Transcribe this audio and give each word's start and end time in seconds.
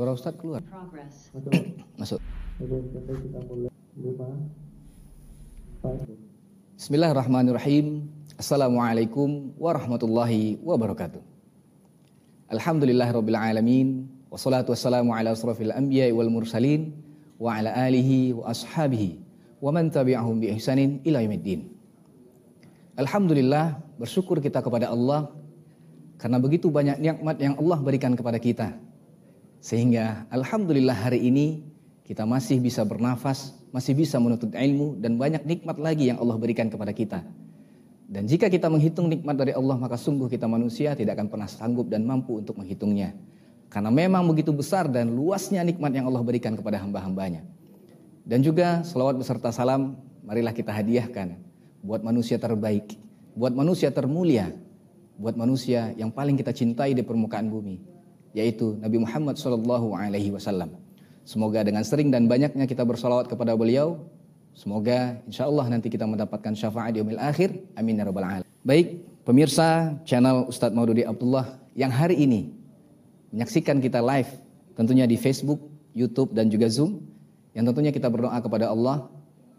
Suara 0.00 0.16
Ustadz 0.16 0.40
keluar. 0.40 0.64
Masuk. 2.00 2.24
Bismillahirrahmanirrahim. 6.80 8.08
Assalamualaikum 8.40 9.52
warahmatullahi 9.60 10.56
wabarakatuh. 10.64 11.20
Alhamdulillahirabbil 12.48 13.36
alamin 13.36 14.08
wassalatu 14.32 14.72
wassalamu 14.72 15.12
ala 15.12 15.36
asrofil 15.36 15.68
anbiya 15.68 16.08
wal 16.16 16.32
mursalin 16.32 16.96
wa 17.36 17.60
ala 17.60 17.68
alihi 17.68 18.32
wa 18.32 18.48
ashabihi 18.48 19.20
wa 19.60 19.68
man 19.68 19.92
tabi'ahum 19.92 20.40
bi 20.40 20.48
ihsanin 20.56 21.04
ila 21.04 21.20
yaumiddin. 21.20 21.76
Alhamdulillah 22.96 23.76
bersyukur 24.00 24.40
kita 24.40 24.64
kepada 24.64 24.88
Allah 24.88 25.28
karena 26.16 26.40
begitu 26.40 26.72
banyak 26.72 26.96
nikmat 27.04 27.36
yang 27.36 27.60
Allah 27.60 27.76
berikan 27.84 28.16
kepada 28.16 28.40
kita. 28.40 28.88
Sehingga 29.60 30.24
alhamdulillah 30.32 30.96
hari 30.96 31.20
ini 31.28 31.60
kita 32.08 32.24
masih 32.24 32.58
bisa 32.58 32.80
bernafas, 32.82 33.52
masih 33.70 33.92
bisa 33.92 34.16
menuntut 34.16 34.50
ilmu 34.56 34.96
dan 34.98 35.20
banyak 35.20 35.44
nikmat 35.44 35.76
lagi 35.76 36.08
yang 36.08 36.18
Allah 36.18 36.40
berikan 36.40 36.72
kepada 36.72 36.90
kita. 36.96 37.20
Dan 38.10 38.26
jika 38.26 38.50
kita 38.50 38.66
menghitung 38.66 39.06
nikmat 39.06 39.38
dari 39.38 39.54
Allah 39.54 39.78
maka 39.78 39.94
sungguh 39.94 40.26
kita 40.26 40.50
manusia 40.50 40.98
tidak 40.98 41.14
akan 41.20 41.30
pernah 41.30 41.46
sanggup 41.46 41.86
dan 41.86 42.02
mampu 42.02 42.42
untuk 42.42 42.58
menghitungnya. 42.58 43.14
Karena 43.70 43.92
memang 43.94 44.26
begitu 44.26 44.50
besar 44.50 44.90
dan 44.90 45.14
luasnya 45.14 45.62
nikmat 45.62 45.94
yang 45.94 46.10
Allah 46.10 46.24
berikan 46.26 46.58
kepada 46.58 46.82
hamba-hambanya. 46.82 47.46
Dan 48.26 48.42
juga 48.42 48.82
selawat 48.82 49.14
beserta 49.14 49.54
salam 49.54 49.94
marilah 50.26 50.50
kita 50.50 50.74
hadiahkan 50.74 51.38
buat 51.84 52.02
manusia 52.02 52.40
terbaik, 52.40 52.98
buat 53.38 53.54
manusia 53.54 53.94
termulia, 53.94 54.50
buat 55.14 55.38
manusia 55.38 55.94
yang 55.94 56.10
paling 56.10 56.34
kita 56.34 56.50
cintai 56.50 56.96
di 56.98 57.06
permukaan 57.06 57.46
bumi, 57.46 57.78
yaitu 58.36 58.78
Nabi 58.78 59.02
Muhammad 59.02 59.36
SAW. 59.36 59.94
Alaihi 59.94 60.30
Wasallam. 60.30 60.76
Semoga 61.26 61.62
dengan 61.62 61.86
sering 61.86 62.10
dan 62.10 62.26
banyaknya 62.26 62.66
kita 62.66 62.82
bersalawat 62.82 63.30
kepada 63.30 63.54
beliau, 63.54 64.02
semoga 64.56 65.20
insya 65.30 65.46
Allah 65.46 65.70
nanti 65.70 65.86
kita 65.86 66.02
mendapatkan 66.08 66.56
syafaat 66.58 66.96
di 66.96 67.04
umil 67.04 67.20
akhir. 67.22 67.54
Amin 67.78 68.00
ya 68.00 68.08
rabbal 68.08 68.26
alamin. 68.26 68.48
Baik, 68.66 68.98
pemirsa 69.22 69.94
channel 70.02 70.50
Ustadz 70.50 70.74
Maududi 70.74 71.06
Abdullah 71.06 71.60
yang 71.78 71.94
hari 71.94 72.18
ini 72.18 72.50
menyaksikan 73.30 73.78
kita 73.78 74.02
live 74.02 74.30
tentunya 74.74 75.06
di 75.06 75.14
Facebook, 75.14 75.62
YouTube 75.94 76.34
dan 76.34 76.50
juga 76.50 76.66
Zoom. 76.66 76.98
Yang 77.54 77.74
tentunya 77.74 77.92
kita 77.94 78.06
berdoa 78.10 78.38
kepada 78.42 78.70
Allah 78.70 79.10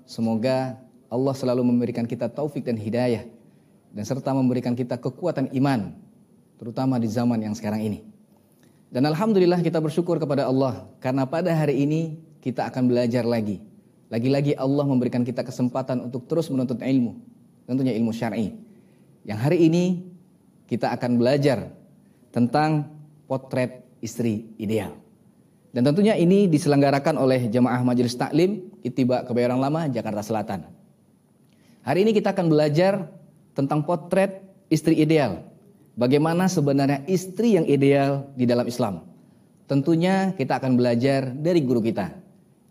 semoga 0.07 0.79
Allah 1.11 1.35
selalu 1.35 1.63
memberikan 1.63 2.07
kita 2.07 2.31
taufik 2.31 2.63
dan 2.63 2.79
hidayah 2.79 3.27
dan 3.91 4.03
serta 4.03 4.31
memberikan 4.31 4.75
kita 4.75 4.95
kekuatan 4.95 5.51
iman 5.55 5.91
terutama 6.55 6.99
di 6.99 7.07
zaman 7.07 7.39
yang 7.39 7.55
sekarang 7.55 7.83
ini. 7.83 8.10
Dan 8.91 9.07
alhamdulillah 9.07 9.63
kita 9.63 9.79
bersyukur 9.79 10.19
kepada 10.19 10.51
Allah 10.51 10.83
karena 10.99 11.23
pada 11.23 11.47
hari 11.55 11.87
ini 11.87 12.19
kita 12.43 12.67
akan 12.67 12.91
belajar 12.91 13.23
lagi. 13.23 13.63
Lagi-lagi 14.11 14.51
Allah 14.59 14.83
memberikan 14.83 15.23
kita 15.23 15.47
kesempatan 15.47 16.03
untuk 16.03 16.27
terus 16.27 16.51
menuntut 16.51 16.83
ilmu, 16.83 17.15
tentunya 17.63 17.95
ilmu 17.95 18.11
syar'i. 18.11 18.51
Yang 19.23 19.39
hari 19.39 19.57
ini 19.71 20.03
kita 20.67 20.91
akan 20.91 21.15
belajar 21.15 21.71
tentang 22.35 22.91
potret 23.31 23.87
istri 24.03 24.51
ideal. 24.59 24.91
Dan 25.71 25.87
tentunya 25.87 26.19
ini 26.19 26.51
diselenggarakan 26.51 27.15
oleh 27.15 27.47
Jemaah 27.47 27.79
Majelis 27.87 28.19
Taklim 28.19 28.67
Itiba 28.83 29.23
Kebayoran 29.23 29.55
Lama 29.55 29.87
Jakarta 29.87 30.19
Selatan. 30.19 30.67
Hari 31.87 32.03
ini 32.03 32.11
kita 32.11 32.35
akan 32.35 32.51
belajar 32.51 33.07
tentang 33.55 33.87
potret 33.87 34.43
istri 34.67 34.99
ideal 34.99 35.47
Bagaimana 35.95 36.47
sebenarnya 36.47 37.03
istri 37.07 37.59
yang 37.59 37.67
ideal 37.67 38.31
di 38.39 38.47
dalam 38.47 38.63
Islam? 38.63 39.03
Tentunya 39.67 40.31
kita 40.35 40.59
akan 40.59 40.79
belajar 40.79 41.31
dari 41.31 41.63
guru 41.63 41.83
kita, 41.83 42.15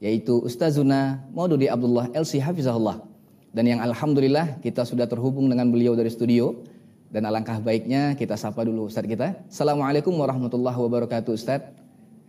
yaitu 0.00 0.40
Ustazuna 0.40 1.24
Maududi 1.32 1.68
Abdullah 1.68 2.08
LC 2.16 2.40
Hafizahullah. 2.40 3.00
Dan 3.50 3.66
yang 3.66 3.80
Alhamdulillah 3.82 4.62
kita 4.64 4.86
sudah 4.86 5.04
terhubung 5.04 5.50
dengan 5.50 5.68
beliau 5.68 5.92
dari 5.92 6.08
studio. 6.08 6.64
Dan 7.11 7.27
alangkah 7.27 7.58
baiknya 7.58 8.14
kita 8.14 8.39
sapa 8.39 8.62
dulu 8.62 8.86
Ustaz 8.86 9.02
kita. 9.02 9.34
Assalamualaikum 9.50 10.14
warahmatullahi 10.14 10.78
wabarakatuh 10.78 11.34
Ustaz. 11.34 11.66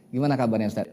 Gimana 0.09 0.33
kabarnya 0.33 0.73
Ustaz? 0.73 0.89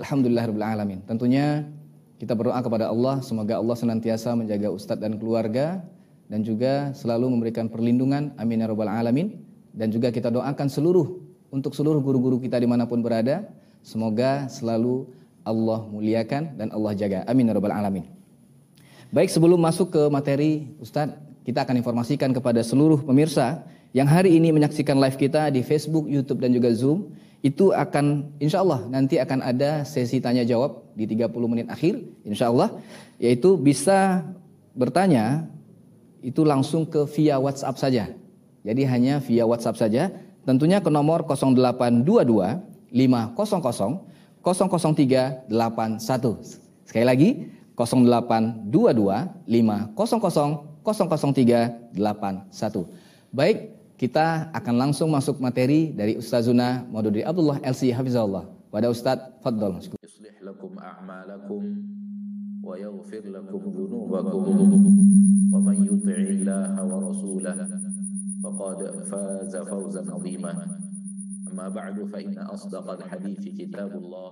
Alhamdulillah 0.00 0.48
Alamin. 0.48 1.04
Tentunya 1.04 1.68
kita 2.16 2.32
berdoa 2.32 2.56
kepada 2.64 2.88
Allah 2.88 3.20
semoga 3.20 3.60
Allah 3.60 3.76
senantiasa 3.76 4.32
menjaga 4.32 4.72
Ustadz 4.72 5.04
dan 5.04 5.20
keluarga 5.20 5.84
dan 6.30 6.46
juga 6.46 6.94
selalu 6.94 7.26
memberikan 7.26 7.66
perlindungan. 7.66 8.30
Amin 8.38 8.62
ya 8.62 8.70
rabbal 8.70 8.86
alamin. 8.86 9.34
Dan 9.74 9.90
juga 9.90 10.14
kita 10.14 10.30
doakan 10.30 10.70
seluruh 10.70 11.18
untuk 11.50 11.74
seluruh 11.74 11.98
guru-guru 11.98 12.38
kita 12.38 12.54
di 12.62 12.70
mana 12.70 12.86
pun 12.86 13.02
berada. 13.02 13.50
Semoga 13.82 14.46
selalu 14.46 15.10
Allah 15.42 15.82
muliakan 15.90 16.54
dan 16.54 16.70
Allah 16.70 16.94
jaga. 16.94 17.26
Amin 17.26 17.50
ya 17.50 17.54
rabbal 17.58 17.74
alamin. 17.74 18.06
Baik 19.10 19.26
sebelum 19.26 19.58
masuk 19.58 19.90
ke 19.90 20.02
materi 20.06 20.70
Ustadz 20.78 21.18
kita 21.42 21.66
akan 21.66 21.82
informasikan 21.82 22.30
kepada 22.30 22.62
seluruh 22.62 23.02
pemirsa 23.02 23.66
yang 23.90 24.06
hari 24.06 24.38
ini 24.38 24.54
menyaksikan 24.54 24.94
live 25.02 25.18
kita 25.18 25.50
di 25.50 25.66
Facebook, 25.66 26.06
YouTube 26.06 26.38
dan 26.38 26.54
juga 26.54 26.70
Zoom. 26.70 27.10
Itu 27.42 27.74
akan 27.74 28.36
insya 28.38 28.62
Allah 28.62 28.86
nanti 28.86 29.18
akan 29.18 29.42
ada 29.42 29.82
sesi 29.82 30.22
tanya 30.22 30.46
jawab 30.46 30.94
di 30.94 31.10
30 31.10 31.26
menit 31.50 31.66
akhir 31.66 31.98
insya 32.22 32.54
Allah. 32.54 32.78
Yaitu 33.18 33.58
bisa 33.58 34.22
bertanya 34.78 35.50
itu 36.20 36.44
langsung 36.44 36.84
ke 36.86 37.04
via 37.16 37.40
WhatsApp 37.40 37.78
saja. 37.80 38.04
Jadi 38.64 38.84
hanya 38.84 39.20
via 39.24 39.46
WhatsApp 39.48 39.76
saja. 39.80 40.12
Tentunya 40.44 40.80
ke 40.80 40.90
nomor 40.92 41.24
0822 41.24 42.60
500 42.92 44.10
00381. 44.40 45.44
Sekali 46.88 47.04
lagi 47.04 47.52
0822 47.76 49.28
500 49.48 50.70
00381. 50.84 52.88
Baik, 53.30 53.70
kita 54.00 54.48
akan 54.56 54.74
langsung 54.80 55.12
masuk 55.12 55.36
materi 55.44 55.92
dari 55.92 56.16
Ustazuna 56.16 56.88
Maududi 56.88 57.20
Abdullah 57.20 57.60
LC 57.60 57.92
Hafizahullah. 57.92 58.48
Pada 58.72 58.88
Ustaz, 58.88 59.20
a'malakum 60.80 61.99
wa 62.69 62.75
yaghfir 62.77 63.23
lakum 63.29 63.63
dhunubakum 63.73 65.05
ومن 65.55 65.87
يطع 65.87 66.17
الله 66.35 66.73
ورسوله 66.83 67.57
فقد 68.43 68.79
فاز 69.07 69.53
فوزا 69.55 70.03
عظيما 70.11 70.53
أما 71.51 71.69
بعد 71.69 72.03
فإن 72.03 72.37
أصدق 72.37 72.91
الحديث 72.91 73.39
كتاب 73.39 73.91
الله 73.95 74.31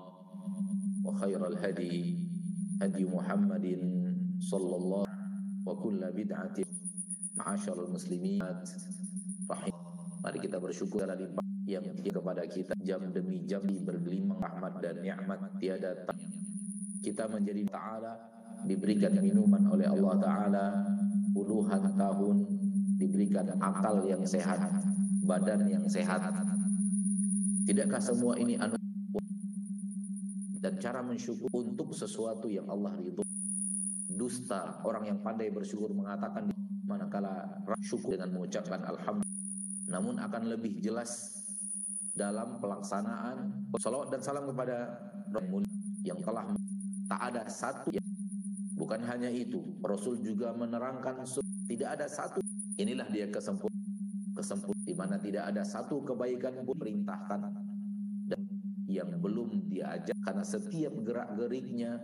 وخير 1.06 1.48
الهدي 1.48 2.20
هدي 2.82 3.04
محمد 3.06 3.66
صلى 4.40 4.76
الله 4.76 5.06
وكل 5.66 6.02
بدعة 6.12 6.58
معاشر 7.38 7.86
المسلمين 7.88 8.44
رحم 9.52 9.74
Mari 10.24 10.40
kita 10.40 10.56
bersyukur 10.56 11.04
ala 11.04 11.20
limpah 11.20 11.44
yang 11.68 11.84
kepada 11.84 12.48
kita 12.48 12.72
jam 12.80 13.12
demi 13.12 13.44
jam 13.44 13.60
bergelimang 13.60 14.40
rahmat 14.40 14.80
dan 14.80 15.04
nikmat 15.04 15.52
tiada 15.60 16.00
kita 17.03 17.31
menjadi 17.31 17.63
taala 17.71 18.15
diberikan 18.67 19.15
minuman 19.23 19.63
oleh 19.71 19.87
Allah 19.87 20.15
taala 20.19 20.67
puluhan 21.31 21.95
tahun 21.95 22.37
diberikan 22.99 23.47
akal 23.63 24.03
yang 24.03 24.27
sehat, 24.27 24.59
badan 25.23 25.63
yang 25.71 25.87
sehat. 25.87 26.19
Tidakkah 27.69 28.03
semua 28.03 28.35
ini 28.41 28.59
anu 28.59 28.75
dan 30.59 30.75
cara 30.83 31.01
mensyukur 31.07 31.47
untuk 31.55 31.95
sesuatu 31.95 32.51
yang 32.51 32.67
Allah 32.67 32.99
ridho. 32.99 33.23
Dusta 34.19 34.83
orang 34.83 35.15
yang 35.15 35.19
pandai 35.23 35.55
bersyukur 35.55 35.95
mengatakan 35.95 36.51
manakala 36.83 37.63
syukur 37.79 38.19
dengan 38.19 38.35
mengucapkan 38.35 38.83
alhamdulillah. 38.83 39.39
Namun 39.89 40.19
akan 40.19 40.43
lebih 40.51 40.83
jelas 40.83 41.39
dalam 42.19 42.59
pelaksanaan 42.59 43.71
salawat 43.79 44.11
dan 44.11 44.21
salam 44.27 44.51
kepada 44.51 44.99
yang 46.03 46.19
telah 46.27 46.58
tak 47.09 47.21
ada 47.33 47.43
satu 47.49 47.89
yang 47.91 48.09
Bukan 48.79 49.03
hanya 49.11 49.27
itu, 49.27 49.59
Rasul 49.83 50.23
juga 50.23 50.55
menerangkan 50.55 51.27
tidak 51.67 51.99
ada 51.99 52.07
satu. 52.07 52.39
Inilah 52.79 53.11
dia 53.11 53.27
kesempurnaan 53.27 53.75
kesempurnaan 54.39 54.87
di 54.87 54.95
mana 54.95 55.19
tidak 55.19 55.51
ada 55.51 55.67
satu 55.67 55.99
kebaikan 56.07 56.63
pun 56.63 56.79
perintahkan 56.79 57.59
dan 58.31 58.41
yang 58.87 59.11
belum 59.19 59.67
diajak 59.67 60.15
karena 60.23 60.47
setiap 60.47 60.95
gerak-geriknya 61.03 61.99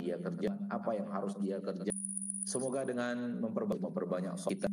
dia 0.00 0.16
kerja 0.16 0.56
apa 0.72 0.90
yang 0.96 1.08
harus 1.12 1.36
dia 1.36 1.60
kerja. 1.60 1.92
Semoga 2.48 2.88
dengan 2.88 3.36
memperbanyak, 3.44 3.84
memperbanyak 3.84 4.34
kita 4.48 4.72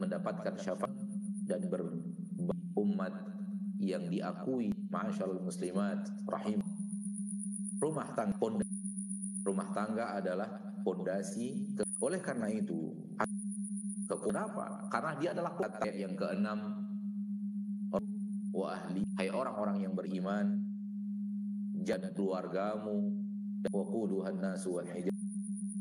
mendapatkan 0.00 0.56
syafaat 0.56 0.96
dan 1.44 1.60
berumat 1.68 3.12
yang 3.76 4.08
diakui 4.08 4.72
masyaallah 4.88 5.44
muslimat 5.44 6.08
rahim 6.24 6.64
rumah 7.76 8.08
tangga 8.16 8.64
rumah 9.44 9.68
tangga 9.76 10.16
adalah 10.18 10.48
pondasi. 10.82 11.76
Oleh 12.00 12.20
karena 12.20 12.48
itu, 12.48 12.92
kenapa? 14.08 14.88
Karena 14.88 15.12
dia 15.20 15.30
adalah 15.36 15.52
ayat 15.84 15.96
yang 15.96 16.14
keenam 16.16 16.84
wa 18.54 18.70
ahli 18.70 19.02
hai 19.18 19.28
orang-orang 19.34 19.82
yang 19.82 19.94
beriman 19.98 20.62
dan 21.82 22.00
keluargamu 22.16 23.12
waquduhan 23.68 24.40
nasu. 24.40 24.80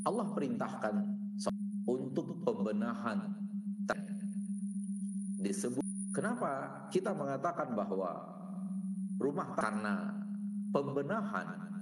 Allah 0.04 0.28
perintahkan 0.36 0.96
untuk 1.88 2.44
pembenahan 2.44 3.32
disebut 5.44 5.84
kenapa 6.16 6.72
kita 6.88 7.12
mengatakan 7.12 7.76
bahwa 7.76 8.16
rumah 9.20 9.52
karena 9.60 10.16
pembenahan 10.72 11.73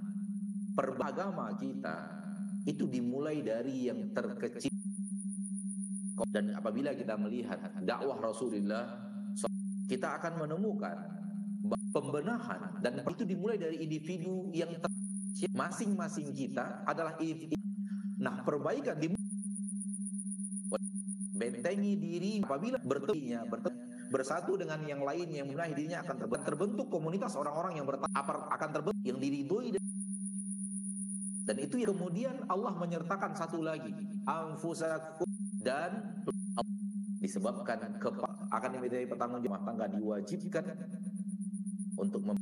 perbagama 0.72 1.52
kita 1.60 1.96
itu 2.64 2.86
dimulai 2.86 3.42
dari 3.42 3.90
yang 3.90 4.14
terkecil 4.14 4.70
dan 6.30 6.54
apabila 6.54 6.94
kita 6.94 7.18
melihat 7.18 7.58
dakwah 7.82 8.20
Rasulullah 8.20 9.12
kita 9.90 10.16
akan 10.22 10.46
menemukan 10.46 10.96
pembenahan 11.92 12.80
dan 12.80 13.04
itu 13.04 13.24
dimulai 13.28 13.60
dari 13.60 13.82
individu 13.84 14.48
yang 14.56 14.72
masing-masing 15.52 16.32
kita 16.32 16.86
adalah 16.88 17.18
individu. 17.20 17.58
Nah, 18.22 18.40
perbaikan 18.46 18.96
di 18.96 19.12
bentengi 21.36 21.92
diri 21.98 22.32
apabila 22.40 22.78
bertemu 22.80 23.50
bersatu 24.12 24.60
dengan 24.60 24.78
yang 24.84 25.02
lain 25.02 25.26
yang 25.32 25.48
membenahi 25.48 25.72
dirinya 25.74 26.04
akan 26.04 26.16
terbentuk, 26.20 26.46
terbentuk 26.46 26.86
komunitas 26.92 27.32
orang-orang 27.34 27.80
yang 27.80 27.86
akan 27.88 28.68
terbentuk 28.70 29.02
yang 29.02 29.18
diridhoi 29.18 29.81
dan 31.42 31.56
itu 31.58 31.82
yang 31.82 31.90
kemudian 31.94 32.36
Allah 32.46 32.72
menyertakan 32.78 33.34
satu 33.34 33.62
lagi. 33.62 33.90
Anfusakum 34.26 35.26
dan 35.58 36.22
disebabkan 37.18 37.98
ke 37.98 38.08
akan 38.50 38.70
dimintai 38.74 39.06
pertanggung 39.06 39.42
jawab 39.42 39.62
tangga 39.62 39.86
diwajibkan 39.90 40.64
untuk 41.98 42.22
mem 42.26 42.38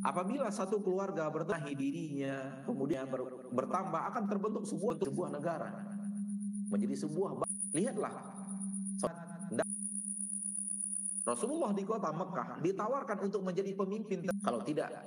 Apabila 0.00 0.48
satu 0.48 0.80
keluarga 0.80 1.28
bertahi 1.28 1.76
dirinya, 1.76 2.64
kemudian 2.64 3.04
ber, 3.12 3.52
bertambah 3.52 4.00
akan 4.08 4.24
terbentuk 4.32 4.64
sebuah 4.64 4.96
sebuah 4.96 5.28
negara. 5.28 5.68
Menjadi 6.72 7.04
sebuah 7.04 7.36
lihatlah. 7.76 8.14
Rasulullah 11.20 11.76
di 11.76 11.84
kota 11.84 12.16
Mekah 12.16 12.64
ditawarkan 12.64 13.18
untuk 13.28 13.44
menjadi 13.44 13.76
pemimpin. 13.76 14.24
Kalau 14.40 14.64
tidak 14.64 15.04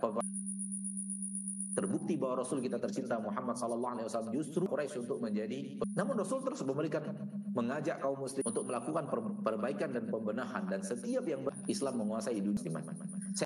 terbukti 1.93 2.17
bahwa 2.17 2.41
Rasul 2.41 2.57
kita 2.57 2.81
tercinta 2.81 3.21
Muhammad 3.21 3.53
sallallahu 3.53 3.93
alaihi 3.93 4.09
wasallam 4.09 4.33
justru 4.33 4.65
Quraisy 4.65 5.05
untuk 5.05 5.21
menjadi 5.21 5.77
namun 5.93 6.17
Rasul 6.17 6.41
terus 6.41 6.65
memberikan 6.65 7.05
mengajak 7.53 8.01
kaum 8.01 8.17
muslim 8.17 8.41
untuk 8.49 8.65
melakukan 8.65 9.05
perbaikan 9.45 9.93
dan 9.93 10.09
pembenahan 10.09 10.65
dan 10.65 10.81
setiap 10.81 11.21
yang 11.29 11.45
Islam 11.69 12.01
menguasai 12.01 12.41
dunia. 12.41 12.81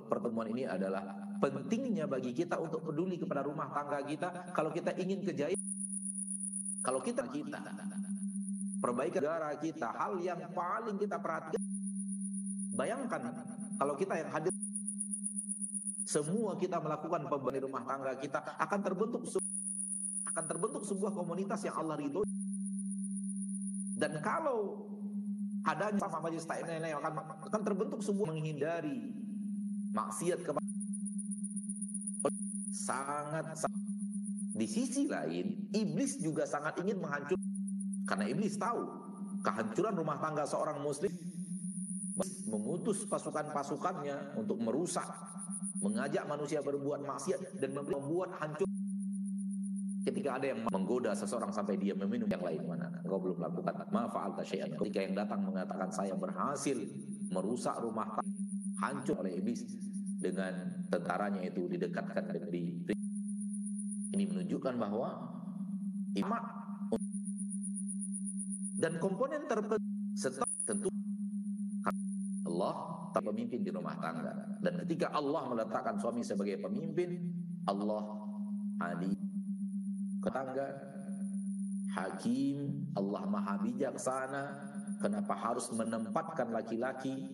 Pertemuan 0.07 0.47
ini 0.55 0.63
adalah 0.63 1.03
pentingnya 1.44 2.07
bagi 2.07 2.31
kita 2.31 2.55
untuk 2.55 2.88
peduli 2.88 3.19
kepada 3.19 3.44
rumah 3.44 3.67
tangga 3.75 3.99
kita. 4.07 4.55
Kalau 4.55 4.71
kita 4.71 4.95
ingin 4.95 5.27
kejayaan 5.27 5.59
kalau 6.79 7.03
kita 7.03 7.27
kita 7.27 7.59
perbaikan 8.79 9.27
negara 9.27 9.59
kita 9.59 9.91
hal 9.91 10.23
yang 10.23 10.39
paling 10.55 10.95
kita 10.95 11.19
perhatikan. 11.19 11.59
Bayangkan 12.79 13.21
kalau 13.75 13.99
kita 13.99 14.23
yang 14.23 14.31
hadir 14.31 14.56
semua 16.07 16.56
kita 16.56 16.80
melakukan 16.80 17.27
pembangunan 17.27 17.68
rumah 17.68 17.83
tangga 17.83 18.15
kita 18.15 18.39
akan 18.39 18.80
terbentuk 18.80 19.27
akan 20.31 20.44
terbentuk 20.48 20.83
sebuah 20.88 21.12
komunitas 21.12 21.68
yang 21.68 21.75
Allah 21.75 22.00
ridho. 22.00 22.24
Dan 23.98 24.24
kalau 24.24 24.88
adanya 25.68 26.00
sama 26.00 26.24
majelis 26.24 26.48
taklim 26.48 26.80
akan 26.80 27.13
akan 27.51 27.62
terbentuk 27.65 28.00
sebuah 28.00 28.31
menghindari 28.31 29.12
maksiat 29.92 30.39
kepada 30.48 30.69
sangat, 32.71 33.45
sangat 33.57 33.83
di 34.56 34.68
sisi 34.69 35.12
lain 35.12 35.68
iblis 35.75 36.24
juga 36.24 36.48
sangat 36.48 36.80
ingin 36.88 37.04
menghancur 37.04 37.36
karena 38.07 38.25
iblis 38.31 38.56
tahu 38.56 38.86
kehancuran 39.44 39.98
rumah 39.98 40.21
tangga 40.24 40.48
seorang 40.48 40.80
muslim 40.80 41.12
memutus 42.48 43.04
pasukan-pasukannya 43.12 44.39
untuk 44.39 44.57
merusak 44.63 45.06
mengajak 45.88 46.24
manusia 46.28 46.60
berbuat 46.60 47.07
maksiat 47.07 47.63
dan 47.63 47.72
membuat 47.72 48.36
hancur. 48.44 48.68
Ketika 50.04 50.39
ada 50.39 50.56
yang 50.56 50.63
menggoda 50.72 51.12
seseorang 51.12 51.51
sampai 51.51 51.75
dia 51.75 51.92
meminum 51.95 52.28
yang 52.31 52.44
lain 52.44 52.63
mana? 52.63 52.88
Engkau 53.04 53.19
belum 53.19 53.44
lakukan. 53.44 53.75
Ma 53.92 54.07
fa'alta 54.07 54.44
syai'an. 54.44 54.72
Ketika 54.80 55.00
yang 55.04 55.16
datang 55.16 55.44
mengatakan 55.44 55.92
saya 55.92 56.16
berhasil 56.16 56.80
merusak 57.31 57.75
rumah 57.84 58.07
tangga 58.16 58.48
hancur 58.78 59.19
oleh 59.19 59.42
iblis 59.42 59.66
dengan 60.18 60.54
tentaranya 60.89 61.42
itu 61.45 61.66
didekatkan 61.69 62.24
dan 62.30 62.44
di 62.50 62.78
ini 64.18 64.24
menunjukkan 64.25 64.74
bahwa 64.81 65.10
iman 66.18 66.44
dan 68.78 68.94
komponen 69.01 69.45
terpenting 69.45 70.13
tentu 70.66 70.90
Allah 72.57 72.98
pemimpin 73.13 73.62
di 73.62 73.69
rumah 73.69 73.94
tangga. 74.01 74.33
Dan 74.62 74.81
ketika 74.86 75.13
Allah 75.13 75.45
meletakkan 75.45 76.01
suami 76.01 76.25
sebagai 76.25 76.57
pemimpin, 76.57 77.21
Allah 77.69 78.01
adil 78.81 79.13
ketangga, 80.25 80.68
hakim, 81.94 82.89
Allah 82.98 83.24
maha 83.30 83.62
bijaksana. 83.62 84.44
Kenapa 84.98 85.38
harus 85.38 85.69
menempatkan 85.77 86.50
laki-laki 86.50 87.30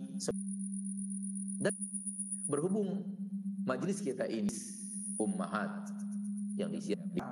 dan 1.63 1.71
berhubung 2.51 3.07
majelis 3.63 4.03
kita 4.03 4.27
ini 4.27 4.51
ummahat 5.15 5.71
yang 6.59 6.67
disiapkan 6.67 7.23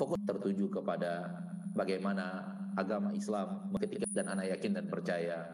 fokus 0.00 0.16
tertuju 0.24 0.80
kepada 0.80 1.28
bagaimana 1.76 2.56
agama 2.72 3.12
Islam 3.12 3.68
ketika 3.84 4.08
dan 4.16 4.32
anak 4.32 4.56
yakin 4.56 4.80
dan 4.80 4.88
percaya 4.88 5.44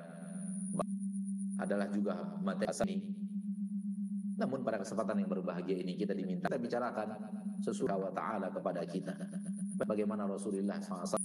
adalah 1.61 1.87
juga 1.93 2.17
materi 2.41 2.97
ini. 2.97 3.13
Namun 4.41 4.65
pada 4.65 4.81
kesempatan 4.81 5.21
yang 5.21 5.29
berbahagia 5.29 5.77
ini 5.85 6.01
kita 6.01 6.17
diminta 6.17 6.49
kita 6.49 6.57
bicarakan 6.57 7.09
sesuatu 7.61 8.09
wa 8.09 8.13
ta'ala 8.17 8.49
kepada 8.49 8.81
kita. 8.89 9.13
Bagaimana 9.85 10.25
Rasulullah 10.25 10.81
SAW. 10.81 11.21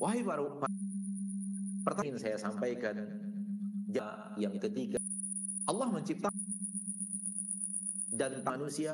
Wahai 0.00 0.24
baru 0.24 0.60
pertanyaan 1.84 2.16
saya 2.16 2.36
sampaikan 2.40 2.96
yang 4.40 4.56
ketiga. 4.56 4.96
Allah 5.68 5.88
mencipta 5.92 6.32
dan 8.14 8.40
manusia 8.44 8.92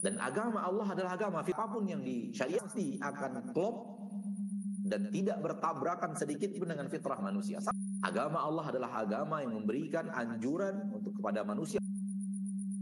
dan 0.00 0.16
agama 0.16 0.64
Allah 0.64 0.88
adalah 0.96 1.12
agama 1.12 1.44
apa 1.44 1.64
pun 1.68 1.84
yang 1.84 2.00
disyariati 2.00 2.96
akan 3.04 3.52
klop 3.52 4.00
dan 4.88 5.12
tidak 5.12 5.38
bertabrakan 5.44 6.16
sedikit 6.16 6.48
pun 6.56 6.72
dengan 6.72 6.88
fitrah 6.88 7.20
manusia. 7.20 7.60
Agama 8.00 8.40
Allah 8.40 8.64
adalah 8.72 8.90
agama 9.04 9.44
yang 9.44 9.60
memberikan 9.60 10.08
anjuran 10.08 10.88
untuk 10.88 11.12
kepada 11.20 11.44
manusia. 11.44 11.80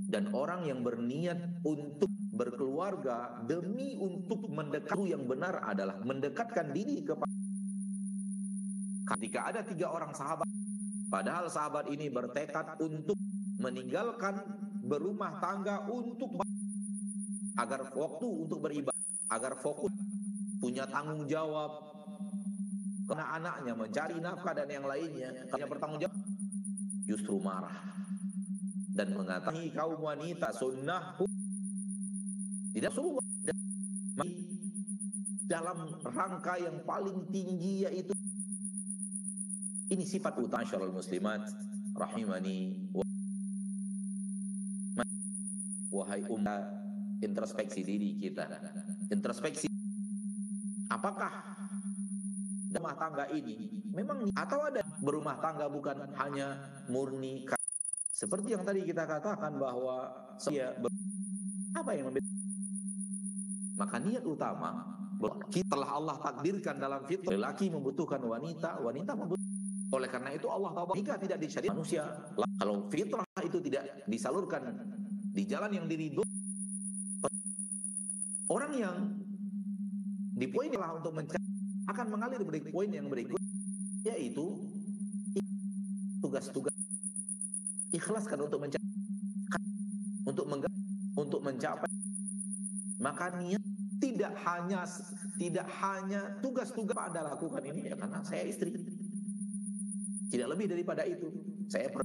Dan 0.08 0.30
orang 0.32 0.64
yang 0.64 0.80
berniat 0.86 1.60
untuk 1.66 2.08
berkeluarga 2.32 3.42
demi 3.50 3.98
untuk 3.98 4.46
mendekat 4.46 4.94
yang 5.04 5.26
benar 5.26 5.58
adalah 5.66 5.98
mendekatkan 6.06 6.70
diri 6.70 7.02
kepada 7.02 7.34
ketika 9.16 9.40
ada 9.48 9.60
tiga 9.64 9.88
orang 9.88 10.12
sahabat 10.12 10.46
padahal 11.08 11.48
sahabat 11.48 11.88
ini 11.88 12.12
bertekad 12.12 12.76
untuk 12.84 13.16
meninggalkan 13.58 14.38
berumah 14.84 15.40
tangga 15.40 15.88
untuk 15.88 16.36
agar 17.58 17.88
waktu 17.90 18.28
untuk 18.28 18.60
beribadah 18.60 19.08
agar 19.32 19.56
fokus 19.58 19.90
punya 20.60 20.84
tanggung 20.86 21.24
jawab 21.24 21.87
karena 23.08 23.24
anaknya 23.40 23.72
mencari 23.72 24.16
nafkah 24.20 24.52
dan 24.52 24.68
yang 24.68 24.84
lainnya, 24.84 25.32
hanya 25.32 25.66
bertanggung 25.66 26.00
jawab, 26.04 26.16
justru 27.08 27.40
marah 27.40 27.72
dan 28.92 29.16
mengatakan 29.16 29.64
kaum 29.72 29.96
wanita 30.02 30.52
sunnah 30.52 31.16
tidak 32.76 32.92
suruh 32.92 33.16
dalam 35.48 35.78
rangka 36.04 36.60
yang 36.60 36.76
paling 36.84 37.24
tinggi 37.32 37.88
yaitu 37.88 38.12
ini 39.88 40.04
sifat 40.04 40.36
utama. 40.36 40.68
Syarul 40.68 40.92
muslimat 40.92 41.48
rahimani 41.96 42.92
wahai 45.88 46.20
umat 46.28 46.64
introspeksi 47.24 47.80
diri 47.80 48.20
kita. 48.20 48.44
Introspeksi. 49.08 49.66
Apakah 50.92 51.32
rumah 52.74 52.94
tangga 52.98 53.24
ini. 53.32 53.70
Memang 53.92 54.28
atau 54.36 54.60
ada 54.68 54.82
berumah 55.00 55.40
tangga 55.40 55.70
bukan 55.70 56.12
hanya 56.18 56.58
murni 56.88 57.48
seperti 58.18 58.50
yang 58.50 58.66
tadi 58.66 58.82
kita 58.82 59.06
katakan 59.06 59.62
bahwa 59.62 60.10
saya 60.42 60.74
apa 61.70 61.90
yang 61.94 62.10
membedakan 62.10 62.34
maka 63.78 63.96
niat 64.02 64.26
utama 64.26 64.82
telah 65.70 65.90
Allah 65.94 66.18
takdirkan 66.18 66.82
dalam 66.82 67.06
fitrah 67.06 67.38
lelaki 67.38 67.70
membutuhkan 67.70 68.18
wanita 68.18 68.82
wanita 68.82 69.14
membutuhkan 69.14 69.54
oleh 69.94 70.08
karena 70.10 70.30
itu 70.34 70.50
Allah 70.50 70.74
tahu 70.74 70.98
jika 70.98 71.14
tidak 71.14 71.38
disyariat 71.38 71.74
manusia 71.78 72.04
kalau 72.58 72.90
fitrah 72.90 73.22
itu 73.46 73.58
tidak 73.62 74.02
disalurkan 74.10 74.62
di 75.30 75.42
jalan 75.46 75.70
yang 75.78 75.86
diridho 75.86 76.26
orang 78.50 78.72
yang 78.74 78.96
di 80.34 80.46
poin 80.50 80.74
untuk 80.74 81.14
mencari 81.14 81.47
akan 81.88 82.06
mengalir 82.12 82.40
dari 82.44 82.60
poin 82.68 82.90
yang 82.92 83.08
berikut 83.08 83.40
yaitu 84.04 84.44
tugas-tugas 86.20 86.74
ikhlaskan 87.90 88.44
untuk 88.44 88.60
mencari 88.60 88.88
untuk 90.28 90.44
untuk 91.16 91.40
mencapai 91.40 91.88
maka 93.00 93.32
niat 93.40 93.62
tidak 93.98 94.34
hanya 94.46 94.82
tidak 95.38 95.66
hanya 95.82 96.20
tugas-tugas 96.42 96.94
pada 96.94 97.22
lakukan 97.22 97.62
ini 97.62 97.90
ya 97.90 97.94
karena 97.94 98.22
saya 98.26 98.42
istri. 98.46 98.74
Tidak 100.28 100.44
lebih 100.44 100.68
daripada 100.68 101.08
itu 101.08 101.32
saya 101.72 101.88
per, 101.88 102.04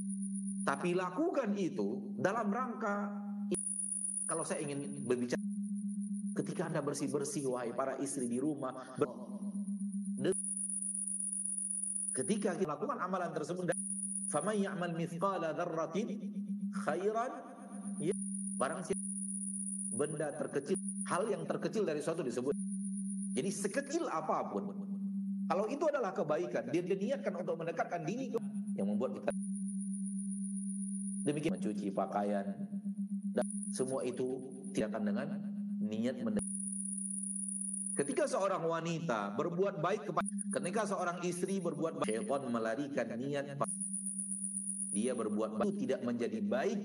tapi 0.63 0.95
lakukan 0.95 1.51
itu 1.59 2.15
dalam 2.15 2.47
rangka 2.47 3.11
kalau 4.23 4.47
saya 4.47 4.63
ingin 4.63 5.03
berbicara 5.03 5.43
ketika 6.39 6.71
anda 6.71 6.79
bersih 6.79 7.11
bersih 7.11 7.51
wahai 7.51 7.75
para 7.75 7.99
istri 7.99 8.31
di 8.31 8.39
rumah 8.39 8.71
ketika 12.23 12.55
kita 12.55 12.71
lakukan 12.79 12.95
amalan 13.03 13.35
tersebut 13.35 13.75
faman 14.31 14.55
ya'mal 14.55 14.95
mithqala 14.95 15.51
dzarratin 15.51 16.07
khairan 16.71 17.31
ya, 17.99 18.15
barang 18.55 18.79
siapa 18.87 19.03
benda 19.93 20.31
terkecil 20.39 20.79
hal 21.03 21.27
yang 21.27 21.43
terkecil 21.43 21.83
dari 21.83 21.99
suatu 21.99 22.23
disebut. 22.23 22.55
Jadi 23.33 23.49
sekecil 23.49 24.07
apa 24.07 24.45
pun, 24.47 24.71
kalau 25.49 25.65
itu 25.67 25.83
adalah 25.89 26.13
kebaikan, 26.13 26.69
dia 26.69 26.85
diniatkan 26.85 27.33
untuk 27.33 27.59
mendekatkan 27.59 28.01
diri 28.07 28.31
yang 28.77 28.87
membuat 28.87 29.19
kita 29.19 29.29
demikian 31.23 31.55
mencuci 31.55 31.87
pakaian 31.95 32.45
dan 33.31 33.47
semua 33.71 34.03
itu 34.03 34.43
tidak 34.75 34.95
akan 34.95 35.03
dengan 35.07 35.27
niat 35.79 36.19
mendekat. 36.19 36.51
Ketika 37.93 38.23
seorang 38.27 38.65
wanita 38.65 39.37
berbuat 39.37 39.79
baik 39.79 40.09
kepada 40.09 40.32
ketika 40.53 40.81
seorang 40.85 41.17
istri 41.25 41.57
berbuat 41.57 42.05
baik, 42.05 42.29
syaitan 42.29 42.41
melarikan 42.47 43.07
niat 43.17 43.45
dia 44.93 45.17
berbuat 45.17 45.57
baik 45.57 45.73
itu 45.73 45.89
tidak 45.89 45.99
menjadi 46.05 46.39
baik 46.45 46.79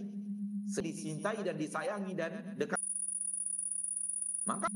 dicintai 0.68 1.40
dan 1.44 1.56
disayangi 1.56 2.12
dan 2.16 2.32
dekat. 2.56 2.80
Maka 4.48 4.68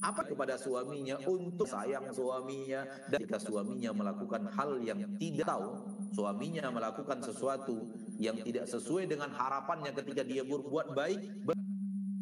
apa 0.00 0.22
kepada 0.24 0.54
suaminya 0.56 1.18
untuk 1.26 1.66
sayang 1.66 2.06
suaminya? 2.14 2.86
Dan 3.10 3.18
ketika 3.22 3.42
suaminya 3.42 3.90
melakukan 3.90 4.46
hal 4.54 4.78
yang 4.82 5.02
tidak 5.18 5.46
tahu 5.46 5.74
suaminya 6.14 6.70
melakukan 6.70 7.18
sesuatu 7.22 7.86
yang 8.18 8.38
tidak 8.46 8.66
sesuai 8.70 9.10
dengan 9.10 9.30
harapannya 9.34 9.90
ketika 9.94 10.22
dia 10.22 10.46
berbuat 10.46 10.94
baik 10.94 11.20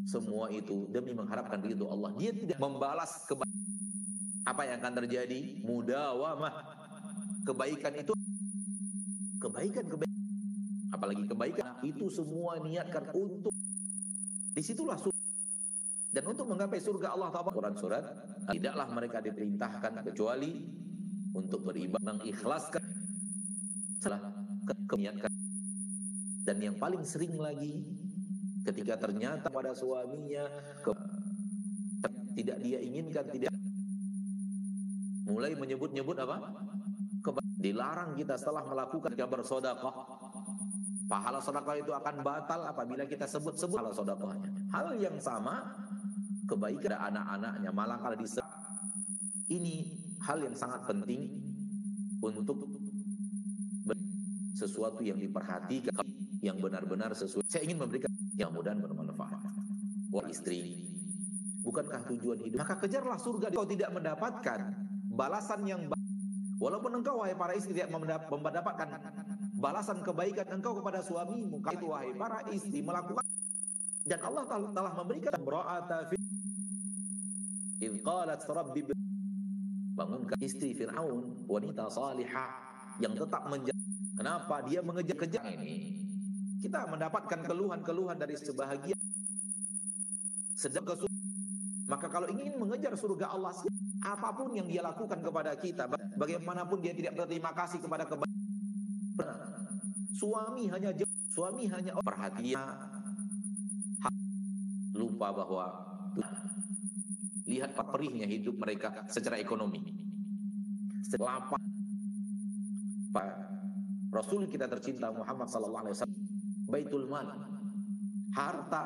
semua 0.08 0.48
itu 0.48 0.88
demi 0.88 1.12
mengharapkan 1.12 1.60
ridho 1.60 1.84
Allah. 1.92 2.16
Dia 2.16 2.32
tidak 2.32 2.56
membalas 2.56 3.28
kebaikan 3.28 3.57
apa 4.48 4.64
yang 4.64 4.76
akan 4.80 4.94
terjadi? 5.04 5.60
Mudawamah. 5.60 6.54
Kebaikan 7.44 7.92
itu 8.00 8.12
kebaikan 9.40 9.84
kebaikan. 9.88 10.24
Apalagi 10.88 11.24
kebaikan 11.28 11.68
itu 11.84 12.08
semua 12.08 12.56
niatkan 12.64 13.12
untuk 13.12 13.52
di 14.56 14.62
situlah 14.64 14.98
dan 16.08 16.24
untuk 16.24 16.48
menggapai 16.50 16.80
surga 16.80 17.14
Allah 17.14 17.30
Ta'ala. 17.30 17.52
Quran 17.52 17.76
surat 17.76 18.04
tidaklah 18.48 18.88
mereka 18.90 19.20
diperintahkan 19.20 20.02
kecuali 20.02 20.66
untuk 21.36 21.62
beribadah 21.68 22.16
mengikhlaskan 22.16 22.82
salah 24.00 24.18
keniatkan 24.88 25.30
dan 26.48 26.56
yang 26.64 26.76
paling 26.80 27.04
sering 27.04 27.36
lagi 27.36 27.84
ketika 28.64 28.96
ternyata 28.96 29.52
pada 29.52 29.76
suaminya 29.76 30.48
ke, 30.80 30.92
tidak 32.40 32.58
dia 32.64 32.78
inginkan 32.80 33.26
tidak 33.28 33.52
mulai 35.38 35.54
menyebut-nyebut 35.54 36.18
apa? 36.18 36.50
Dilarang 37.62 38.18
kita 38.18 38.34
setelah 38.34 38.66
melakukan 38.66 39.14
kabar 39.14 39.46
sodakoh. 39.46 39.94
Pahala 41.06 41.38
sodakoh 41.38 41.78
itu 41.78 41.94
akan 41.94 42.26
batal 42.26 42.66
apabila 42.66 43.06
kita 43.06 43.30
sebut-sebut 43.30 43.78
pahala 43.78 43.94
sodakohnya. 43.94 44.50
Hal 44.74 44.98
yang 44.98 45.14
sama 45.22 45.62
kebaikan 46.50 46.98
anak-anaknya 46.98 47.70
malah 47.70 48.02
kalau 48.02 48.18
bisa 48.18 48.42
ini 49.46 49.94
hal 50.26 50.42
yang 50.42 50.58
sangat 50.58 50.82
penting 50.90 51.30
untuk 52.18 52.66
sesuatu 54.58 55.06
yang 55.06 55.22
diperhatikan 55.22 56.02
yang 56.42 56.58
benar-benar 56.58 57.14
sesuai. 57.14 57.46
Saya 57.46 57.62
ingin 57.62 57.78
memberikan 57.78 58.10
yang 58.34 58.50
mudah 58.50 58.74
bermanfaat. 58.74 59.38
Wah 60.10 60.26
istri 60.26 60.82
bukankah 61.62 62.10
tujuan 62.10 62.42
hidup? 62.42 62.58
Maka 62.58 62.74
kejarlah 62.82 63.18
surga 63.22 63.54
kau 63.54 63.66
tidak 63.66 63.90
mendapatkan 63.94 64.87
balasan 65.18 65.66
yang 65.66 65.82
baik. 65.90 66.06
Walaupun 66.62 67.02
engkau 67.02 67.22
wahai 67.22 67.34
para 67.34 67.54
istri 67.58 67.74
tidak 67.74 67.90
mendapatkan 68.30 68.88
balasan 69.58 69.98
kebaikan 70.06 70.46
engkau 70.54 70.78
kepada 70.78 71.02
suamimu, 71.02 71.58
itu 71.58 71.86
wahai 71.90 72.14
para 72.14 72.46
istri 72.54 72.82
melakukan 72.82 73.26
dan 74.08 74.24
Allah 74.24 74.44
telah 74.72 74.92
memberikan 74.96 75.36
bra'ata 75.44 76.08
fi 76.08 76.16
qalat 78.00 78.40
rabbi 78.48 78.80
bangunkan 79.92 80.38
istri 80.40 80.72
Firaun 80.72 81.44
wanita 81.44 81.92
salihah 81.92 82.50
yang 83.04 83.12
tetap 83.12 83.44
menjaga 83.52 83.84
kenapa 84.16 84.64
dia 84.64 84.80
mengejar-kejar 84.80 85.44
ini 85.60 86.00
kita 86.64 86.88
mendapatkan 86.88 87.44
keluhan-keluhan 87.44 88.16
dari 88.16 88.34
sebahagian 88.34 88.98
sedang 90.56 90.88
kesulitan 90.88 91.26
maka 91.84 92.06
kalau 92.08 92.32
ingin 92.32 92.56
mengejar 92.56 92.96
surga 92.96 93.28
Allah 93.28 93.52
apa 94.14 94.28
pun 94.32 94.56
yang 94.56 94.64
dia 94.64 94.80
lakukan 94.80 95.20
kepada 95.20 95.52
kita 95.58 95.84
bagaimanapun 96.16 96.80
dia 96.80 96.96
tidak 96.96 97.12
berterima 97.18 97.52
kasih 97.52 97.78
kepada 97.82 98.08
kebaikan 98.08 98.40
suami 100.16 100.64
hanya 100.72 100.90
suami 101.28 101.68
hanya 101.68 101.92
perhatian 102.00 102.68
lupa 104.96 105.30
bahwa 105.30 105.66
Lihat 107.48 107.72
perihnya 107.72 108.28
hidup 108.28 108.60
mereka 108.60 109.08
secara 109.08 109.40
ekonomi. 109.40 109.80
Lapar. 111.16 111.56
Rasul 114.12 114.44
kita 114.52 114.68
tercinta 114.68 115.08
Muhammad 115.08 115.48
sallallahu 115.48 115.82
alaihi 115.88 115.96
wasallam 115.96 116.22
Baitul 116.68 117.08
Mal. 117.08 117.28
Harta 118.36 118.84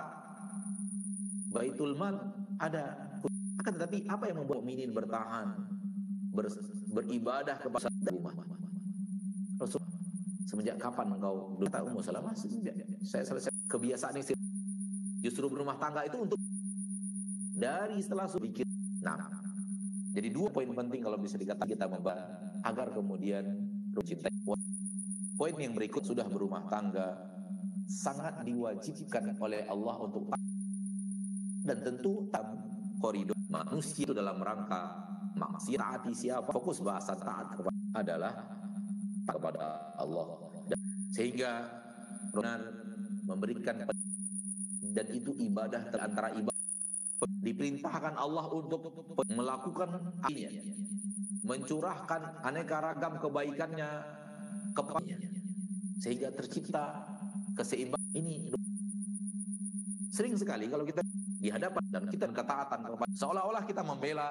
Baitul 1.50 1.98
Mal 1.98 2.14
ada 2.62 3.11
akan 3.60 3.72
tetapi 3.76 3.98
apa 4.08 4.24
yang 4.30 4.36
membuat 4.44 4.64
mukminin 4.64 4.90
bertahan 4.94 5.52
ber, 6.32 6.48
beribadah 6.92 7.56
kepada 7.60 7.88
rumah 8.08 8.32
Rasul 9.60 9.80
semenjak 10.48 10.76
kapan 10.80 11.16
engkau 11.16 11.56
bertahu 11.60 11.84
Ummu 11.92 12.00
Salamah 12.00 12.32
saya 13.04 13.24
selesai 13.24 13.52
kebiasaan 13.68 14.16
ini 14.20 14.36
justru 15.22 15.46
berumah 15.46 15.78
tangga 15.78 16.02
itu 16.04 16.18
untuk 16.18 16.36
dari 17.62 18.02
setelah 18.02 18.26
sedikit. 18.26 18.66
Nah, 19.06 19.22
jadi 20.10 20.28
dua 20.34 20.50
poin 20.50 20.66
penting 20.66 20.98
kalau 20.98 21.14
bisa 21.22 21.38
dikatakan 21.38 21.70
kita 21.70 21.86
membahas 21.86 22.26
agar 22.66 22.90
kemudian 22.90 23.44
cinta. 24.02 24.26
Poin 25.38 25.54
yang 25.58 25.74
berikut 25.74 26.06
sudah 26.06 26.26
berumah 26.26 26.66
tangga 26.70 27.18
sangat 27.86 28.46
diwajibkan 28.46 29.34
oleh 29.42 29.66
Allah 29.66 29.98
untuk 29.98 30.30
dan 31.62 31.78
tentu 31.82 32.30
tam 32.30 32.62
koridor 32.98 33.41
manusia 33.52 34.08
itu 34.08 34.16
dalam 34.16 34.40
rangka 34.40 34.96
maksiat 35.36 35.76
taati 35.76 36.12
siapa 36.16 36.48
fokus 36.48 36.80
bahasan 36.80 37.20
taat 37.20 37.52
kepada 37.52 38.00
adalah 38.00 38.34
kepada 39.28 39.92
Allah. 40.00 40.26
Dan 40.72 40.80
sehingga 41.12 41.68
benar 42.32 42.60
memberikan 43.28 43.84
dan 44.96 45.06
itu 45.12 45.36
ibadah 45.36 45.92
antara 46.00 46.32
ibadah. 46.32 46.60
Diperintahkan 47.22 48.18
Allah 48.18 48.50
untuk 48.50 48.82
melakukan 49.30 50.10
ini 50.26 50.74
mencurahkan 51.42 52.42
aneka 52.46 52.78
ragam 52.82 53.18
kebaikannya 53.18 53.90
kepadanya 54.74 55.30
sehingga 56.02 56.34
tercipta 56.34 57.02
keseimbangan 57.54 58.10
ini. 58.14 58.50
Sering 60.10 60.34
sekali 60.34 60.66
kalau 60.66 60.82
kita 60.86 61.02
di 61.42 61.50
hadapan 61.50 61.82
dan 61.90 62.06
kita 62.06 62.30
ketaatan 62.30 62.80
kepada 62.86 63.10
seolah-olah 63.18 63.62
kita 63.66 63.82
membela 63.82 64.28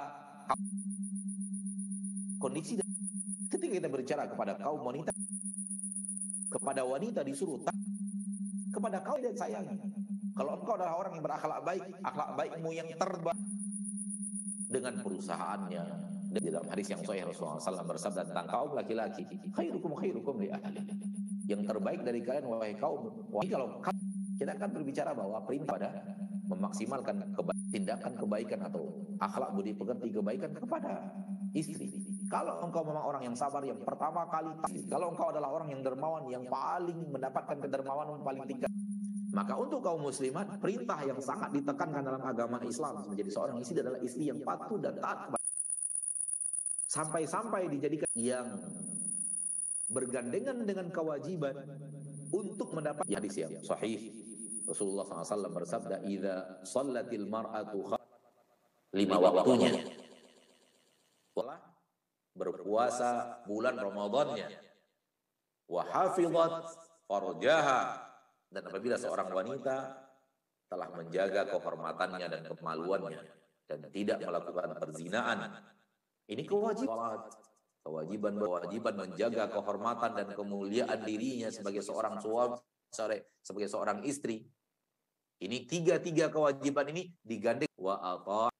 kondisi 2.39 2.79
ketika 3.51 3.73
kita 3.83 3.87
berbicara 3.91 4.23
kepada 4.31 4.55
kaum 4.55 4.79
wanita 4.79 5.11
kepada 6.47 6.87
wanita 6.87 7.19
disuruh 7.27 7.59
kepada 8.71 9.03
kaum 9.03 9.19
dan 9.19 9.35
sayangi 9.35 9.75
kalau 10.31 10.55
engkau 10.55 10.73
adalah 10.79 10.95
orang 10.95 11.11
yang 11.19 11.23
berakhlak 11.27 11.59
baik, 11.61 11.83
akhlak 12.07 12.29
baikmu 12.39 12.69
yang 12.71 12.87
terbaik 12.95 13.41
dengan 14.71 14.93
perusahaannya. 15.03 15.83
Dan 16.31 16.41
dalam 16.47 16.65
hadis 16.71 16.87
yang 16.87 17.03
sahih 17.03 17.27
Rasulullah 17.27 17.59
SAW 17.59 17.91
bersabda 17.91 18.21
tentang 18.31 18.47
kaum 18.47 18.71
laki-laki, 18.71 19.27
khairukum 19.51 19.91
khairukum 19.99 20.39
li 20.39 20.47
ahli. 20.47 20.79
Yang 21.51 21.67
terbaik 21.67 22.01
dari 22.07 22.23
kalian 22.23 22.47
wahai 22.47 22.71
kaum. 22.79 23.11
Wahai 23.27 23.51
kalau 23.51 23.67
kita 24.39 24.55
akan 24.55 24.69
berbicara 24.71 25.11
bahwa 25.11 25.43
perintah 25.43 25.75
pada 25.75 25.89
memaksimalkan 26.51 27.31
keba 27.31 27.53
tindakan 27.71 28.13
kebaikan 28.19 28.59
atau 28.67 28.83
akhlak 29.23 29.55
budi 29.55 29.71
pekerti 29.71 30.11
kebaikan 30.11 30.51
kepada 30.51 31.07
istri. 31.55 31.87
Kalau 32.27 32.63
engkau 32.63 32.83
memang 32.83 33.03
orang 33.03 33.23
yang 33.31 33.35
sabar 33.35 33.63
yang 33.63 33.79
pertama 33.83 34.27
kali, 34.27 34.51
kalau 34.87 35.11
engkau 35.11 35.31
adalah 35.31 35.51
orang 35.51 35.71
yang 35.71 35.81
dermawan 35.83 36.23
yang 36.27 36.43
paling 36.47 36.99
mendapatkan 37.11 37.59
kedermawanan 37.59 38.23
paling 38.23 38.43
tinggi, 38.47 38.67
maka 39.31 39.55
untuk 39.55 39.79
kaum 39.83 40.03
muslimat 40.03 40.47
perintah 40.59 40.99
yang 41.03 41.19
sangat 41.19 41.55
ditekankan 41.55 42.03
dalam 42.03 42.23
agama 42.23 42.59
Islam 42.63 43.07
menjadi 43.07 43.31
seorang 43.31 43.57
istri 43.63 43.79
adalah 43.79 43.99
istri 44.03 44.27
yang 44.27 44.39
patuh 44.43 44.79
dan 44.79 44.95
taat 44.99 45.31
sampai-sampai 46.91 47.71
dijadikan 47.71 48.11
yang 48.19 48.47
bergandengan 49.91 50.67
dengan 50.67 50.87
kewajiban 50.91 51.55
untuk 52.31 52.75
mendapat 52.75 53.07
hadis 53.07 53.35
yang 53.39 53.51
sahih 53.63 54.20
Rasulullah 54.71 55.03
SAW 55.03 55.51
bersabda, 55.51 56.07
"Idza 56.07 56.63
sallatil 56.63 57.27
mar'atu 57.27 57.91
lima 58.95 59.17
waktunya." 59.19 59.83
Telah 61.35 61.59
berpuasa 62.31 63.43
bulan 63.43 63.75
Ramadannya. 63.75 64.47
Wa 65.67 65.83
hafizat 65.83 66.71
farjaha 67.07 67.81
dan 68.51 68.63
apabila 68.67 68.95
seorang 68.95 69.27
wanita 69.31 70.07
telah 70.71 70.87
menjaga 70.95 71.51
kehormatannya 71.51 72.27
dan 72.31 72.43
kemaluannya 72.47 73.23
dan 73.67 73.79
tidak 73.91 74.23
melakukan 74.23 74.71
perzinaan. 74.79 75.39
Ini 76.31 76.43
kewajiban 76.47 77.27
kewajiban 77.81 78.33
kewajiban 78.39 78.93
menjaga 78.95 79.51
kehormatan 79.51 80.11
dan 80.15 80.27
kemuliaan 80.31 80.99
dirinya 81.03 81.51
sebagai 81.51 81.83
seorang 81.83 82.19
suami 82.23 82.55
sebagai 83.41 83.67
seorang 83.71 84.03
istri 84.03 84.43
ini 85.41 85.65
tiga-tiga 85.65 86.29
kewajiban 86.29 86.85
ini 86.93 87.09
digandeng 87.25 87.73
wa 87.81 87.97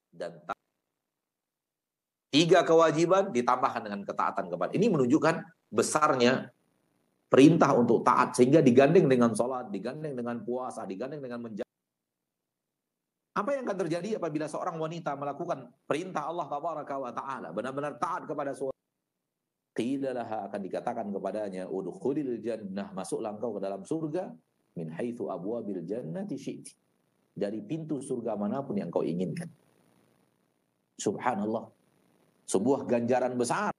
dan 0.10 0.34
ta. 0.42 0.58
Tiga 2.34 2.66
kewajiban 2.66 3.30
ditambahkan 3.30 3.86
dengan 3.86 4.02
ketaatan 4.02 4.50
kepada. 4.50 4.72
Ini 4.74 4.88
menunjukkan 4.90 5.36
besarnya 5.70 6.50
perintah 7.30 7.78
untuk 7.78 8.02
taat 8.02 8.34
sehingga 8.34 8.66
digandeng 8.66 9.06
dengan 9.06 9.36
sholat, 9.36 9.70
digandeng 9.70 10.18
dengan 10.18 10.42
puasa, 10.42 10.88
digandeng 10.88 11.22
dengan 11.22 11.44
menjaga. 11.44 11.70
Apa 13.32 13.50
yang 13.56 13.64
akan 13.64 13.78
terjadi 13.88 14.20
apabila 14.20 14.50
seorang 14.50 14.76
wanita 14.76 15.16
melakukan 15.16 15.70
perintah 15.88 16.28
Allah 16.28 16.48
Taala 17.16 17.56
benar-benar 17.56 17.96
taat 18.02 18.28
kepada 18.28 18.52
suami? 18.52 18.76
Qilalah 19.72 20.52
akan 20.52 20.60
dikatakan 20.68 21.08
kepadanya, 21.08 21.64
udkhulil 21.72 22.44
jannah, 22.44 22.92
masuklah 22.92 23.32
engkau 23.32 23.56
ke 23.56 23.62
dalam 23.64 23.88
surga 23.88 24.28
min 24.76 24.88
haitsu 24.92 25.28
abwabil 25.28 25.84
jannati 25.84 26.36
syi'ti. 26.40 26.74
Dari 27.32 27.64
pintu 27.64 28.04
surga 28.04 28.36
mana 28.36 28.60
pun 28.60 28.76
yang 28.76 28.92
kau 28.92 29.04
inginkan. 29.04 29.48
Subhanallah. 31.00 31.72
Sebuah 32.48 32.84
ganjaran 32.84 33.40
besar. 33.40 33.72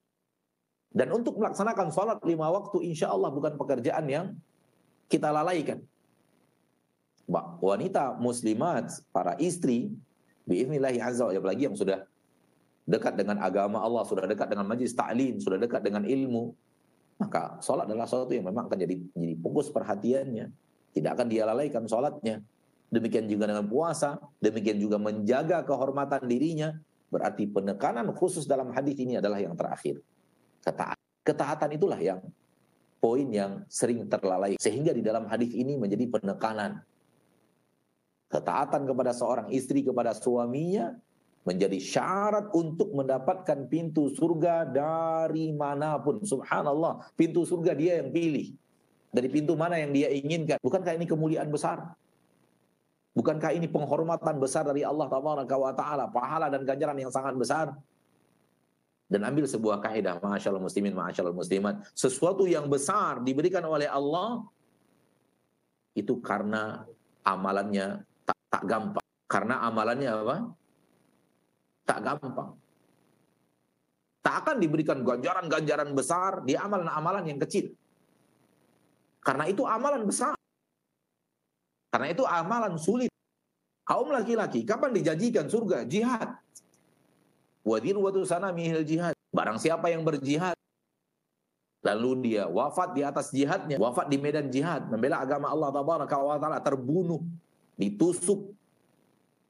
Dan 0.92 1.12
untuk 1.12 1.40
melaksanakan 1.40 1.88
sholat 1.92 2.18
lima 2.25 2.52
waktu 2.52 2.84
insya 2.84 3.12
Allah 3.12 3.32
bukan 3.32 3.56
pekerjaan 3.56 4.04
yang 4.08 4.26
kita 5.08 5.28
lalaikan. 5.32 5.80
Wanita 7.61 8.16
muslimat, 8.20 8.92
para 9.08 9.37
istri, 9.40 9.92
biiznillahi 10.44 11.00
azza 11.00 11.28
wa 11.28 11.32
apalagi 11.32 11.64
yang 11.64 11.76
sudah 11.76 12.04
dekat 12.84 13.16
dengan 13.16 13.40
agama 13.40 13.80
Allah, 13.80 14.04
sudah 14.04 14.28
dekat 14.28 14.52
dengan 14.52 14.68
majlis 14.68 14.92
ta'lim, 14.92 15.40
sudah 15.40 15.56
dekat 15.56 15.80
dengan 15.80 16.04
ilmu, 16.04 16.52
maka 17.16 17.56
sholat 17.62 17.87
adalah 17.87 18.04
sesuatu 18.04 18.34
yang 18.34 18.50
memang 18.50 18.66
akan 18.66 18.78
jadi, 18.82 18.96
jadi 19.14 19.34
fokus 19.38 19.70
perhatiannya. 19.70 20.50
Tidak 20.92 21.08
akan 21.08 21.26
dia 21.26 21.49
lalaikan 21.49 21.88
sholatnya. 21.88 22.44
Demikian 22.92 23.25
juga 23.25 23.49
dengan 23.49 23.64
puasa. 23.64 24.20
Demikian 24.38 24.76
juga 24.76 25.00
menjaga 25.00 25.64
kehormatan 25.64 26.28
dirinya. 26.28 26.76
Berarti 27.09 27.48
penekanan 27.48 28.12
khusus 28.12 28.44
dalam 28.44 28.72
hadis 28.76 28.96
ini 29.00 29.16
adalah 29.16 29.40
yang 29.40 29.57
terakhir. 29.57 30.00
Ketaatan. 31.24 31.72
Itulah 31.72 31.96
yang 32.00 32.20
poin 33.00 33.26
yang 33.33 33.64
sering 33.72 34.05
terlalai. 34.07 34.61
Sehingga 34.61 34.92
di 34.92 35.00
dalam 35.00 35.24
hadis 35.26 35.57
ini 35.57 35.81
menjadi 35.81 36.09
penekanan. 36.12 36.85
Ketaatan 38.28 38.88
kepada 38.88 39.12
seorang 39.12 39.48
istri 39.52 39.85
kepada 39.85 40.16
suaminya 40.16 40.96
menjadi 41.42 41.78
syarat 41.83 42.55
untuk 42.55 42.94
mendapatkan 42.94 43.66
pintu 43.66 44.09
surga 44.14 44.68
dari 44.68 45.50
mana 45.52 45.98
pun. 45.98 46.22
Subhanallah, 46.22 47.12
pintu 47.18 47.42
surga 47.42 47.74
dia 47.74 47.98
yang 48.00 48.14
pilih. 48.14 48.55
Dari 49.12 49.29
pintu 49.29 49.53
mana 49.53 49.77
yang 49.77 49.92
dia 49.92 50.09
inginkan. 50.09 50.57
Bukankah 50.64 50.96
ini 50.96 51.05
kemuliaan 51.05 51.53
besar? 51.53 51.92
Bukankah 53.12 53.53
ini 53.53 53.68
penghormatan 53.68 54.40
besar 54.40 54.64
dari 54.64 54.81
Allah 54.81 55.05
Taala, 55.77 56.09
pahala 56.09 56.48
dan 56.48 56.64
ganjaran 56.64 56.96
yang 56.96 57.12
sangat 57.12 57.37
besar? 57.37 57.77
Dan 59.12 59.29
ambil 59.29 59.44
sebuah 59.44 59.85
kaidah, 59.85 60.16
masyaallah 60.16 60.64
muslimin, 60.64 60.96
masyaallah 60.96 61.37
muslimat, 61.37 61.85
sesuatu 61.92 62.48
yang 62.48 62.64
besar 62.72 63.20
diberikan 63.20 63.61
oleh 63.68 63.85
Allah 63.85 64.40
itu 65.92 66.16
karena 66.25 66.88
amalannya 67.20 68.01
tak, 68.25 68.38
tak 68.48 68.64
gampang. 68.64 69.05
Karena 69.29 69.61
amalannya 69.68 70.09
apa? 70.09 70.37
Tak 71.85 71.98
gampang. 72.01 72.51
Tak 74.25 74.35
akan 74.40 74.57
diberikan 74.57 75.05
ganjaran-ganjaran 75.05 75.92
besar 75.92 76.40
di 76.48 76.57
amalan-amalan 76.57 77.29
yang 77.29 77.37
kecil. 77.44 77.77
Karena 79.22 79.46
itu 79.46 79.62
amalan 79.62 80.02
besar. 80.02 80.35
Karena 81.94 82.11
itu 82.11 82.26
amalan 82.26 82.74
sulit. 82.76 83.11
Kaum 83.87 84.11
laki-laki, 84.11 84.62
kapan 84.62 84.94
dijanjikan 84.94 85.46
surga? 85.46 85.87
Jihad. 85.87 86.38
Wadir 87.62 87.94
watu 87.98 88.26
sana 88.26 88.50
mihil 88.50 88.82
jihad. 88.82 89.14
Barang 89.30 89.58
siapa 89.58 89.90
yang 89.90 90.02
berjihad, 90.02 90.58
lalu 91.82 92.30
dia 92.30 92.46
wafat 92.50 92.94
di 92.94 93.02
atas 93.06 93.30
jihadnya, 93.30 93.78
wafat 93.78 94.11
di 94.11 94.18
medan 94.18 94.50
jihad, 94.50 94.90
membela 94.90 95.22
agama 95.22 95.50
Allah 95.50 95.70
Taala, 95.70 96.58
terbunuh, 96.58 97.22
ditusuk, 97.78 98.54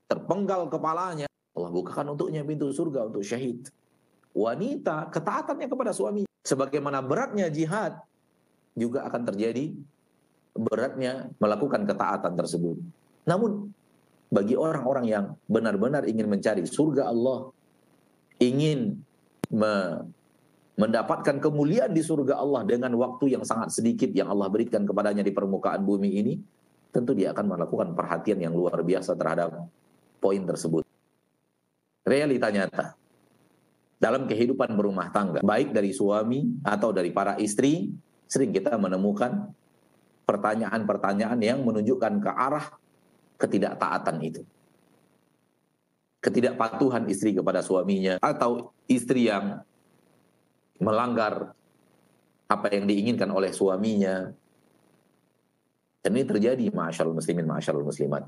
terpenggal 0.09 0.69
kepalanya. 0.69 1.29
Allah 1.53 1.71
bukakan 1.73 2.17
untuknya 2.17 2.45
pintu 2.45 2.73
surga 2.73 3.09
untuk 3.09 3.25
syahid. 3.25 3.69
Wanita 4.33 5.13
ketaatannya 5.13 5.69
kepada 5.69 5.93
suami. 5.93 6.25
Sebagaimana 6.45 7.05
beratnya 7.05 7.53
jihad, 7.53 8.01
juga 8.73 9.05
akan 9.09 9.23
terjadi 9.33 9.73
beratnya 10.53 11.33
melakukan 11.41 11.85
ketaatan 11.89 12.33
tersebut. 12.37 12.77
Namun 13.25 13.73
bagi 14.33 14.57
orang-orang 14.57 15.07
yang 15.09 15.25
benar-benar 15.49 16.09
ingin 16.09 16.29
mencari 16.29 16.65
surga 16.65 17.09
Allah, 17.09 17.53
ingin 18.41 18.97
me 19.53 19.75
mendapatkan 20.73 21.37
kemuliaan 21.37 21.93
di 21.93 22.01
surga 22.01 22.41
Allah 22.41 22.65
dengan 22.65 22.97
waktu 22.97 23.37
yang 23.37 23.45
sangat 23.45 23.77
sedikit 23.77 24.09
yang 24.17 24.33
Allah 24.33 24.49
berikan 24.49 24.89
kepadanya 24.89 25.21
di 25.21 25.29
permukaan 25.29 25.85
bumi 25.85 26.17
ini, 26.17 26.41
tentu 26.89 27.13
dia 27.13 27.37
akan 27.37 27.57
melakukan 27.57 27.93
perhatian 27.93 28.41
yang 28.41 28.57
luar 28.57 28.81
biasa 28.81 29.13
terhadap 29.13 29.69
poin 30.17 30.41
tersebut. 30.49 30.83
Realita 32.09 32.49
nyata 32.49 32.97
dalam 34.01 34.27
kehidupan 34.27 34.75
berumah 34.75 35.13
tangga, 35.15 35.41
baik 35.45 35.71
dari 35.77 35.93
suami 35.95 36.65
atau 36.65 36.91
dari 36.91 37.15
para 37.15 37.37
istri, 37.39 37.93
sering 38.33 38.49
kita 38.49 38.81
menemukan 38.81 39.53
pertanyaan-pertanyaan 40.25 41.37
yang 41.45 41.61
menunjukkan 41.61 42.25
ke 42.25 42.31
arah 42.33 42.73
ketidaktaatan 43.37 44.17
itu. 44.25 44.41
Ketidakpatuhan 46.25 47.13
istri 47.13 47.37
kepada 47.37 47.61
suaminya 47.61 48.17
atau 48.25 48.73
istri 48.89 49.29
yang 49.29 49.61
melanggar 50.81 51.53
apa 52.49 52.67
yang 52.73 52.89
diinginkan 52.89 53.29
oleh 53.29 53.53
suaminya. 53.53 54.33
Dan 56.01 56.11
ini 56.17 56.25
terjadi, 56.25 56.73
masyaallah 56.73 57.15
muslimin, 57.15 57.47
masyaallah 57.47 57.85
muslimat. 57.85 58.23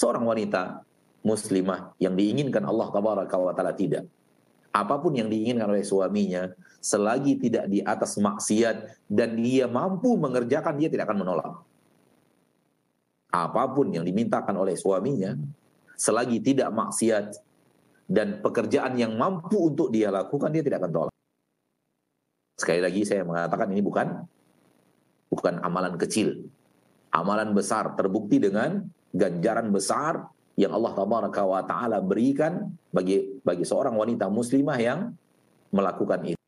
Seorang 0.00 0.24
wanita 0.24 0.80
muslimah 1.22 1.92
yang 2.00 2.16
diinginkan 2.16 2.64
Allah 2.64 2.88
tabaraka 2.88 3.36
wa 3.36 3.52
taala 3.52 3.76
tidak 3.76 4.08
apa 4.74 4.98
pun 4.98 5.14
yang 5.14 5.30
diinginkan 5.30 5.70
oleh 5.70 5.86
suaminya 5.86 6.50
selagi 6.82 7.38
tidak 7.38 7.70
di 7.70 7.78
atas 7.78 8.18
maksiat 8.18 9.06
dan 9.06 9.38
dia 9.38 9.70
mampu 9.70 10.18
mengerjakan 10.18 10.74
dia 10.74 10.90
tidak 10.90 11.06
akan 11.06 11.22
menolak. 11.22 11.54
Apa 13.30 13.70
pun 13.70 13.94
yang 13.94 14.02
dimintakan 14.02 14.58
oleh 14.58 14.74
suaminya 14.74 15.38
selagi 15.94 16.42
tidak 16.42 16.74
maksiat 16.74 17.38
dan 18.10 18.42
pekerjaan 18.42 18.98
yang 18.98 19.14
mampu 19.14 19.70
untuk 19.70 19.94
dia 19.94 20.10
lakukan 20.10 20.50
dia 20.50 20.66
tidak 20.66 20.82
akan 20.82 20.92
tolak. 20.92 21.14
Sekali 22.58 22.82
lagi 22.82 23.06
saya 23.06 23.22
mengatakan 23.22 23.70
ini 23.70 23.82
bukan 23.82 24.26
bukan 25.30 25.54
amalan 25.62 25.94
kecil. 25.94 26.50
Amalan 27.14 27.54
besar 27.54 27.94
terbukti 27.94 28.42
dengan 28.42 28.90
ganjaran 29.14 29.70
besar 29.70 30.26
yang 30.54 30.70
Allah 30.70 30.94
taala 31.66 31.98
berikan 31.98 32.70
bagi 32.94 33.42
bagi 33.42 33.66
seorang 33.66 33.94
wanita 33.98 34.30
muslimah 34.30 34.78
yang 34.78 35.10
melakukan 35.74 36.34
itu. 36.34 36.44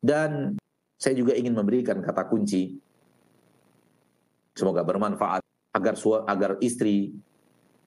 Dan 0.00 0.58
saya 0.98 1.14
juga 1.14 1.38
ingin 1.38 1.54
memberikan 1.54 2.02
kata 2.02 2.26
kunci 2.26 2.74
semoga 4.58 4.82
bermanfaat 4.82 5.40
agar 5.70 5.94
agar 6.26 6.50
istri 6.58 7.14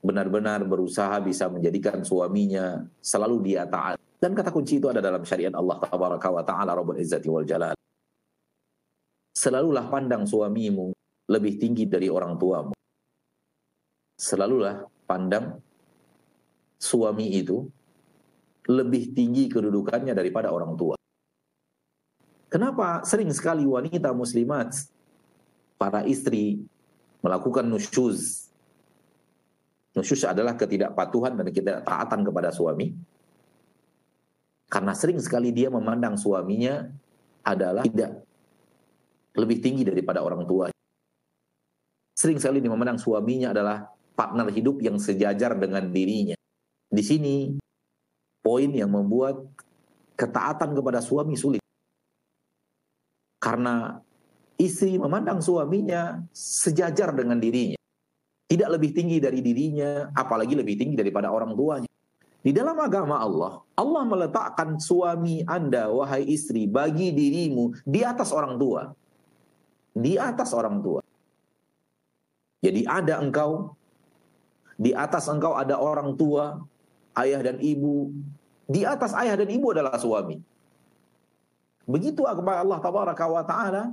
benar-benar 0.04 0.63
berusaha 0.63 1.20
bisa 1.20 1.52
menjadikan 1.52 2.04
suaminya 2.04 2.88
selalu 3.04 3.54
dia 3.54 3.68
taat. 3.68 4.00
Dan 4.24 4.32
kata 4.32 4.56
kunci 4.56 4.80
itu 4.80 4.88
ada 4.88 5.04
dalam 5.04 5.28
syariat 5.28 5.52
Allah 5.52 5.84
tabaraka 5.84 6.28
wa 6.32 6.44
taala 6.48 6.72
Rabbul 6.72 7.04
Izzati 7.04 7.28
wal 7.28 7.44
Jalal. 7.44 7.76
Selalulah 9.36 9.92
pandang 9.92 10.24
suamimu 10.24 10.96
lebih 11.28 11.60
tinggi 11.60 11.84
dari 11.92 12.08
orang 12.08 12.39
tuamu. 12.39 12.72
Selalulah 14.16 14.92
pandang 15.04 15.60
suami 16.80 17.32
itu 17.32 17.68
lebih 18.68 19.12
tinggi 19.12 19.52
kedudukannya 19.52 20.16
daripada 20.16 20.52
orang 20.52 20.76
tua. 20.80 20.96
Kenapa 22.48 23.02
sering 23.04 23.34
sekali 23.34 23.66
wanita 23.66 24.13
muslimat, 24.13 24.72
para 25.84 26.06
istri 26.08 26.63
melakukan 27.20 27.68
nusyuz. 27.68 28.48
Nusyuz 29.94 30.24
adalah 30.26 30.56
ketidakpatuhan 30.56 31.36
dan 31.39 31.46
ketidaktaatan 31.48 32.20
kepada 32.24 32.50
suami. 32.56 32.96
Karena 34.72 34.94
sering 34.98 35.22
sekali 35.22 35.54
dia 35.54 35.70
memandang 35.70 36.18
suaminya 36.18 36.88
adalah 37.46 37.86
tidak 37.86 38.26
lebih 39.38 39.62
tinggi 39.62 39.86
daripada 39.86 40.24
orang 40.26 40.48
tua. 40.50 40.66
Sering 42.13 42.38
sekali 42.42 42.62
dia 42.62 42.72
memandang 42.74 42.98
suaminya 42.98 43.54
adalah 43.54 43.92
partner 44.13 44.49
hidup 44.49 44.82
yang 44.82 44.97
sejajar 45.02 45.58
dengan 45.58 45.89
dirinya. 45.89 46.38
Di 46.93 47.04
sini 47.04 47.58
poin 48.43 48.69
yang 48.69 48.93
membuat 48.93 49.41
ketaatan 50.13 50.78
kepada 50.78 51.02
suami 51.02 51.34
sulit. 51.34 51.62
Karena 53.41 53.97
istri 54.56 54.95
memandang 54.95 55.41
suaminya 55.41 56.21
sejajar 56.32 57.12
dengan 57.12 57.41
dirinya. 57.41 57.80
Tidak 58.47 58.69
lebih 58.69 58.93
tinggi 58.93 59.17
dari 59.17 59.41
dirinya, 59.41 60.13
apalagi 60.13 60.54
lebih 60.54 60.78
tinggi 60.78 60.93
daripada 60.93 61.34
orang 61.34 61.58
tuanya. 61.58 61.89
Di 62.43 62.52
dalam 62.52 62.76
agama 62.76 63.23
Allah, 63.23 63.63
Allah 63.73 64.04
meletakkan 64.04 64.76
suami 64.76 65.47
Anda, 65.47 65.88
wahai 65.88 66.28
istri, 66.28 66.67
bagi 66.67 67.15
dirimu 67.15 67.71
di 67.88 68.04
atas 68.04 68.36
orang 68.36 68.60
tua. 68.60 68.91
Di 69.95 70.19
atas 70.19 70.52
orang 70.52 70.84
tua. 70.84 71.02
Jadi 72.60 72.84
ada 72.84 73.23
engkau, 73.23 73.76
di 74.84 74.91
atas 74.91 75.32
engkau 75.32 75.56
ada 75.56 75.80
orang 75.80 76.12
tua, 76.19 76.60
ayah 77.15 77.39
dan 77.39 77.63
ibu. 77.63 78.12
Di 78.67 78.84
atas 78.84 79.15
ayah 79.15 79.39
dan 79.39 79.48
ibu 79.48 79.72
adalah 79.72 79.96
suami. 79.96 80.36
Begitu 81.88 82.19
kepada 82.19 82.60
Allah 82.60 82.80
tabaraka 82.84 83.26
wa 83.32 83.43
taala 83.48 83.84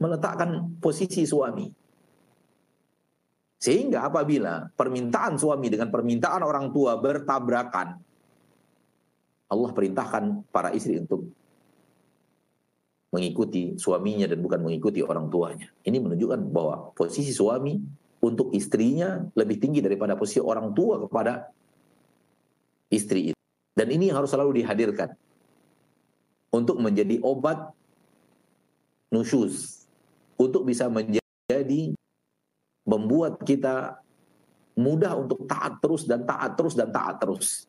meletakkan 0.00 0.72
posisi 0.80 1.28
suami. 1.28 1.68
Sehingga 3.60 4.08
apabila 4.08 4.72
permintaan 4.72 5.36
suami 5.36 5.68
dengan 5.68 5.92
permintaan 5.92 6.40
orang 6.40 6.72
tua 6.72 6.96
bertabrakan, 6.96 8.00
Allah 9.52 9.70
perintahkan 9.76 10.48
para 10.48 10.72
istri 10.72 10.96
untuk 10.96 11.28
mengikuti 13.12 13.76
suaminya 13.76 14.24
dan 14.24 14.40
bukan 14.40 14.64
mengikuti 14.64 15.04
orang 15.04 15.28
tuanya. 15.28 15.68
Ini 15.84 16.00
menunjukkan 16.00 16.40
bahwa 16.48 16.96
posisi 16.96 17.36
suami 17.36 17.99
untuk 18.20 18.52
istrinya 18.52 19.24
lebih 19.32 19.56
tinggi 19.56 19.80
daripada 19.80 20.14
posisi 20.14 20.40
orang 20.40 20.76
tua 20.76 21.00
kepada 21.00 21.48
istri 22.92 23.32
itu. 23.32 23.40
Dan 23.72 23.88
ini 23.88 24.12
harus 24.12 24.28
selalu 24.28 24.60
dihadirkan 24.60 25.16
untuk 26.52 26.76
menjadi 26.82 27.16
obat 27.24 27.72
nusyuz 29.08 29.86
untuk 30.36 30.68
bisa 30.68 30.88
menjadi 30.92 31.94
membuat 32.84 33.40
kita 33.44 34.00
mudah 34.76 35.12
untuk 35.16 35.44
taat 35.44 35.80
terus 35.80 36.08
dan 36.08 36.24
taat 36.24 36.56
terus 36.56 36.74
dan 36.76 36.88
taat 36.88 37.20
terus. 37.20 37.68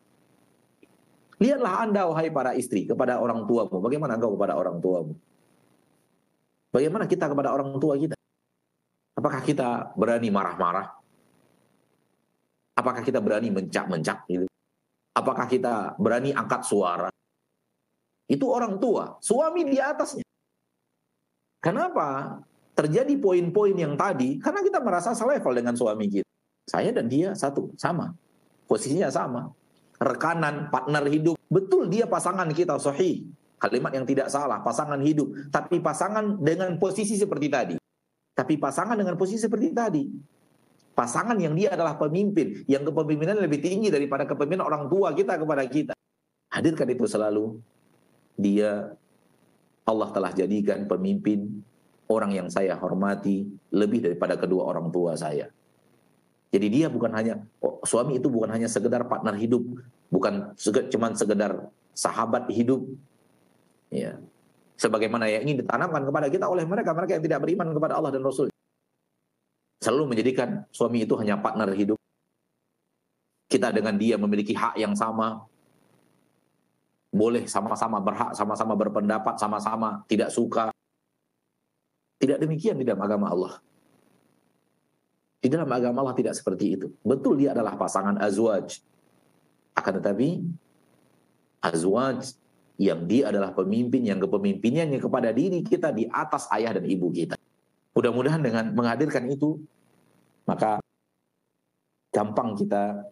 Lihatlah 1.42 1.90
Anda 1.90 2.06
wahai 2.06 2.30
para 2.30 2.54
istri 2.54 2.86
kepada 2.86 3.18
orang 3.18 3.50
tuamu, 3.50 3.82
bagaimana 3.82 4.14
engkau 4.14 4.38
kepada 4.38 4.54
orang 4.54 4.78
tuamu? 4.78 5.18
Bagaimana 6.72 7.10
kita 7.10 7.26
kepada 7.28 7.50
orang 7.52 7.76
tua 7.82 7.98
kita? 7.98 8.20
Apakah 9.15 9.41
kita 9.43 9.91
berani 10.00 10.32
marah-marah? 10.32 10.88
Apakah 12.80 13.04
kita 13.04 13.19
berani 13.19 13.52
mencak-mencak 13.52 14.26
gitu? 14.32 14.47
Apakah 15.12 15.45
kita 15.45 16.00
berani 16.00 16.32
angkat 16.32 16.63
suara? 16.63 17.12
Itu 18.32 18.47
orang 18.47 18.80
tua, 18.80 19.19
suami 19.19 19.67
di 19.67 19.76
atasnya. 19.76 20.24
Kenapa? 21.60 22.39
Terjadi 22.71 23.19
poin-poin 23.19 23.76
yang 23.76 24.00
tadi, 24.00 24.39
karena 24.39 24.63
kita 24.63 24.80
merasa 24.80 25.12
selevel 25.12 25.52
dengan 25.52 25.76
suami 25.76 26.08
kita. 26.08 26.30
Saya 26.71 26.95
dan 26.95 27.12
dia 27.12 27.36
satu, 27.36 27.76
sama. 27.76 28.15
Posisinya 28.71 29.12
sama. 29.12 29.52
Rekanan, 30.00 30.71
partner 30.71 31.04
hidup. 31.12 31.36
Betul 31.52 31.91
dia 31.91 32.08
pasangan 32.08 32.47
kita 32.56 32.80
sahih. 32.80 33.28
Kalimat 33.60 33.91
yang 33.93 34.08
tidak 34.08 34.32
salah, 34.32 34.63
pasangan 34.63 34.97
hidup. 35.04 35.52
Tapi 35.52 35.84
pasangan 35.84 36.39
dengan 36.39 36.80
posisi 36.80 37.19
seperti 37.19 37.47
tadi. 37.52 37.81
Tapi 38.32 38.56
pasangan 38.56 38.96
dengan 38.96 39.20
posisi 39.20 39.41
seperti 39.41 39.76
tadi. 39.76 40.04
Pasangan 40.91 41.39
yang 41.39 41.56
dia 41.56 41.72
adalah 41.72 41.96
pemimpin, 41.96 42.67
yang 42.67 42.84
kepemimpinan 42.84 43.39
lebih 43.39 43.63
tinggi 43.63 43.88
daripada 43.88 44.28
kepemimpinan 44.28 44.67
orang 44.67 44.84
tua 44.91 45.15
kita 45.15 45.39
kepada 45.39 45.63
kita. 45.63 45.94
Hadirkan 46.52 46.88
itu 46.91 47.08
selalu 47.08 47.63
dia 48.36 48.91
Allah 49.88 50.10
telah 50.12 50.32
jadikan 50.36 50.84
pemimpin 50.86 51.63
orang 52.12 52.36
yang 52.36 52.48
saya 52.52 52.76
hormati 52.76 53.48
lebih 53.72 54.04
daripada 54.04 54.36
kedua 54.36 54.67
orang 54.67 54.91
tua 54.91 55.15
saya. 55.15 55.48
Jadi 56.52 56.67
dia 56.67 56.91
bukan 56.91 57.15
hanya 57.15 57.39
oh, 57.63 57.80
suami 57.88 58.20
itu 58.20 58.28
bukan 58.28 58.52
hanya 58.52 58.67
sekedar 58.67 59.08
partner 59.08 59.39
hidup, 59.39 59.63
bukan 60.12 60.52
cuma 60.91 61.15
sekedar 61.15 61.72
sahabat 61.96 62.52
hidup. 62.52 62.84
Ya. 63.88 64.20
Sebagaimana 64.82 65.30
yang 65.30 65.46
ingin 65.46 65.62
ditanamkan 65.62 66.02
kepada 66.02 66.26
kita 66.26 66.50
oleh 66.50 66.65
mereka 66.65 66.98
mereka 66.98 67.13
yang 67.13 67.22
tidak 67.22 67.46
beriman 67.46 67.70
kepada 67.70 68.02
Allah 68.02 68.10
dan 68.10 68.26
Rasul. 68.26 68.50
Selalu 69.78 70.17
menjadikan 70.17 70.65
suami 70.74 71.06
itu 71.06 71.13
hanya 71.22 71.38
partner 71.38 71.70
hidup. 71.78 72.02
Kita 73.46 73.70
dengan 73.70 73.94
dia 74.02 74.17
memiliki 74.17 74.58
hak 74.58 74.82
yang 74.82 74.98
sama, 74.98 75.46
boleh 77.13 77.46
sama-sama 77.46 78.02
berhak, 78.02 78.34
sama-sama 78.34 78.74
berpendapat, 78.74 79.38
sama-sama 79.38 80.02
tidak 80.10 80.34
suka. 80.34 80.74
Tidak 82.17 82.41
demikian 82.41 82.82
di 82.82 82.86
dalam 82.86 83.06
agama 83.06 83.30
Allah. 83.30 83.54
Di 85.41 85.50
dalam 85.50 85.70
agama 85.70 86.02
Allah 86.02 86.17
tidak 86.17 86.34
seperti 86.34 86.65
itu. 86.74 86.88
Betul 87.06 87.38
dia 87.38 87.54
adalah 87.54 87.78
pasangan 87.78 88.17
azwaj. 88.17 88.82
Akan 89.78 90.02
tetapi 90.02 90.41
azwaj 91.62 92.40
yang 92.82 93.06
dia 93.06 93.30
adalah 93.30 93.54
pemimpin 93.54 94.02
yang 94.02 94.17
kepemimpinannya 94.17 94.98
kepada 94.98 95.30
diri 95.30 95.62
kita 95.62 95.94
di 95.94 96.10
atas 96.10 96.50
ayah 96.50 96.82
dan 96.82 96.89
ibu 96.89 97.13
kita. 97.13 97.38
Mudah-mudahan 97.94 98.41
dengan 98.41 98.74
menghadirkan 98.74 99.30
itu 99.30 99.62
maka 100.50 100.82
gampang 102.10 102.58
kita 102.58 103.06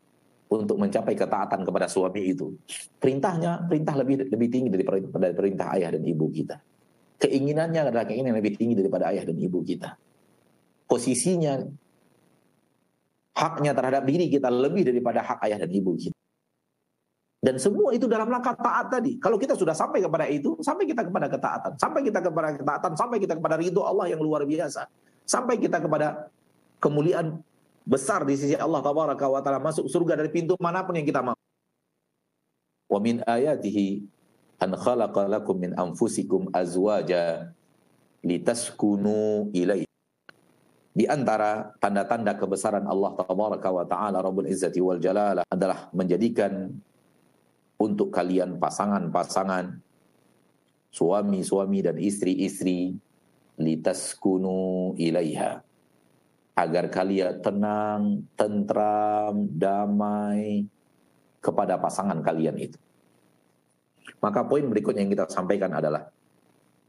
untuk 0.50 0.82
mencapai 0.82 1.14
ketaatan 1.14 1.62
kepada 1.62 1.86
suami 1.86 2.34
itu. 2.34 2.58
Perintahnya, 2.98 3.70
perintah 3.70 3.94
lebih 3.94 4.26
lebih 4.26 4.50
tinggi 4.50 4.70
daripada 4.74 5.30
perintah 5.38 5.78
ayah 5.78 5.94
dan 5.94 6.02
ibu 6.02 6.26
kita. 6.34 6.58
Keinginannya 7.22 7.80
adalah 7.86 8.10
keinginan 8.10 8.34
yang 8.34 8.40
lebih 8.42 8.58
tinggi 8.58 8.74
daripada 8.74 9.14
ayah 9.14 9.30
dan 9.30 9.38
ibu 9.38 9.62
kita. 9.62 9.94
Posisinya, 10.90 11.62
haknya 13.38 13.72
terhadap 13.78 14.04
diri 14.10 14.26
kita 14.34 14.50
lebih 14.50 14.90
daripada 14.90 15.22
hak 15.22 15.40
ayah 15.46 15.62
dan 15.62 15.70
ibu 15.70 15.94
kita. 15.94 16.19
Dan 17.40 17.56
semua 17.56 17.96
itu 17.96 18.04
dalam 18.04 18.28
langkah 18.28 18.52
taat 18.52 18.92
tadi. 18.92 19.16
Kalau 19.16 19.40
kita 19.40 19.56
sudah 19.56 19.72
sampai 19.72 20.04
kepada 20.04 20.28
itu, 20.28 20.60
sampai 20.60 20.84
kita 20.84 21.08
kepada 21.08 21.32
ketaatan. 21.32 21.72
Sampai 21.80 22.04
kita 22.04 22.20
kepada 22.20 22.50
ketaatan, 22.52 22.92
sampai 23.00 23.18
kita 23.24 23.34
kepada 23.40 23.56
ridho 23.56 23.80
Allah 23.88 24.12
yang 24.12 24.20
luar 24.20 24.44
biasa. 24.44 24.92
Sampai 25.24 25.56
kita 25.56 25.80
kepada 25.80 26.28
kemuliaan 26.84 27.40
besar 27.88 28.28
di 28.28 28.36
sisi 28.36 28.60
Allah 28.60 28.84
tabaraka 28.84 29.26
wa 29.26 29.40
taala 29.40 29.58
masuk 29.64 29.88
surga 29.88 30.20
dari 30.20 30.30
pintu 30.30 30.60
mana 30.60 30.84
pun 30.84 31.00
yang 31.00 31.08
kita 31.08 31.24
mau. 31.24 31.38
Wa 32.92 33.00
min 33.00 33.24
ayatihi 33.24 34.04
an 34.60 34.76
khalaqa 34.76 35.32
lakum 35.32 35.56
min 35.56 35.72
anfusikum 35.80 36.52
azwaja 36.52 37.56
litaskunu 38.20 39.48
ilaihi. 39.56 39.88
Di 40.92 41.08
antara 41.08 41.72
tanda-tanda 41.80 42.36
kebesaran 42.36 42.84
Allah 42.84 43.16
tabaraka 43.16 43.70
wa 43.72 43.86
taala 43.88 44.20
Rabbul 44.20 44.52
Izzati 44.52 44.84
wal 44.84 45.00
Jalala 45.00 45.48
adalah 45.48 45.88
menjadikan 45.96 46.76
untuk 47.80 48.12
kalian 48.12 48.60
pasangan-pasangan 48.60 49.80
suami-suami 50.92 51.80
dan 51.80 51.96
istri-istri 51.96 53.00
litaskunu 53.56 54.94
ilaiha 55.00 55.64
agar 56.60 56.92
kalian 56.92 57.40
tenang, 57.40 58.04
tentram, 58.36 59.48
damai 59.48 60.68
kepada 61.40 61.80
pasangan 61.80 62.20
kalian 62.20 62.60
itu. 62.60 62.76
Maka 64.20 64.44
poin 64.44 64.68
berikutnya 64.68 65.08
yang 65.08 65.14
kita 65.16 65.32
sampaikan 65.32 65.72
adalah 65.72 66.12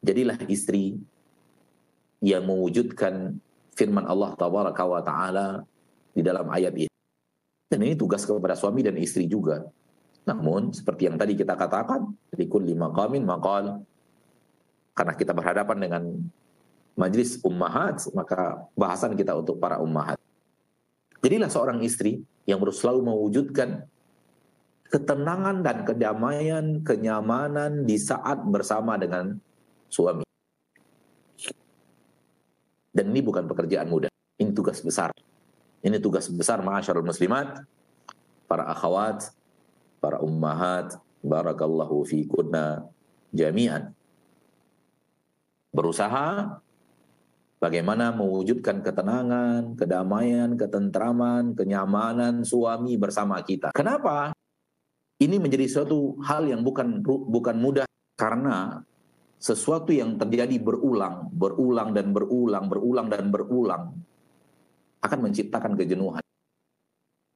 jadilah 0.02 0.34
istri 0.50 0.98
yang 2.18 2.42
mewujudkan 2.50 3.38
firman 3.78 4.10
Allah 4.10 4.34
tabaraka 4.34 4.82
wa 4.82 5.00
taala 5.06 5.62
di 6.10 6.26
dalam 6.26 6.50
ayat 6.50 6.74
ini. 6.74 6.90
Dan 7.70 7.86
ini 7.86 7.94
tugas 7.94 8.26
kepada 8.26 8.58
suami 8.58 8.82
dan 8.82 8.98
istri 8.98 9.30
juga. 9.30 9.62
Namun 10.30 10.70
seperti 10.70 11.10
yang 11.10 11.18
tadi 11.18 11.34
kita 11.34 11.58
katakan, 11.58 12.06
likul 12.38 12.62
lima 12.62 12.94
qamin 12.94 13.26
maqal 13.26 13.82
karena 14.94 15.12
kita 15.18 15.34
berhadapan 15.34 15.78
dengan 15.82 16.02
majlis 16.94 17.42
ummahat, 17.42 17.98
maka 18.14 18.62
bahasan 18.78 19.18
kita 19.18 19.34
untuk 19.34 19.58
para 19.58 19.82
ummahat. 19.82 20.14
Jadilah 21.18 21.50
seorang 21.50 21.82
istri 21.82 22.22
yang 22.46 22.62
harus 22.62 22.78
selalu 22.78 23.10
mewujudkan 23.10 23.90
ketenangan 24.86 25.66
dan 25.66 25.82
kedamaian, 25.82 26.64
kenyamanan 26.86 27.82
di 27.82 27.98
saat 27.98 28.38
bersama 28.46 28.94
dengan 28.94 29.34
suami. 29.90 30.22
Dan 32.90 33.10
ini 33.10 33.22
bukan 33.22 33.46
pekerjaan 33.50 33.86
mudah. 33.86 34.10
Ini 34.38 34.50
tugas 34.54 34.82
besar. 34.82 35.10
Ini 35.80 35.98
tugas 35.98 36.26
besar 36.30 36.60
ma'asyarul 36.62 37.06
muslimat, 37.06 37.62
para 38.50 38.66
akhwat, 38.66 39.30
para 40.00 40.18
ummahat, 40.24 40.96
barakallahu 41.20 42.02
fi 42.08 42.24
kunna 42.24 42.88
jami'an. 43.30 43.92
Berusaha 45.70 46.58
bagaimana 47.62 48.10
mewujudkan 48.10 48.82
ketenangan, 48.82 49.78
kedamaian, 49.78 50.56
ketentraman, 50.58 51.54
kenyamanan 51.54 52.42
suami 52.42 52.96
bersama 52.98 53.38
kita. 53.44 53.70
Kenapa? 53.76 54.34
Ini 55.20 55.36
menjadi 55.36 55.68
suatu 55.68 56.16
hal 56.24 56.48
yang 56.48 56.64
bukan 56.64 57.04
bukan 57.04 57.56
mudah 57.60 57.84
karena 58.16 58.80
sesuatu 59.36 59.92
yang 59.92 60.16
terjadi 60.16 60.56
berulang, 60.60 61.28
berulang 61.32 61.92
dan 61.92 62.16
berulang, 62.16 62.68
berulang 62.72 63.06
dan 63.12 63.28
berulang 63.28 63.84
akan 65.04 65.18
menciptakan 65.28 65.76
kejenuhan. 65.76 66.24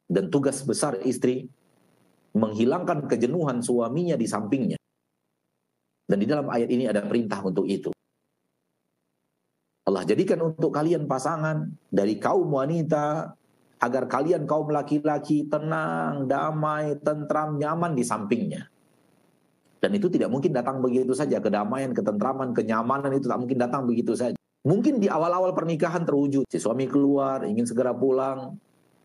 Dan 0.04 0.28
tugas 0.28 0.60
besar 0.64 1.00
istri 1.04 1.48
menghilangkan 2.34 3.06
kejenuhan 3.06 3.62
suaminya 3.62 4.18
di 4.18 4.26
sampingnya. 4.26 4.78
Dan 6.04 6.20
di 6.20 6.26
dalam 6.28 6.50
ayat 6.50 6.68
ini 6.68 6.84
ada 6.84 7.00
perintah 7.00 7.40
untuk 7.40 7.64
itu. 7.64 7.94
Allah 9.84 10.04
jadikan 10.04 10.40
untuk 10.40 10.72
kalian 10.72 11.04
pasangan 11.04 11.68
dari 11.88 12.16
kaum 12.16 12.48
wanita 12.48 13.36
agar 13.80 14.08
kalian 14.08 14.48
kaum 14.48 14.72
laki-laki 14.72 15.44
tenang, 15.44 16.24
damai, 16.24 16.96
tentram, 17.04 17.60
nyaman 17.60 17.92
di 17.92 18.04
sampingnya. 18.04 18.64
Dan 19.84 19.92
itu 19.92 20.08
tidak 20.08 20.32
mungkin 20.32 20.56
datang 20.56 20.80
begitu 20.80 21.12
saja. 21.12 21.36
Kedamaian, 21.44 21.92
ketentraman, 21.92 22.56
kenyamanan 22.56 23.12
itu 23.12 23.28
tak 23.28 23.36
mungkin 23.36 23.60
datang 23.60 23.84
begitu 23.84 24.16
saja. 24.16 24.32
Mungkin 24.64 24.96
di 24.96 25.12
awal-awal 25.12 25.52
pernikahan 25.52 26.08
terwujud. 26.08 26.48
Si 26.48 26.56
suami 26.56 26.88
keluar, 26.88 27.44
ingin 27.44 27.68
segera 27.68 27.92
pulang. 27.92 28.56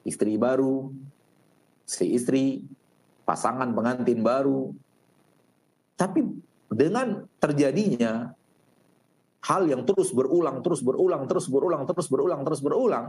Istri 0.07 0.39
baru. 0.39 0.87
Si 1.83 2.15
istri, 2.15 2.63
pasangan 3.29 3.69
pengantin 3.69 4.25
baru. 4.25 4.73
Tapi 5.93 6.25
dengan 6.73 7.29
terjadinya 7.37 8.33
hal 9.45 9.69
yang 9.69 9.85
terus 9.85 10.09
berulang, 10.09 10.65
terus 10.65 10.81
berulang, 10.81 11.29
terus 11.29 11.45
berulang, 11.45 11.85
terus 11.85 12.07
berulang, 12.09 12.41
terus 12.41 12.61
berulang, 12.65 13.05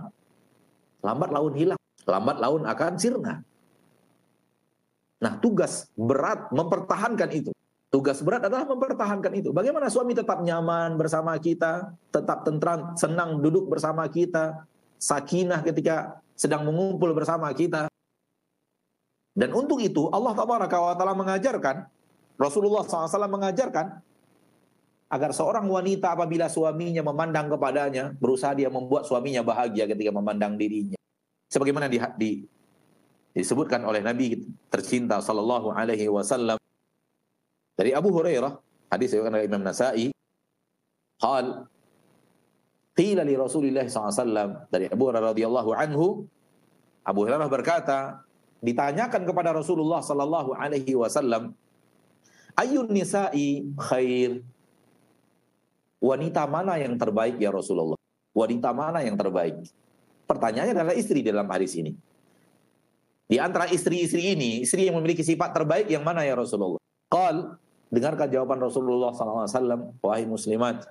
lambat 1.01 1.33
laun 1.33 1.57
hilang. 1.57 1.81
Lambat 2.05 2.37
laun 2.41 2.65
akan 2.65 2.93
sirna. 2.97 3.45
Nah, 5.21 5.33
tugas 5.41 5.89
berat 5.97 6.49
mempertahankan 6.49 7.29
itu. 7.33 7.53
Tugas 7.93 8.25
berat 8.25 8.41
adalah 8.47 8.65
mempertahankan 8.65 9.33
itu. 9.37 9.53
Bagaimana 9.53 9.93
suami 9.93 10.17
tetap 10.17 10.41
nyaman 10.41 10.97
bersama 10.97 11.37
kita, 11.37 11.93
tetap 12.09 12.47
tentram, 12.47 12.97
senang 12.97 13.43
duduk 13.45 13.69
bersama 13.69 14.09
kita, 14.09 14.65
sakinah 14.97 15.61
ketika 15.61 16.25
sedang 16.39 16.65
mengumpul 16.65 17.13
bersama 17.13 17.53
kita. 17.53 17.91
Dan 19.31 19.55
untuk 19.55 19.79
itu 19.79 20.11
Allah 20.11 20.35
Taala 20.35 21.15
mengajarkan, 21.15 21.87
Rasulullah 22.41 22.83
SAW 22.83 23.31
mengajarkan 23.31 23.87
agar 25.11 25.31
seorang 25.35 25.67
wanita 25.67 26.15
apabila 26.15 26.47
suaminya 26.47 27.03
memandang 27.03 27.51
kepadanya, 27.51 28.15
berusaha 28.15 28.55
dia 28.55 28.71
membuat 28.71 29.07
suaminya 29.07 29.43
bahagia 29.43 29.91
ketika 29.91 30.15
memandang 30.15 30.55
dirinya. 30.55 30.99
Sebagaimana 31.51 31.91
di, 31.91 31.99
di 32.15 32.31
disebutkan 33.35 33.83
oleh 33.83 34.03
Nabi 34.03 34.39
tercinta 34.71 35.19
sallallahu 35.19 35.75
alaihi 35.75 36.07
wasallam 36.07 36.59
dari 37.75 37.91
Abu 37.91 38.15
Hurairah, 38.15 38.55
hadis 38.91 39.11
yang 39.15 39.31
oleh 39.35 39.51
Imam 39.51 39.67
Nasai, 39.67 40.15
qal 41.19 41.67
qila 42.95 43.27
li 43.27 43.35
Rasulillah 43.35 43.87
SAW 43.91 44.71
dari 44.71 44.87
Abu 44.87 45.11
Hurairah 45.11 45.35
radhiyallahu 45.35 45.71
anhu, 45.75 46.23
Abu 47.03 47.27
Hurairah 47.27 47.51
berkata, 47.51 48.23
ditanyakan 48.61 49.25
kepada 49.25 49.51
Rasulullah 49.57 50.05
sallallahu 50.05 50.57
alaihi 50.57 50.93
wasallam, 50.97 51.57
ayun 52.57 52.89
nisa'i 52.89 53.67
khair? 53.77 54.45
Wanita 56.01 56.49
mana 56.49 56.81
yang 56.81 56.97
terbaik 56.97 57.37
ya 57.37 57.53
Rasulullah? 57.53 58.01
Wanita 58.33 58.73
mana 58.73 59.05
yang 59.05 59.21
terbaik? 59.21 59.69
Pertanyaannya 60.25 60.73
adalah 60.73 60.97
istri 60.97 61.21
dalam 61.21 61.45
hadis 61.53 61.77
ini. 61.77 61.93
Di 63.31 63.37
antara 63.37 63.69
istri-istri 63.69 64.33
ini, 64.33 64.65
istri 64.65 64.89
yang 64.89 64.97
memiliki 64.97 65.21
sifat 65.21 65.53
terbaik 65.53 65.87
yang 65.93 66.01
mana 66.01 66.25
ya 66.25 66.35
Rasulullah? 66.35 66.81
Qal 67.13 67.61
Dengarkan 67.91 68.31
jawaban 68.31 68.63
Rasulullah 68.63 69.11
SAW, 69.11 69.99
wahai 69.99 70.23
muslimat. 70.23 70.87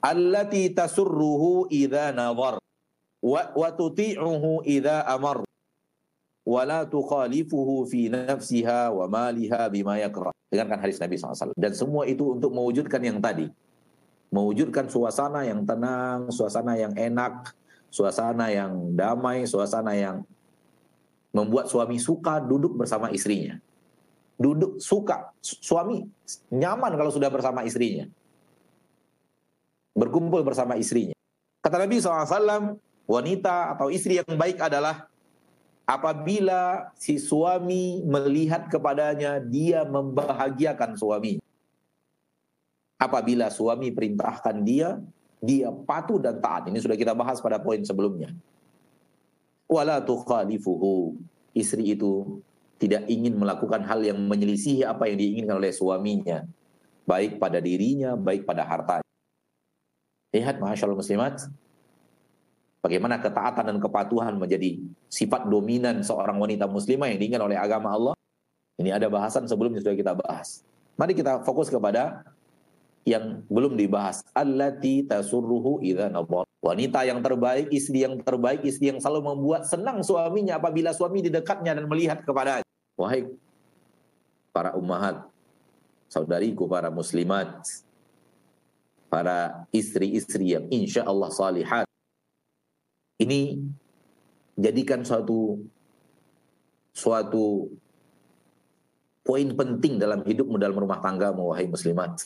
Allati 0.00 0.72
tasurruhu 0.72 1.68
idha 1.68 2.16
nazar 2.16 2.56
wa, 3.20 3.42
wa 3.52 3.68
tuti'uhu 3.68 4.64
idha 4.64 5.04
amar 5.04 5.44
wa 6.48 6.64
la 6.64 6.88
tukhalifuhu 6.88 7.84
fi 7.84 8.08
nafsiha 8.08 8.88
wa 8.88 9.04
maliha 9.04 9.68
bima 9.68 10.00
yakrah. 10.00 10.32
Dengarkan 10.48 10.80
hadis 10.80 10.96
Nabi 10.96 11.20
SAW. 11.20 11.52
Dan 11.52 11.76
semua 11.76 12.08
itu 12.08 12.32
untuk 12.32 12.56
mewujudkan 12.56 13.04
yang 13.04 13.20
tadi. 13.20 13.52
Mewujudkan 14.32 14.88
suasana 14.88 15.44
yang 15.44 15.68
tenang, 15.68 16.32
suasana 16.32 16.80
yang 16.80 16.96
enak, 16.96 17.52
suasana 17.92 18.48
yang 18.48 18.96
damai, 18.96 19.44
suasana 19.44 19.92
yang 19.92 20.24
membuat 21.36 21.68
suami 21.68 22.00
suka 22.00 22.40
duduk 22.40 22.72
bersama 22.80 23.12
istrinya 23.12 23.60
duduk 24.38 24.78
suka 24.78 25.34
suami 25.42 26.06
nyaman 26.54 26.94
kalau 26.94 27.10
sudah 27.10 27.26
bersama 27.26 27.66
istrinya 27.66 28.06
berkumpul 29.98 30.46
bersama 30.46 30.78
istrinya 30.78 31.18
kata 31.58 31.76
Nabi 31.84 31.98
SAW 31.98 32.78
wanita 33.10 33.74
atau 33.74 33.90
istri 33.90 34.22
yang 34.22 34.30
baik 34.38 34.62
adalah 34.62 35.10
apabila 35.88 36.92
si 36.92 37.16
suami 37.16 38.04
melihat 38.04 38.68
kepadanya 38.68 39.40
dia 39.40 39.88
membahagiakan 39.88 40.92
suami. 41.00 41.40
Apabila 43.00 43.48
suami 43.48 43.88
perintahkan 43.88 44.60
dia 44.60 45.00
dia 45.40 45.72
patuh 45.72 46.20
dan 46.20 46.36
taat. 46.44 46.68
Ini 46.68 46.76
sudah 46.76 46.98
kita 46.98 47.16
bahas 47.16 47.40
pada 47.40 47.56
poin 47.56 47.80
sebelumnya. 47.80 48.36
Wala 49.64 50.04
tukhalifuhu. 50.04 51.16
Istri 51.56 51.96
itu 51.96 52.42
tidak 52.78 53.08
ingin 53.10 53.34
melakukan 53.34 53.82
hal 53.82 54.04
yang 54.04 54.18
menyelisihi 54.28 54.86
apa 54.86 55.10
yang 55.10 55.18
diinginkan 55.18 55.58
oleh 55.58 55.74
suaminya, 55.74 56.46
baik 57.02 57.42
pada 57.42 57.58
dirinya, 57.58 58.14
baik 58.14 58.46
pada 58.46 58.62
hartanya. 58.62 59.06
Lihat 60.30 60.62
masyaallah 60.62 60.98
muslimat, 60.98 61.42
bagaimana 62.84 63.18
ketaatan 63.18 63.74
dan 63.74 63.78
kepatuhan 63.82 64.34
menjadi 64.38 64.78
sifat 65.10 65.46
dominan 65.50 66.02
seorang 66.02 66.38
wanita 66.38 66.70
muslimah 66.70 67.10
yang 67.10 67.18
diinginkan 67.18 67.44
oleh 67.46 67.58
agama 67.58 67.90
Allah. 67.94 68.14
Ini 68.78 68.94
ada 68.94 69.10
bahasan 69.10 69.50
sebelumnya 69.50 69.82
sudah 69.82 69.96
kita 69.98 70.14
bahas. 70.14 70.62
Mari 70.94 71.14
kita 71.18 71.42
fokus 71.42 71.66
kepada 71.66 72.22
yang 73.02 73.42
belum 73.50 73.74
dibahas. 73.74 74.22
Allati 74.36 75.02
tasurruhu. 75.02 75.82
Wanita 76.58 77.06
yang 77.06 77.22
terbaik, 77.22 77.70
istri 77.70 78.02
yang 78.02 78.18
terbaik, 78.22 78.62
istri 78.66 78.90
yang 78.90 78.98
selalu 78.98 79.34
membuat 79.34 79.66
senang 79.66 80.02
suaminya 80.02 80.58
apabila 80.58 80.90
suami 80.90 81.22
di 81.22 81.30
dekatnya 81.30 81.74
dan 81.74 81.86
melihat 81.86 82.22
kepadanya. 82.22 82.66
Wahai 82.98 83.30
para 84.52 84.74
ummahat, 84.74 85.22
saudariku 86.10 86.66
para 86.66 86.90
muslimat, 86.90 87.62
para 89.06 89.64
istri-istri 89.70 90.58
yang 90.58 90.66
insya 90.68 91.06
Allah 91.06 91.30
salihat, 91.30 91.86
ini 93.18 93.58
jadikan 94.54 95.02
suatu 95.02 95.58
suatu 96.94 97.70
poin 99.26 99.46
penting 99.54 99.98
dalam 99.98 100.22
hidupmu 100.24 100.56
dalam 100.56 100.78
rumah 100.78 101.02
tanggamu, 101.02 101.52
wahai 101.52 101.66
muslimat. 101.68 102.16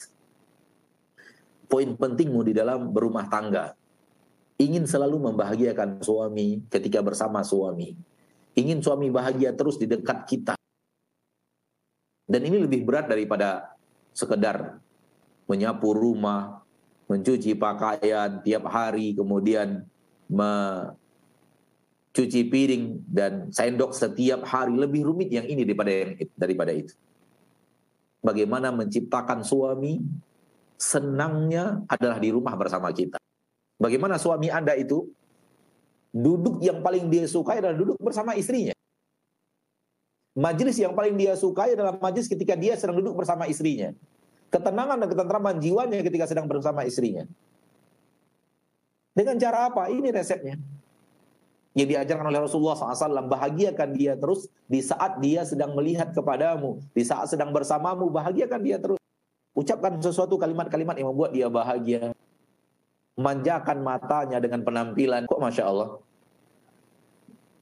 Poin 1.66 1.88
pentingmu 1.96 2.44
di 2.44 2.52
dalam 2.52 2.92
berumah 2.92 3.26
tangga. 3.32 3.72
Ingin 4.60 4.84
selalu 4.84 5.32
membahagiakan 5.32 6.04
suami 6.04 6.62
ketika 6.68 7.00
bersama 7.00 7.40
suami. 7.42 7.96
Ingin 8.52 8.84
suami 8.84 9.08
bahagia 9.08 9.56
terus 9.56 9.80
di 9.80 9.88
dekat 9.88 10.28
kita. 10.28 10.54
Dan 12.28 12.44
ini 12.46 12.60
lebih 12.60 12.84
berat 12.84 13.08
daripada 13.08 13.74
sekedar 14.12 14.78
menyapu 15.48 15.96
rumah, 15.96 16.60
mencuci 17.08 17.56
pakaian 17.56 18.44
tiap 18.44 18.68
hari, 18.68 19.16
kemudian 19.16 19.88
mencuci 20.32 20.96
piring 22.48 23.04
dan 23.04 23.52
sendok 23.52 23.92
setiap 23.92 24.48
hari 24.48 24.72
lebih 24.72 25.04
rumit 25.04 25.28
yang 25.28 25.44
ini 25.44 25.68
daripada 25.68 25.92
yang 25.92 26.16
daripada 26.32 26.72
itu. 26.72 26.96
Bagaimana 28.22 28.72
menciptakan 28.72 29.44
suami 29.44 30.00
senangnya 30.80 31.84
adalah 31.86 32.16
di 32.18 32.32
rumah 32.32 32.56
bersama 32.56 32.88
kita. 32.90 33.20
Bagaimana 33.76 34.16
suami 34.16 34.48
Anda 34.48 34.78
itu 34.78 35.10
duduk 36.14 36.62
yang 36.62 36.82
paling 36.82 37.10
dia 37.10 37.26
sukai 37.26 37.58
adalah 37.58 37.74
duduk 37.74 37.98
bersama 37.98 38.38
istrinya. 38.38 38.72
Majelis 40.32 40.80
yang 40.80 40.96
paling 40.96 41.12
dia 41.18 41.36
sukai 41.36 41.76
adalah 41.76 41.98
majelis 42.00 42.24
ketika 42.24 42.56
dia 42.56 42.72
sedang 42.78 42.96
duduk 43.04 43.20
bersama 43.20 43.44
istrinya. 43.44 43.92
Ketenangan 44.48 44.96
dan 45.04 45.08
ketentraman 45.12 45.60
jiwanya 45.60 46.00
ketika 46.00 46.24
sedang 46.24 46.48
bersama 46.48 46.84
istrinya. 46.88 47.28
Dengan 49.12 49.36
cara 49.36 49.68
apa? 49.68 49.92
Ini 49.92 50.08
resepnya. 50.08 50.56
Yang 51.72 51.88
diajarkan 51.96 52.26
oleh 52.28 52.40
Rasulullah 52.44 52.76
SAW, 52.76 53.32
bahagiakan 53.32 53.96
dia 53.96 54.12
terus 54.16 54.48
di 54.68 54.84
saat 54.84 55.16
dia 55.24 55.40
sedang 55.48 55.72
melihat 55.72 56.12
kepadamu, 56.12 56.84
di 56.92 57.00
saat 57.00 57.32
sedang 57.32 57.48
bersamamu, 57.48 58.12
bahagiakan 58.12 58.60
dia 58.60 58.76
terus. 58.76 59.00
Ucapkan 59.52 60.00
sesuatu 60.00 60.36
kalimat-kalimat 60.40 60.96
yang 60.96 61.12
membuat 61.12 61.32
dia 61.32 61.48
bahagia. 61.48 62.12
Manjakan 63.16 63.84
matanya 63.84 64.40
dengan 64.40 64.64
penampilan. 64.64 65.28
Kok 65.28 65.40
Masya 65.40 65.64
Allah? 65.68 66.00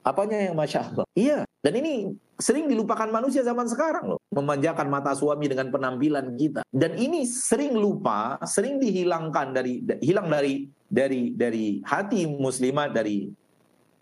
Apanya 0.07 0.39
yang 0.39 0.55
Masya 0.55 0.81
Allah? 0.91 1.07
Iya. 1.19 1.39
Dan 1.61 1.75
ini 1.77 2.15
sering 2.39 2.71
dilupakan 2.71 3.11
manusia 3.11 3.43
zaman 3.43 3.67
sekarang 3.67 4.15
loh. 4.17 4.21
Memanjakan 4.33 4.87
mata 4.87 5.13
suami 5.19 5.51
dengan 5.51 5.69
penampilan 5.69 6.39
kita. 6.39 6.63
Dan 6.71 6.95
ini 6.95 7.27
sering 7.27 7.75
lupa, 7.75 8.39
sering 8.47 8.79
dihilangkan 8.79 9.51
dari 9.51 9.83
hilang 10.01 10.31
dari 10.31 10.71
dari 10.90 11.31
dari 11.31 11.79
hati 11.87 12.26
muslimat 12.26 12.90
dari 12.90 13.31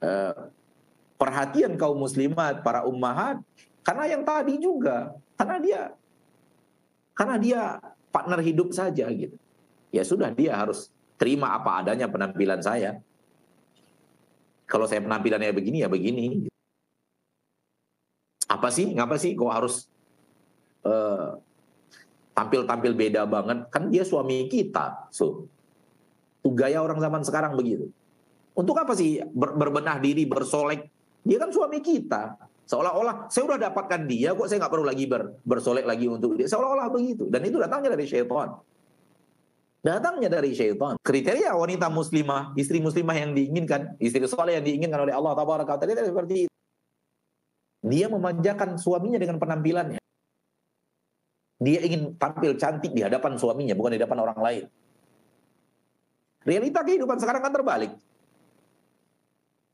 uh, 0.01 0.49
perhatian 1.21 1.77
kaum 1.77 2.01
muslimat 2.01 2.65
para 2.65 2.89
ummahat 2.89 3.45
karena 3.85 4.05
yang 4.09 4.23
tadi 4.25 4.57
juga 4.57 5.13
karena 5.37 5.57
dia 5.61 5.81
karena 7.13 7.37
dia 7.37 7.61
partner 8.15 8.41
hidup 8.41 8.73
saja 8.73 9.11
gitu. 9.13 9.37
Ya 9.91 10.07
sudah 10.07 10.33
dia 10.33 10.57
harus 10.57 10.89
terima 11.19 11.51
apa 11.53 11.83
adanya 11.83 12.07
penampilan 12.07 12.63
saya. 12.63 13.03
Kalau 14.69 14.85
saya 14.87 15.03
penampilannya 15.03 15.51
begini 15.51 15.83
ya 15.83 15.89
begini. 15.91 16.47
Apa 18.49 18.69
sih? 18.73 18.93
Ngapa 18.95 19.17
sih 19.21 19.35
kok 19.37 19.53
harus 19.53 19.89
eh, 20.85 21.29
tampil-tampil 22.37 22.93
beda 22.95 23.25
banget? 23.25 23.67
Kan 23.73 23.89
dia 23.91 24.05
suami 24.05 24.47
kita. 24.47 25.09
So, 25.13 25.49
itu 26.49 26.57
gaya 26.57 26.81
orang 26.81 26.97
zaman 26.97 27.21
sekarang 27.21 27.53
begitu. 27.53 27.93
Untuk 28.57 28.73
apa 28.81 28.97
sih 28.97 29.21
ber 29.21 29.53
berbenah 29.53 30.01
diri, 30.01 30.25
bersolek? 30.25 30.89
Dia 31.29 31.37
kan 31.37 31.53
suami 31.53 31.85
kita. 31.85 32.41
Seolah-olah 32.65 33.29
saya 33.29 33.45
udah 33.53 33.59
dapatkan 33.69 34.09
dia, 34.09 34.33
kok 34.33 34.49
saya 34.49 34.65
nggak 34.65 34.73
perlu 34.73 34.87
lagi 34.89 35.05
ber 35.05 35.37
bersolek 35.45 35.85
lagi 35.85 36.09
untuk 36.09 36.41
dia. 36.41 36.49
Seolah-olah 36.49 36.89
begitu. 36.89 37.29
Dan 37.29 37.45
itu 37.45 37.61
datangnya 37.61 37.93
dari 37.93 38.09
syaitan. 38.09 38.57
Datangnya 39.85 40.29
dari 40.33 40.57
syaitan. 40.57 40.97
Kriteria 41.05 41.53
wanita 41.53 41.93
muslimah, 41.93 42.57
istri 42.57 42.81
muslimah 42.81 43.15
yang 43.15 43.31
diinginkan, 43.37 44.01
istri 44.01 44.25
soleh 44.25 44.57
yang 44.57 44.65
diinginkan 44.65 45.05
oleh 45.05 45.13
Allah 45.13 45.37
Taala 45.37 45.79
seperti 46.03 46.49
itu. 46.49 46.55
Dia 47.85 48.11
memanjakan 48.11 48.75
suaminya 48.75 49.21
dengan 49.23 49.39
penampilannya. 49.39 50.01
Dia 51.63 51.79
ingin 51.83 52.19
tampil 52.19 52.59
cantik 52.59 52.91
di 52.91 53.07
hadapan 53.07 53.39
suaminya, 53.39 53.75
bukan 53.79 53.95
di 53.95 53.99
hadapan 54.03 54.19
orang 54.19 54.39
lain. 54.43 54.65
Realita 56.47 56.87
kehidupan 56.87 57.19
sekarang 57.19 57.43
kan 57.43 57.53
terbalik. 57.55 57.93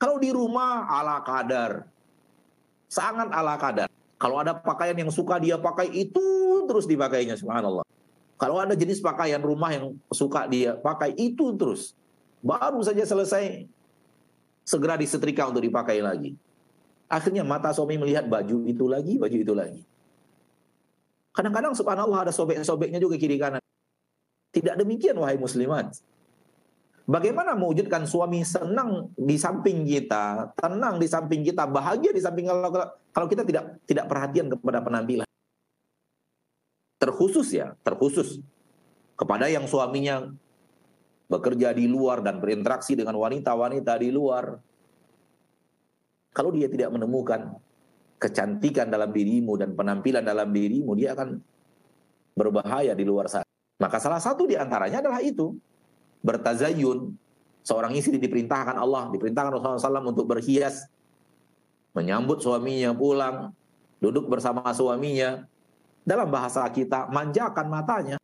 Kalau 0.01 0.17
di 0.21 0.31
rumah 0.33 0.85
ala 0.89 1.21
kadar, 1.25 1.89
sangat 2.89 3.29
ala 3.33 3.57
kadar. 3.57 3.89
Kalau 4.21 4.41
ada 4.41 4.57
pakaian 4.57 4.97
yang 4.97 5.13
suka 5.13 5.37
dia 5.41 5.61
pakai 5.61 5.91
itu 5.93 6.25
terus 6.65 6.89
dipakainya, 6.89 7.37
subhanallah. 7.37 7.85
Kalau 8.35 8.59
ada 8.59 8.75
jenis 8.75 8.99
pakaian 8.99 9.39
rumah 9.39 9.71
yang 9.71 9.95
suka 10.11 10.49
dia 10.51 10.75
pakai 10.75 11.15
itu 11.15 11.55
terus. 11.55 11.95
Baru 12.45 12.83
saja 12.85 13.05
selesai, 13.07 13.65
segera 14.67 14.99
disetrika 15.01 15.49
untuk 15.49 15.65
dipakai 15.65 16.01
lagi. 16.01 16.37
Akhirnya 17.09 17.45
mata 17.45 17.71
suami 17.71 18.01
melihat 18.01 18.27
baju 18.27 18.65
itu 18.65 18.85
lagi, 18.89 19.21
baju 19.21 19.37
itu 19.37 19.55
lagi. 19.55 19.83
Kadang-kadang 21.35 21.75
subhanallah 21.77 22.29
ada 22.29 22.33
sobek-sobeknya 22.33 22.99
juga 23.03 23.19
kiri 23.19 23.37
kanan. 23.37 23.63
Tidak 24.55 24.75
demikian 24.79 25.19
wahai 25.19 25.35
muslimat. 25.35 25.95
Bagaimana 27.05 27.53
mewujudkan 27.53 28.09
suami 28.09 28.41
senang 28.49 29.13
di 29.13 29.37
samping 29.37 29.85
kita, 29.85 30.57
tenang 30.57 30.97
di 30.97 31.05
samping 31.05 31.45
kita, 31.45 31.69
bahagia 31.69 32.17
di 32.17 32.21
samping 32.25 32.49
kalau 32.49 32.73
kalau 33.13 33.27
kita 33.29 33.45
tidak 33.45 33.77
tidak 33.85 34.09
perhatian 34.09 34.49
kepada 34.49 34.81
penampilan. 34.81 35.29
Terkhusus 36.97 37.53
ya, 37.53 37.77
terkhusus 37.85 38.41
kepada 39.21 39.53
yang 39.53 39.69
suaminya 39.69 40.33
bekerja 41.29 41.77
di 41.77 41.85
luar 41.85 42.25
dan 42.25 42.41
berinteraksi 42.41 42.97
dengan 42.97 43.21
wanita-wanita 43.21 44.01
di 44.01 44.09
luar, 44.09 44.57
kalau 46.33 46.57
dia 46.57 46.73
tidak 46.73 46.89
menemukan 46.89 47.53
kecantikan 48.17 48.89
dalam 48.89 49.13
dirimu 49.13 49.61
dan 49.61 49.77
penampilan 49.77 50.25
dalam 50.25 50.49
dirimu, 50.49 50.97
dia 50.97 51.13
akan 51.13 51.37
berbahaya 52.33 52.97
di 52.97 53.05
luar 53.05 53.29
sana. 53.29 53.45
Maka 53.77 54.01
salah 54.01 54.25
satu 54.25 54.49
di 54.49 54.57
antaranya 54.57 55.05
adalah 55.05 55.21
itu. 55.21 55.53
Bertazayun. 56.25 57.15
Seorang 57.65 57.93
istri 57.97 58.17
diperintahkan 58.21 58.77
Allah, 58.77 59.09
diperintahkan 59.13 59.57
Rasulullah 59.57 60.01
SAW 60.01 60.13
untuk 60.13 60.29
berhias. 60.29 60.89
Menyambut 61.93 62.41
suaminya 62.41 62.97
pulang. 62.97 63.53
Duduk 64.01 64.29
bersama 64.29 64.65
suaminya. 64.73 65.45
Dalam 66.05 66.29
bahasa 66.29 66.65
kita, 66.69 67.09
manjakan 67.13 67.67
matanya. 67.69 68.17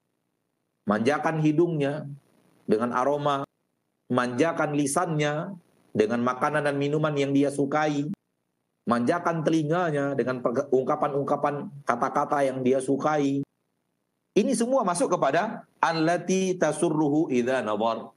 Manjakan 0.89 1.41
hidungnya 1.41 2.09
dengan 2.65 2.93
aroma. 2.97 3.45
Manjakan 4.11 4.75
lisannya 4.75 5.55
dengan 5.91 6.23
makanan 6.23 6.67
dan 6.67 6.77
minuman 6.79 7.15
yang 7.15 7.35
dia 7.35 7.51
sukai, 7.51 8.07
manjakan 8.87 9.43
telinganya 9.43 10.15
dengan 10.15 10.43
ungkapan-ungkapan 10.71 11.71
kata-kata 11.83 12.47
yang 12.47 12.63
dia 12.63 12.79
sukai. 12.79 13.43
Ini 14.31 14.55
semua 14.55 14.87
masuk 14.87 15.11
kepada 15.11 15.67
allati 15.83 16.55
tasurruhu 16.55 17.35
idza 17.35 17.67
nawar. 17.67 18.15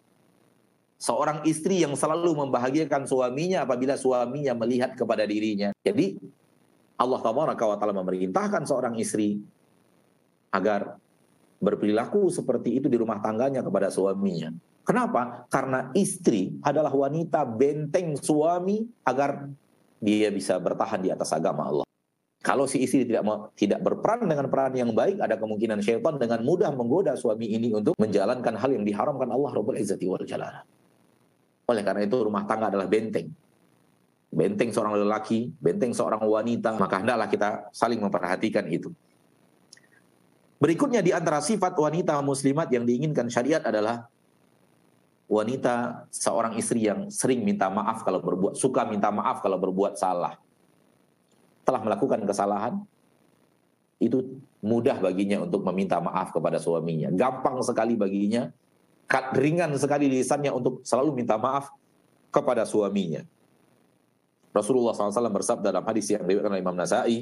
Seorang 1.02 1.44
istri 1.50 1.82
yang 1.82 1.98
selalu 1.98 2.38
membahagiakan 2.38 3.10
suaminya 3.10 3.66
apabila 3.66 3.98
suaminya 3.98 4.54
melihat 4.56 4.94
kepada 4.94 5.26
dirinya. 5.26 5.74
Jadi 5.82 6.16
Allah 6.96 7.20
taala 7.20 7.98
memerintahkan 7.98 8.64
seorang 8.64 8.96
istri 9.02 9.42
agar 10.54 11.02
berperilaku 11.58 12.30
seperti 12.30 12.78
itu 12.78 12.88
di 12.88 12.96
rumah 12.96 13.18
tangganya 13.20 13.66
kepada 13.66 13.90
suaminya. 13.90 14.54
Kenapa? 14.84 15.50
Karena 15.50 15.90
istri 15.98 16.54
adalah 16.62 16.94
wanita 16.94 17.42
benteng 17.48 18.20
suami 18.20 18.86
agar 19.08 19.50
dia 19.98 20.30
bisa 20.30 20.60
bertahan 20.60 21.00
di 21.02 21.10
atas 21.10 21.32
agama 21.32 21.68
Allah. 21.68 21.88
Kalau 22.44 22.68
si 22.68 22.84
istri 22.84 23.08
tidak 23.08 23.24
tidak 23.56 23.80
berperan 23.80 24.28
dengan 24.28 24.52
peran 24.52 24.76
yang 24.76 24.92
baik, 24.92 25.24
ada 25.24 25.40
kemungkinan 25.40 25.80
syaitan 25.80 26.20
dengan 26.20 26.44
mudah 26.44 26.76
menggoda 26.76 27.16
suami 27.16 27.48
ini 27.56 27.72
untuk 27.72 27.96
menjalankan 27.96 28.60
hal 28.60 28.76
yang 28.76 28.84
diharamkan 28.84 29.32
Allah 29.32 29.56
Rabbul 29.56 29.80
Izzati 29.80 30.04
wal 30.04 30.28
Jalala. 30.28 30.68
Oleh 31.72 31.84
karena 31.88 32.04
itu 32.04 32.20
rumah 32.20 32.44
tangga 32.44 32.68
adalah 32.68 32.92
benteng. 32.92 33.32
Benteng 34.28 34.76
seorang 34.76 35.00
lelaki, 35.00 35.56
benteng 35.56 35.96
seorang 35.96 36.20
wanita, 36.20 36.76
maka 36.76 37.00
hendaklah 37.00 37.32
kita 37.32 37.50
saling 37.72 38.04
memperhatikan 38.04 38.68
itu. 38.68 38.92
Berikutnya 40.60 41.00
di 41.00 41.16
antara 41.16 41.40
sifat 41.40 41.80
wanita 41.80 42.20
muslimat 42.20 42.68
yang 42.76 42.84
diinginkan 42.84 43.32
syariat 43.32 43.64
adalah 43.64 44.12
wanita 45.32 46.08
seorang 46.12 46.60
istri 46.60 46.92
yang 46.92 47.08
sering 47.08 47.40
minta 47.40 47.72
maaf 47.72 48.04
kalau 48.04 48.20
berbuat 48.20 48.60
suka 48.60 48.84
minta 48.84 49.08
maaf 49.16 49.40
kalau 49.40 49.56
berbuat 49.56 49.96
salah. 49.96 50.43
Telah 51.64 51.82
melakukan 51.84 52.22
kesalahan 52.28 52.84
itu 54.04 54.40
mudah 54.60 55.00
baginya 55.00 55.48
untuk 55.48 55.64
meminta 55.72 56.00
maaf 56.04 56.36
kepada 56.36 56.60
suaminya. 56.60 57.08
Gampang 57.16 57.64
sekali 57.64 57.96
baginya, 57.96 58.52
ringan 59.32 59.72
sekali 59.80 60.12
lisannya 60.12 60.52
untuk 60.52 60.84
selalu 60.84 61.24
minta 61.24 61.40
maaf 61.40 61.72
kepada 62.34 62.68
suaminya. 62.68 63.24
Rasulullah 64.54 64.94
SAW 64.94 65.34
bersabda 65.34 65.72
dalam 65.74 65.88
hadis 65.88 66.12
yang 66.12 66.28
diriwayatkan 66.28 66.52
oleh 66.54 66.62
Imam 66.62 66.78
Nasai, 66.78 67.18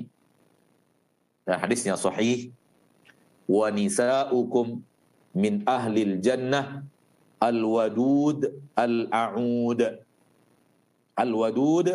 dan 1.46 1.58
hadisnya 1.62 1.96
sahih, 1.96 2.52
wa 3.46 3.70
nisa'ukum 3.70 4.82
min 5.38 5.64
ahlil 5.64 6.20
jannah 6.20 6.84
Al-Wadud 7.42 8.46
Al-A'ud. 8.78 9.82
Al-Wadud 11.18 11.88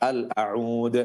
Al-A'ud. 0.00 0.96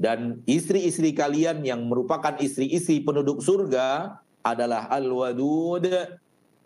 Dan 0.00 0.42
istri-istri 0.48 1.14
kalian 1.14 1.62
yang 1.62 1.84
merupakan 1.86 2.34
istri-istri 2.40 3.04
penduduk 3.04 3.44
surga 3.44 4.18
adalah 4.42 4.90
Al-Wadud 4.90 5.86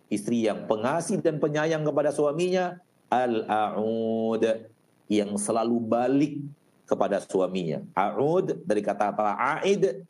Istri 0.07 0.47
yang 0.47 0.71
pengasih 0.71 1.19
dan 1.19 1.35
penyayang 1.35 1.83
kepada 1.83 2.15
suaminya, 2.15 2.79
al-a'ud 3.11 4.39
yang 5.11 5.35
selalu 5.35 5.83
balik 5.83 6.39
kepada 6.87 7.19
suaminya. 7.19 7.83
A'ud 7.91 8.63
dari 8.63 8.79
kata 8.79 9.11
apa? 9.11 9.35
A'id 9.35 10.07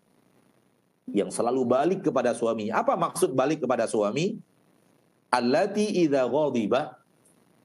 yang 1.10 1.34
selalu 1.34 1.66
balik 1.66 2.00
kepada 2.06 2.38
suami. 2.38 2.70
Apa 2.70 2.94
maksud 2.94 3.34
balik 3.34 3.66
kepada 3.66 3.90
suami? 3.90 4.38
Allati 5.34 6.06
idza 6.06 6.30
ghadiba 6.30 6.94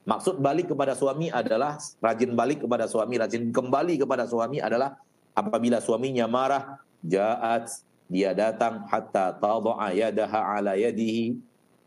Maksud 0.03 0.43
balik 0.43 0.67
kepada 0.67 0.99
suami 0.99 1.31
adalah 1.31 1.79
rajin 2.03 2.35
balik 2.35 2.67
kepada 2.67 2.91
suami, 2.91 3.15
rajin 3.15 3.55
kembali 3.55 3.95
kepada 3.95 4.27
suami 4.27 4.59
adalah 4.59 4.99
apabila 5.33 5.81
suaminya 5.81 6.25
marah, 6.29 6.81
ja'at 7.05 7.83
dia 8.07 8.31
datang 8.31 8.85
hatta 8.87 9.35
tadha'a 9.37 9.93
yadaha 9.93 10.39
ala 10.57 10.73
yadihi. 10.77 11.37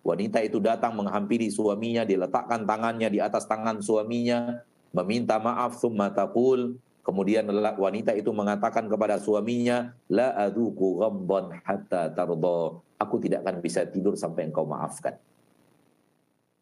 Wanita 0.06 0.38
itu 0.42 0.62
datang 0.62 0.94
menghampiri 0.94 1.50
suaminya, 1.50 2.06
diletakkan 2.06 2.62
tangannya 2.62 3.10
di 3.10 3.18
atas 3.18 3.42
tangan 3.50 3.82
suaminya, 3.82 4.62
meminta 4.94 5.38
maaf 5.42 5.82
summa 5.82 6.14
taqul. 6.14 6.78
Kemudian 7.02 7.46
wanita 7.78 8.14
itu 8.18 8.34
mengatakan 8.34 8.90
kepada 8.90 9.18
suaminya 9.22 9.94
la 10.10 10.34
aduku 10.34 10.98
ghamdan 10.98 11.54
hatta 11.62 12.10
tarda 12.10 12.82
aku 12.98 13.22
tidak 13.22 13.46
akan 13.46 13.62
bisa 13.62 13.86
tidur 13.86 14.18
sampai 14.18 14.50
engkau 14.50 14.66
maafkan. 14.66 15.14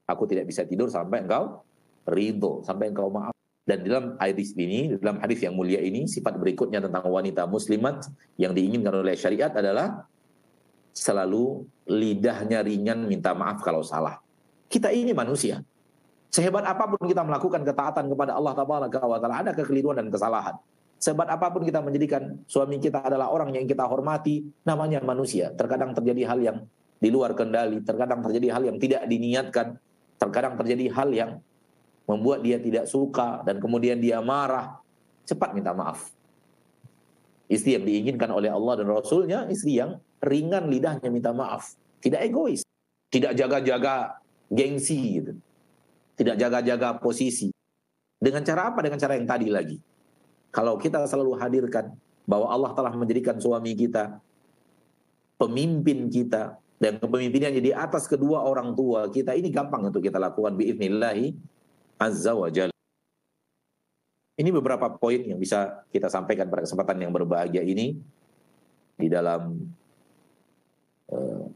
Aku 0.05 0.29
tidak 0.29 0.45
bisa 0.45 0.69
tidur 0.69 0.93
sampai 0.93 1.25
engkau 1.25 1.65
ridho 2.05 2.61
sampai 2.61 2.93
engkau 2.93 3.09
maaf 3.09 3.34
dan 3.65 3.81
dalam 3.81 4.05
hadis 4.21 4.53
ini 4.61 4.93
dalam 5.01 5.17
hadis 5.25 5.41
yang 5.41 5.57
mulia 5.57 5.81
ini 5.81 6.05
sifat 6.05 6.37
berikutnya 6.37 6.85
tentang 6.85 7.09
wanita 7.09 7.49
muslimat 7.49 8.05
yang 8.37 8.53
diinginkan 8.53 8.93
oleh 8.93 9.17
syariat 9.17 9.49
adalah 9.57 10.05
selalu 10.93 11.65
lidahnya 11.89 12.61
ringan 12.61 13.09
minta 13.09 13.33
maaf 13.33 13.65
kalau 13.65 13.81
salah. 13.81 14.21
Kita 14.69 14.93
ini 14.93 15.17
manusia. 15.17 15.65
Sehebat 16.29 16.67
apa 16.67 16.91
pun 16.91 17.09
kita 17.09 17.23
melakukan 17.23 17.63
ketaatan 17.63 18.11
kepada 18.11 18.35
Allah 18.35 18.53
Taala, 18.59 19.37
ada 19.39 19.55
kekeliruan 19.55 19.97
dan 19.97 20.11
kesalahan. 20.11 20.59
Sehebat 20.99 21.31
apa 21.31 21.49
pun 21.49 21.63
kita 21.63 21.79
menjadikan 21.79 22.43
suami 22.51 22.83
kita 22.83 23.01
adalah 23.07 23.31
orang 23.31 23.55
yang 23.55 23.65
kita 23.71 23.87
hormati, 23.87 24.43
namanya 24.67 24.99
manusia. 25.01 25.55
Terkadang 25.55 25.95
terjadi 25.95 26.27
hal 26.27 26.39
yang 26.43 26.59
di 26.99 27.09
luar 27.13 27.39
kendali, 27.39 27.81
terkadang 27.87 28.21
terjadi 28.25 28.51
hal 28.51 28.63
yang 28.67 28.77
tidak 28.83 29.07
diniatkan, 29.07 29.79
terkadang 30.19 30.59
terjadi 30.59 30.91
hal 30.91 31.09
yang 31.15 31.31
membuat 32.05 32.45
dia 32.45 32.61
tidak 32.61 32.89
suka 32.89 33.41
dan 33.45 33.61
kemudian 33.61 34.01
dia 34.01 34.21
marah. 34.21 34.81
Cepat 35.25 35.57
minta 35.57 35.73
maaf. 35.73 36.13
Istri 37.49 37.81
yang 37.81 37.85
diinginkan 37.89 38.29
oleh 38.29 38.53
Allah 38.53 38.81
dan 38.81 38.89
Rasulnya, 38.93 39.49
istri 39.49 39.81
yang 39.81 39.97
ringan 40.21 40.69
lidahnya 40.69 41.09
minta 41.09 41.33
maaf. 41.33 41.77
Tidak 42.05 42.21
egois. 42.21 42.65
Tidak 43.09 43.33
jaga-jaga 43.33 44.21
gengsi 44.53 45.21
gitu. 45.21 45.33
Tidak 46.21 46.37
jaga-jaga 46.37 47.01
posisi. 47.01 47.49
Dengan 48.21 48.45
cara 48.45 48.73
apa? 48.73 48.85
Dengan 48.85 49.01
cara 49.01 49.17
yang 49.17 49.29
tadi 49.29 49.49
lagi. 49.49 49.79
Kalau 50.53 50.77
kita 50.77 51.09
selalu 51.09 51.41
hadirkan 51.41 51.97
bahwa 52.29 52.49
Allah 52.53 52.71
telah 52.77 52.93
menjadikan 52.97 53.37
suami 53.41 53.77
kita 53.77 54.21
pemimpin 55.37 56.09
kita 56.09 56.57
dan 56.81 56.97
kepemimpinannya 56.99 57.63
di 57.63 57.73
atas 57.75 58.09
kedua 58.09 58.45
orang 58.45 58.73
tua 58.73 59.13
kita 59.13 59.37
ini 59.37 59.53
gampang 59.53 59.93
untuk 59.93 60.01
kita 60.01 60.17
lakukan 60.17 60.57
biiznillahi 60.57 61.37
azza 61.99 62.33
wa 62.35 62.49
jalla. 62.51 62.75
Ini 64.35 64.51
beberapa 64.51 64.91
poin 64.91 65.23
yang 65.23 65.39
bisa 65.39 65.87
kita 65.95 66.11
sampaikan 66.11 66.51
pada 66.51 66.67
kesempatan 66.67 66.99
yang 67.07 67.15
berbahagia 67.15 67.63
ini 67.63 67.95
di 68.99 69.07
dalam 69.07 69.63
uh, 71.11 71.47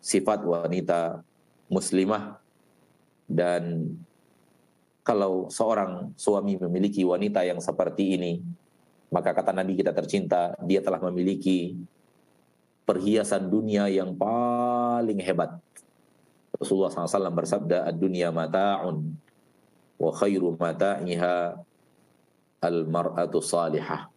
sifat 0.00 0.40
wanita 0.44 1.20
muslimah 1.68 2.40
dan 3.28 3.92
kalau 5.02 5.48
seorang 5.48 6.14
suami 6.14 6.60
memiliki 6.60 7.02
wanita 7.02 7.42
yang 7.46 7.58
seperti 7.58 8.18
ini 8.18 8.32
maka 9.12 9.36
kata 9.36 9.52
Nabi 9.52 9.76
kita 9.76 9.92
tercinta 9.92 10.56
dia 10.64 10.80
telah 10.84 11.00
memiliki 11.08 11.76
perhiasan 12.84 13.48
dunia 13.48 13.88
yang 13.88 14.12
paling 14.16 15.20
hebat 15.22 15.56
Rasulullah 16.56 16.92
SAW 16.92 17.32
bersabda 17.32 17.88
ad-dunya 17.88 18.28
mata'un 18.34 19.16
wa 20.02 20.10
khairu 20.10 20.58
mata'iha 20.58 21.54
al-mar'atu 22.58 23.38
salihah. 23.38 24.10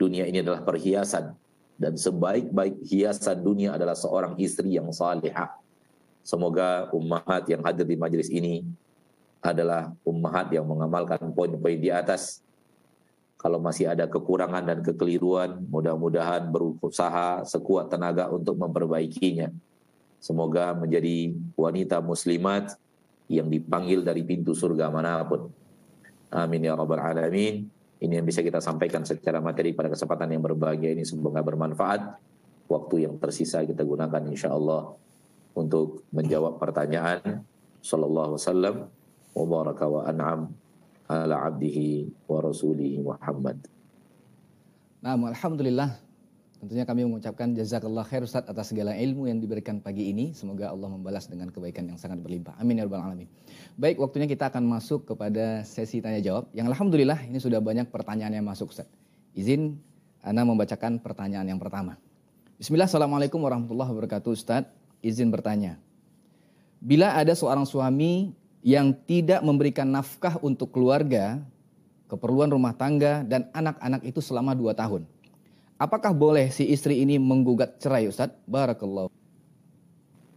Dunia 0.00 0.24
ini 0.24 0.40
adalah 0.40 0.64
perhiasan 0.64 1.36
dan 1.76 2.00
sebaik-baik 2.00 2.80
hiasan 2.88 3.44
dunia 3.44 3.76
adalah 3.76 3.92
seorang 3.92 4.40
istri 4.40 4.80
yang 4.80 4.88
salihah. 4.88 5.52
Semoga 6.24 6.88
ummahat 6.96 7.44
yang 7.52 7.60
hadir 7.60 7.84
di 7.84 8.00
majelis 8.00 8.32
ini 8.32 8.64
adalah 9.44 9.92
ummahat 10.08 10.48
yang 10.56 10.64
mengamalkan 10.64 11.20
poin-poin 11.36 11.76
di 11.76 11.92
atas. 11.92 12.40
Kalau 13.36 13.60
masih 13.60 13.92
ada 13.92 14.08
kekurangan 14.08 14.64
dan 14.64 14.80
kekeliruan, 14.80 15.60
mudah-mudahan 15.68 16.48
berusaha 16.48 17.44
sekuat 17.44 17.92
tenaga 17.92 18.32
untuk 18.32 18.56
memperbaikinya. 18.56 19.52
Semoga 20.16 20.72
menjadi 20.72 21.36
wanita 21.52 22.00
muslimat 22.00 22.80
yang 23.28 23.48
dipanggil 23.48 24.04
dari 24.04 24.20
pintu 24.22 24.52
surga 24.52 24.92
mana 24.92 25.24
pun 25.24 25.48
Amin 26.34 26.66
ya 26.66 26.74
rabbal 26.74 26.98
alamin. 26.98 27.70
Ini 28.02 28.18
yang 28.18 28.26
bisa 28.26 28.42
kita 28.42 28.58
sampaikan 28.58 29.06
secara 29.06 29.38
materi 29.38 29.70
pada 29.70 29.86
kesempatan 29.86 30.34
yang 30.34 30.42
berbahagia 30.42 30.90
ini 30.90 31.06
semoga 31.06 31.40
bermanfaat. 31.46 32.18
Waktu 32.66 33.06
yang 33.06 33.22
tersisa 33.22 33.62
kita 33.62 33.86
gunakan 33.86 34.18
insya 34.26 34.50
Allah 34.50 34.98
untuk 35.54 36.02
menjawab 36.10 36.58
pertanyaan. 36.58 37.46
Sallallahu 37.84 38.34
wasallam 38.34 38.90
wa 39.30 39.44
baraka 39.46 39.84
wa 39.86 40.02
an'am 40.10 40.50
ala 41.06 41.36
abdihi 41.46 42.10
wa 42.26 42.38
rasulihi 42.42 42.98
Muhammad. 42.98 43.60
Nah, 45.04 45.14
alhamdulillah 45.14 46.00
Tentunya 46.64 46.88
kami 46.88 47.04
mengucapkan 47.04 47.52
jazakallah 47.52 48.08
khair 48.08 48.24
Ustaz 48.24 48.48
atas 48.48 48.72
segala 48.72 48.96
ilmu 48.96 49.28
yang 49.28 49.36
diberikan 49.36 49.84
pagi 49.84 50.08
ini. 50.08 50.32
Semoga 50.32 50.72
Allah 50.72 50.88
membalas 50.88 51.28
dengan 51.28 51.52
kebaikan 51.52 51.84
yang 51.84 52.00
sangat 52.00 52.24
berlimpah. 52.24 52.56
Amin 52.56 52.80
ya 52.80 52.88
rabbal 52.88 53.04
alamin. 53.04 53.28
Baik, 53.76 54.00
waktunya 54.00 54.24
kita 54.24 54.48
akan 54.48 54.64
masuk 54.64 55.04
kepada 55.04 55.60
sesi 55.68 56.00
tanya 56.00 56.24
jawab. 56.24 56.48
Yang 56.56 56.72
alhamdulillah 56.72 57.20
ini 57.28 57.36
sudah 57.36 57.60
banyak 57.60 57.92
pertanyaan 57.92 58.32
yang 58.40 58.48
masuk 58.48 58.72
Ustaz. 58.72 58.88
Izin 59.36 59.76
Anda 60.24 60.40
membacakan 60.48 61.04
pertanyaan 61.04 61.52
yang 61.52 61.60
pertama. 61.60 62.00
Bismillah, 62.56 62.88
Assalamualaikum 62.88 63.44
warahmatullahi 63.44 63.92
wabarakatuh 63.92 64.32
Ustaz. 64.32 64.64
Izin 65.04 65.28
bertanya. 65.28 65.76
Bila 66.80 67.12
ada 67.12 67.36
seorang 67.36 67.68
suami 67.68 68.32
yang 68.64 68.96
tidak 69.04 69.44
memberikan 69.44 69.84
nafkah 69.84 70.40
untuk 70.40 70.72
keluarga, 70.72 71.44
keperluan 72.08 72.48
rumah 72.48 72.72
tangga, 72.72 73.20
dan 73.20 73.52
anak-anak 73.52 74.00
itu 74.08 74.24
selama 74.24 74.56
dua 74.56 74.72
tahun 74.72 75.04
Apakah 75.74 76.14
boleh 76.14 76.54
si 76.54 76.70
istri 76.70 77.02
ini 77.02 77.18
menggugat 77.18 77.82
cerai 77.82 78.06
Ustaz? 78.06 78.30
Barakallah. 78.46 79.10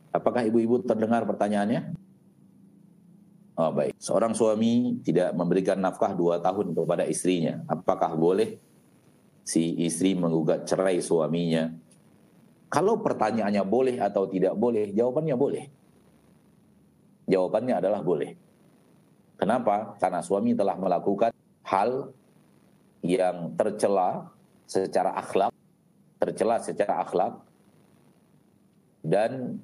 Apakah 0.10 0.42
ibu-ibu 0.50 0.82
terdengar 0.82 1.30
pertanyaannya? 1.30 1.94
Oh 3.58 3.70
baik. 3.74 3.94
Seorang 4.02 4.34
suami 4.34 5.02
tidak 5.06 5.34
memberikan 5.38 5.78
nafkah 5.78 6.14
dua 6.18 6.42
tahun 6.42 6.74
kepada 6.74 7.06
istrinya. 7.06 7.62
Apakah 7.70 8.18
boleh 8.18 8.58
si 9.46 9.78
istri 9.86 10.18
menggugat 10.18 10.66
cerai 10.66 11.02
suaminya? 11.02 11.70
Kalau 12.68 13.00
pertanyaannya 13.00 13.64
boleh 13.64 13.98
atau 14.02 14.26
tidak 14.30 14.58
boleh, 14.58 14.92
jawabannya 14.94 15.36
boleh. 15.38 15.66
Jawabannya 17.30 17.74
adalah 17.78 18.02
boleh. 18.02 18.32
Kenapa? 19.38 19.96
Karena 20.02 20.20
suami 20.26 20.58
telah 20.58 20.76
melakukan 20.76 21.32
hal 21.62 22.10
yang 23.06 23.54
tercela 23.54 24.34
secara 24.68 25.16
akhlak, 25.16 25.56
tercela 26.20 26.60
secara 26.60 27.02
akhlak, 27.08 27.40
dan 29.02 29.64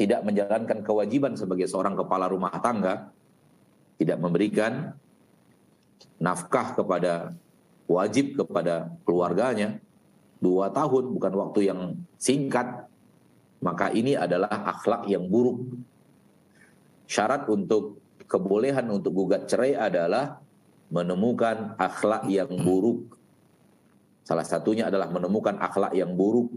tidak 0.00 0.24
menjalankan 0.24 0.80
kewajiban 0.80 1.36
sebagai 1.36 1.68
seorang 1.68 1.94
kepala 1.94 2.26
rumah 2.32 2.56
tangga, 2.64 3.12
tidak 4.00 4.18
memberikan 4.18 4.96
nafkah 6.16 6.74
kepada 6.74 7.36
wajib 7.86 8.40
kepada 8.40 8.90
keluarganya 9.04 9.78
dua 10.42 10.72
tahun 10.74 11.14
bukan 11.14 11.34
waktu 11.38 11.60
yang 11.70 11.80
singkat 12.18 12.88
maka 13.62 13.94
ini 13.94 14.18
adalah 14.18 14.50
akhlak 14.74 15.06
yang 15.06 15.30
buruk. 15.30 15.62
Syarat 17.06 17.46
untuk 17.46 18.02
kebolehan 18.26 18.90
untuk 18.90 19.14
gugat 19.14 19.46
cerai 19.46 19.78
adalah 19.78 20.42
menemukan 20.90 21.78
akhlak 21.78 22.26
yang 22.26 22.50
buruk 22.50 23.21
Salah 24.22 24.46
satunya 24.46 24.86
adalah 24.86 25.10
menemukan 25.10 25.58
akhlak 25.58 25.98
yang 25.98 26.14
buruk 26.14 26.50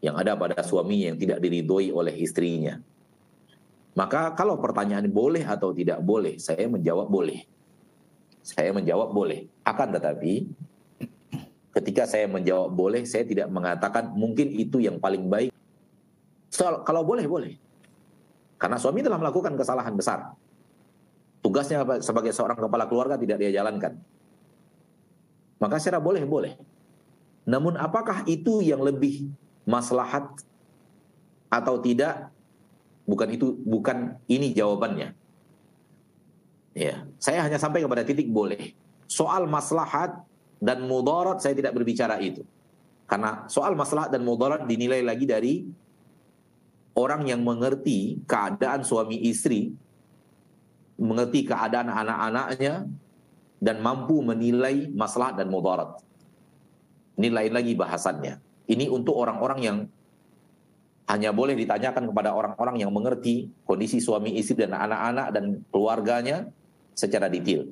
yang 0.00 0.16
ada 0.16 0.32
pada 0.32 0.56
suami 0.64 1.04
yang 1.04 1.20
tidak 1.20 1.38
diridhoi 1.44 1.92
oleh 1.92 2.14
istrinya. 2.16 2.80
Maka 3.92 4.32
kalau 4.32 4.56
pertanyaan 4.56 5.10
boleh 5.10 5.44
atau 5.44 5.76
tidak 5.76 6.00
boleh, 6.00 6.40
saya 6.40 6.64
menjawab 6.70 7.10
boleh. 7.10 7.44
Saya 8.40 8.72
menjawab 8.72 9.12
boleh. 9.12 9.44
Akan 9.66 9.92
tetapi 9.92 10.48
ketika 11.76 12.08
saya 12.08 12.24
menjawab 12.30 12.72
boleh, 12.72 13.04
saya 13.04 13.28
tidak 13.28 13.52
mengatakan 13.52 14.14
mungkin 14.16 14.48
itu 14.56 14.80
yang 14.80 14.96
paling 14.96 15.28
baik. 15.28 15.52
Soal, 16.48 16.80
kalau 16.86 17.04
boleh, 17.04 17.28
boleh. 17.28 17.52
Karena 18.56 18.80
suami 18.80 19.04
telah 19.04 19.20
melakukan 19.20 19.52
kesalahan 19.58 19.92
besar. 19.92 20.32
Tugasnya 21.40 21.84
sebagai 22.04 22.32
seorang 22.36 22.56
kepala 22.56 22.84
keluarga 22.88 23.16
tidak 23.16 23.40
dia 23.40 23.60
jalankan. 23.60 23.96
Maka 25.60 25.76
secara 25.76 26.00
boleh, 26.00 26.24
boleh. 26.24 26.56
Namun 27.44 27.76
apakah 27.76 28.24
itu 28.24 28.64
yang 28.64 28.80
lebih 28.80 29.28
maslahat 29.68 30.24
atau 31.52 31.76
tidak? 31.78 32.32
Bukan 33.04 33.28
itu, 33.28 33.60
bukan 33.62 34.16
ini 34.30 34.56
jawabannya. 34.56 35.12
Ya, 36.72 37.04
saya 37.20 37.44
hanya 37.44 37.58
sampai 37.60 37.84
kepada 37.84 38.06
titik 38.06 38.30
boleh. 38.30 38.72
Soal 39.10 39.44
maslahat 39.50 40.16
dan 40.62 40.86
mudarat 40.86 41.42
saya 41.42 41.52
tidak 41.52 41.74
berbicara 41.74 42.22
itu. 42.22 42.46
Karena 43.10 43.44
soal 43.50 43.74
maslahat 43.74 44.14
dan 44.14 44.22
mudarat 44.22 44.64
dinilai 44.70 45.02
lagi 45.02 45.26
dari 45.26 45.66
orang 46.94 47.26
yang 47.26 47.42
mengerti 47.42 48.22
keadaan 48.22 48.86
suami 48.86 49.18
istri, 49.26 49.74
mengerti 50.94 51.42
keadaan 51.42 51.90
anak-anaknya, 51.90 52.86
dan 53.60 53.84
mampu 53.84 54.24
menilai 54.24 54.88
maslahat 54.90 55.36
dan 55.36 55.52
mudarat. 55.52 56.00
Ini 57.20 57.28
lain 57.28 57.52
lagi 57.52 57.76
bahasannya. 57.76 58.40
Ini 58.72 58.88
untuk 58.88 59.20
orang-orang 59.20 59.60
yang 59.60 59.76
hanya 61.10 61.30
boleh 61.36 61.58
ditanyakan 61.58 62.08
kepada 62.08 62.32
orang-orang 62.32 62.80
yang 62.80 62.90
mengerti 62.94 63.52
kondisi 63.68 64.00
suami 64.00 64.38
istri 64.40 64.64
dan 64.64 64.72
anak-anak 64.72 65.26
dan 65.34 65.44
keluarganya 65.68 66.48
secara 66.96 67.28
detail. 67.28 67.68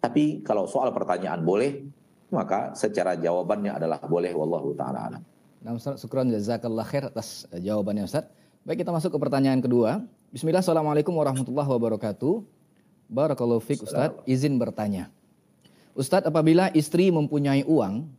Tapi 0.00 0.40
kalau 0.46 0.64
soal 0.70 0.94
pertanyaan 0.94 1.42
boleh, 1.42 1.82
maka 2.30 2.72
secara 2.72 3.18
jawabannya 3.18 3.74
adalah 3.74 4.00
boleh 4.00 4.32
wallahu 4.32 4.72
taala 4.78 5.12
alam. 5.12 5.22
Nah, 5.64 5.72
Ustaz, 5.74 5.96
syukran 6.00 6.28
jazakallah 6.28 6.84
khair 6.84 7.08
atas 7.08 7.48
eh, 7.50 7.60
jawabannya 7.60 8.04
Ustaz. 8.04 8.28
Baik, 8.64 8.84
kita 8.84 8.92
masuk 8.92 9.16
ke 9.16 9.18
pertanyaan 9.20 9.60
kedua. 9.60 10.04
Bismillah, 10.28 10.60
Assalamualaikum 10.60 11.12
warahmatullahi 11.16 11.68
wabarakatuh. 11.68 12.44
Barakallahu 13.14 13.62
fiq 13.62 13.86
Ustaz, 13.86 14.10
izin 14.26 14.58
bertanya. 14.58 15.06
Ustadz, 15.94 16.26
apabila 16.26 16.74
istri 16.74 17.14
mempunyai 17.14 17.62
uang, 17.62 18.10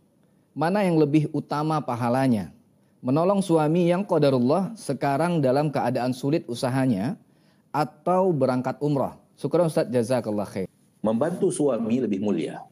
mana 0.55 0.87
yang 0.87 0.95
lebih 0.95 1.27
utama 1.35 1.83
pahalanya? 1.83 2.55
Menolong 3.03 3.43
suami 3.43 3.91
yang 3.91 4.07
qadarullah 4.07 4.71
sekarang 4.79 5.43
dalam 5.43 5.67
keadaan 5.67 6.15
sulit 6.15 6.47
usahanya 6.47 7.19
atau 7.75 8.31
berangkat 8.31 8.79
umrah? 8.79 9.19
Syukur 9.35 9.67
Ustadz, 9.67 9.91
jazakallah 9.91 10.47
khair. 10.47 10.71
Membantu 11.03 11.51
suami 11.51 11.99
lebih 11.99 12.23
mulia. 12.23 12.63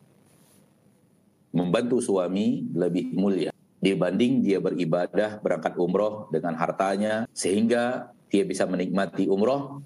Membantu 1.52 2.00
suami 2.00 2.72
lebih 2.72 3.12
mulia 3.12 3.52
dibanding 3.84 4.40
dia 4.40 4.64
beribadah 4.64 5.44
berangkat 5.44 5.76
umroh 5.76 6.32
dengan 6.32 6.56
hartanya 6.56 7.28
sehingga 7.36 8.16
dia 8.32 8.48
bisa 8.48 8.64
menikmati 8.64 9.28
umroh 9.28 9.84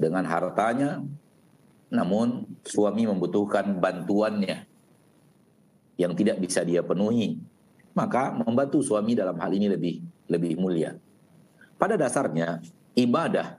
dengan 0.00 0.24
hartanya 0.24 1.04
namun 1.90 2.46
suami 2.62 3.04
membutuhkan 3.04 3.76
bantuannya 3.76 4.64
yang 5.98 6.14
tidak 6.14 6.38
bisa 6.40 6.62
dia 6.62 6.80
penuhi 6.80 7.42
maka 7.92 8.30
membantu 8.32 8.80
suami 8.80 9.18
dalam 9.18 9.36
hal 9.36 9.50
ini 9.50 9.66
lebih 9.68 9.94
lebih 10.30 10.54
mulia 10.56 10.94
pada 11.76 11.98
dasarnya 11.98 12.62
ibadah 12.94 13.58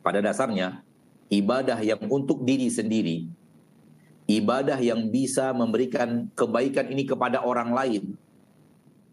pada 0.00 0.22
dasarnya 0.22 0.80
ibadah 1.28 1.78
yang 1.82 2.00
untuk 2.06 2.46
diri 2.46 2.70
sendiri 2.70 3.26
ibadah 4.30 4.78
yang 4.78 5.10
bisa 5.10 5.50
memberikan 5.50 6.30
kebaikan 6.38 6.88
ini 6.88 7.02
kepada 7.02 7.42
orang 7.42 7.74
lain 7.74 8.14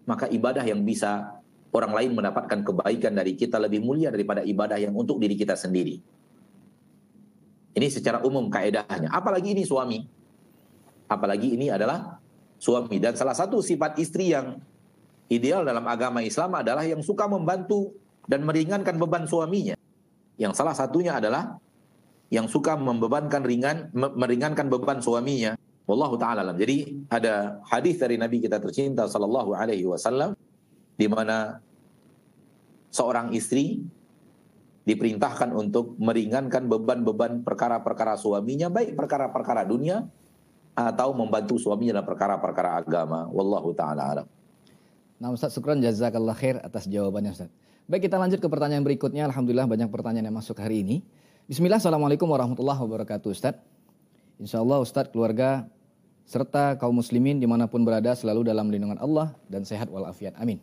maka 0.05 0.29
ibadah 0.29 0.65
yang 0.65 0.85
bisa 0.85 1.39
orang 1.69 1.93
lain 1.93 2.11
mendapatkan 2.17 2.65
kebaikan 2.65 3.13
dari 3.13 3.37
kita 3.37 3.61
lebih 3.61 3.85
mulia 3.85 4.09
daripada 4.09 4.41
ibadah 4.41 4.77
yang 4.81 4.93
untuk 4.97 5.21
diri 5.21 5.37
kita 5.37 5.53
sendiri. 5.53 6.01
Ini 7.73 7.87
secara 7.89 8.25
umum 8.25 8.49
kaedahnya. 8.49 9.13
Apalagi 9.13 9.53
ini 9.53 9.63
suami. 9.63 10.01
Apalagi 11.09 11.53
ini 11.53 11.69
adalah 11.69 12.17
suami. 12.57 12.97
Dan 12.97 13.13
salah 13.13 13.37
satu 13.37 13.61
sifat 13.61 13.97
istri 14.01 14.33
yang 14.33 14.57
ideal 15.29 15.61
dalam 15.63 15.85
agama 15.85 16.25
Islam 16.25 16.57
adalah 16.57 16.83
yang 16.83 16.99
suka 17.05 17.29
membantu 17.29 17.93
dan 18.25 18.45
meringankan 18.45 18.97
beban 18.97 19.29
suaminya. 19.29 19.77
Yang 20.37 20.53
salah 20.57 20.75
satunya 20.75 21.17
adalah 21.17 21.57
yang 22.29 22.45
suka 22.45 22.77
membebankan 22.77 23.41
ringan, 23.41 23.89
meringankan 23.93 24.69
beban 24.69 25.01
suaminya. 25.01 25.57
Wallahu 25.89 26.21
taala 26.21 26.45
alam. 26.45 26.53
Jadi 26.53 27.09
ada 27.09 27.57
hadis 27.65 27.97
dari 27.97 28.21
Nabi 28.21 28.45
kita 28.45 28.61
tercinta 28.61 29.09
sallallahu 29.09 29.57
alaihi 29.57 29.89
wasallam 29.89 30.37
di 30.93 31.09
mana 31.09 31.57
seorang 32.93 33.33
istri 33.33 33.81
diperintahkan 34.89 35.53
untuk 35.53 35.93
meringankan 36.01 36.65
beban-beban 36.65 37.45
perkara-perkara 37.45 38.17
suaminya 38.17 38.73
baik 38.73 38.97
perkara-perkara 38.97 39.61
dunia 39.69 40.09
atau 40.73 41.13
membantu 41.13 41.61
suaminya 41.61 42.01
dalam 42.01 42.09
perkara-perkara 42.09 42.81
agama. 42.81 43.29
Wallahu 43.29 43.69
taala 43.77 44.01
alam. 44.09 44.27
Nah 45.21 45.29
Ustaz 45.29 45.53
Sukron 45.53 45.77
jazakallah 45.77 46.33
khair 46.33 46.57
atas 46.65 46.89
jawabannya 46.89 47.37
Ustaz. 47.37 47.53
Baik 47.85 48.09
kita 48.09 48.17
lanjut 48.17 48.41
ke 48.41 48.49
pertanyaan 48.49 48.81
berikutnya. 48.81 49.29
Alhamdulillah 49.29 49.69
banyak 49.69 49.89
pertanyaan 49.93 50.33
yang 50.33 50.37
masuk 50.37 50.57
hari 50.57 50.81
ini. 50.81 51.05
Bismillah, 51.49 51.81
Assalamualaikum 51.81 52.29
warahmatullahi 52.29 52.77
wabarakatuh 52.77 53.29
Ustaz. 53.33 53.57
Insya 54.41 54.61
Allah 54.61 54.81
Ustaz 54.81 55.09
keluarga 55.09 55.65
serta 56.29 56.77
kaum 56.77 57.01
muslimin 57.01 57.41
di 57.41 57.49
mana 57.49 57.65
pun 57.65 57.81
berada 57.81 58.13
selalu 58.13 58.45
dalam 58.45 58.69
lindungan 58.69 59.01
Allah 59.01 59.33
dan 59.49 59.65
sehat 59.65 59.89
walafiat. 59.89 60.37
Amin. 60.37 60.61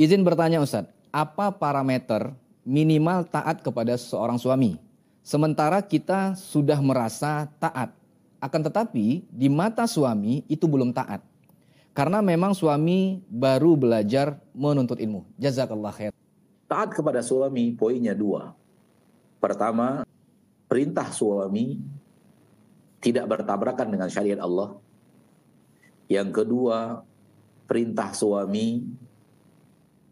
Izin 0.00 0.24
bertanya 0.24 0.64
Ustadz, 0.64 0.88
apa 1.12 1.52
parameter 1.52 2.32
minimal 2.64 3.26
taat 3.28 3.64
kepada 3.64 3.96
seorang 3.96 4.36
suami? 4.36 4.76
Sementara 5.20 5.84
kita 5.84 6.32
sudah 6.34 6.80
merasa 6.80 7.46
taat, 7.60 7.92
akan 8.40 8.60
tetapi 8.72 9.28
di 9.28 9.48
mata 9.52 9.84
suami 9.84 10.42
itu 10.48 10.64
belum 10.64 10.96
taat. 10.96 11.20
Karena 11.92 12.24
memang 12.24 12.56
suami 12.56 13.20
baru 13.28 13.76
belajar 13.76 14.40
menuntut 14.56 14.96
ilmu. 14.96 15.28
Jazakallah 15.36 15.92
khair. 15.92 16.12
Taat 16.64 16.94
kepada 16.96 17.20
suami 17.20 17.76
poinnya 17.76 18.16
dua. 18.16 18.56
Pertama, 19.42 20.06
perintah 20.70 21.10
suami 21.12 21.76
tidak 23.02 23.28
bertabrakan 23.28 23.92
dengan 23.92 24.08
syariat 24.08 24.40
Allah. 24.40 24.78
Yang 26.08 26.42
kedua, 26.42 27.04
perintah 27.68 28.16
suami 28.16 28.86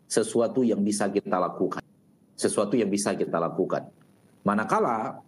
sesuatu 0.08 0.64
yang 0.64 0.84
bisa 0.84 1.08
kita 1.08 1.36
lakukan. 1.40 1.87
Sesuatu 2.38 2.78
yang 2.78 2.86
bisa 2.86 3.18
kita 3.18 3.42
lakukan. 3.42 3.90
Manakala 4.46 5.18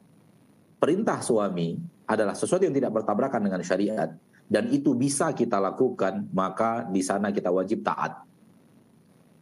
perintah 0.79 1.19
suami 1.19 1.75
adalah 2.07 2.39
sesuatu 2.39 2.63
yang 2.63 2.73
tidak 2.73 2.95
bertabrakan 3.03 3.43
dengan 3.43 3.61
syariat 3.67 4.15
dan 4.47 4.71
itu 4.71 4.95
bisa 4.95 5.35
kita 5.35 5.59
lakukan, 5.59 6.31
maka 6.31 6.87
di 6.87 7.03
sana 7.03 7.35
kita 7.35 7.51
wajib 7.51 7.83
taat. 7.83 8.23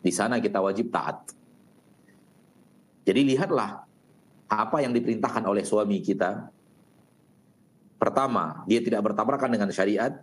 Di 0.00 0.08
sana 0.08 0.40
kita 0.40 0.64
wajib 0.64 0.88
taat. 0.88 1.28
Jadi 3.04 3.20
lihatlah 3.28 3.84
apa 4.48 4.76
yang 4.80 4.96
diperintahkan 4.96 5.44
oleh 5.44 5.64
suami 5.64 6.00
kita 6.00 6.48
Pertama, 7.98 8.62
dia 8.70 8.78
tidak 8.78 9.10
bertabrakan 9.10 9.50
dengan 9.50 9.68
syariat. 9.74 10.22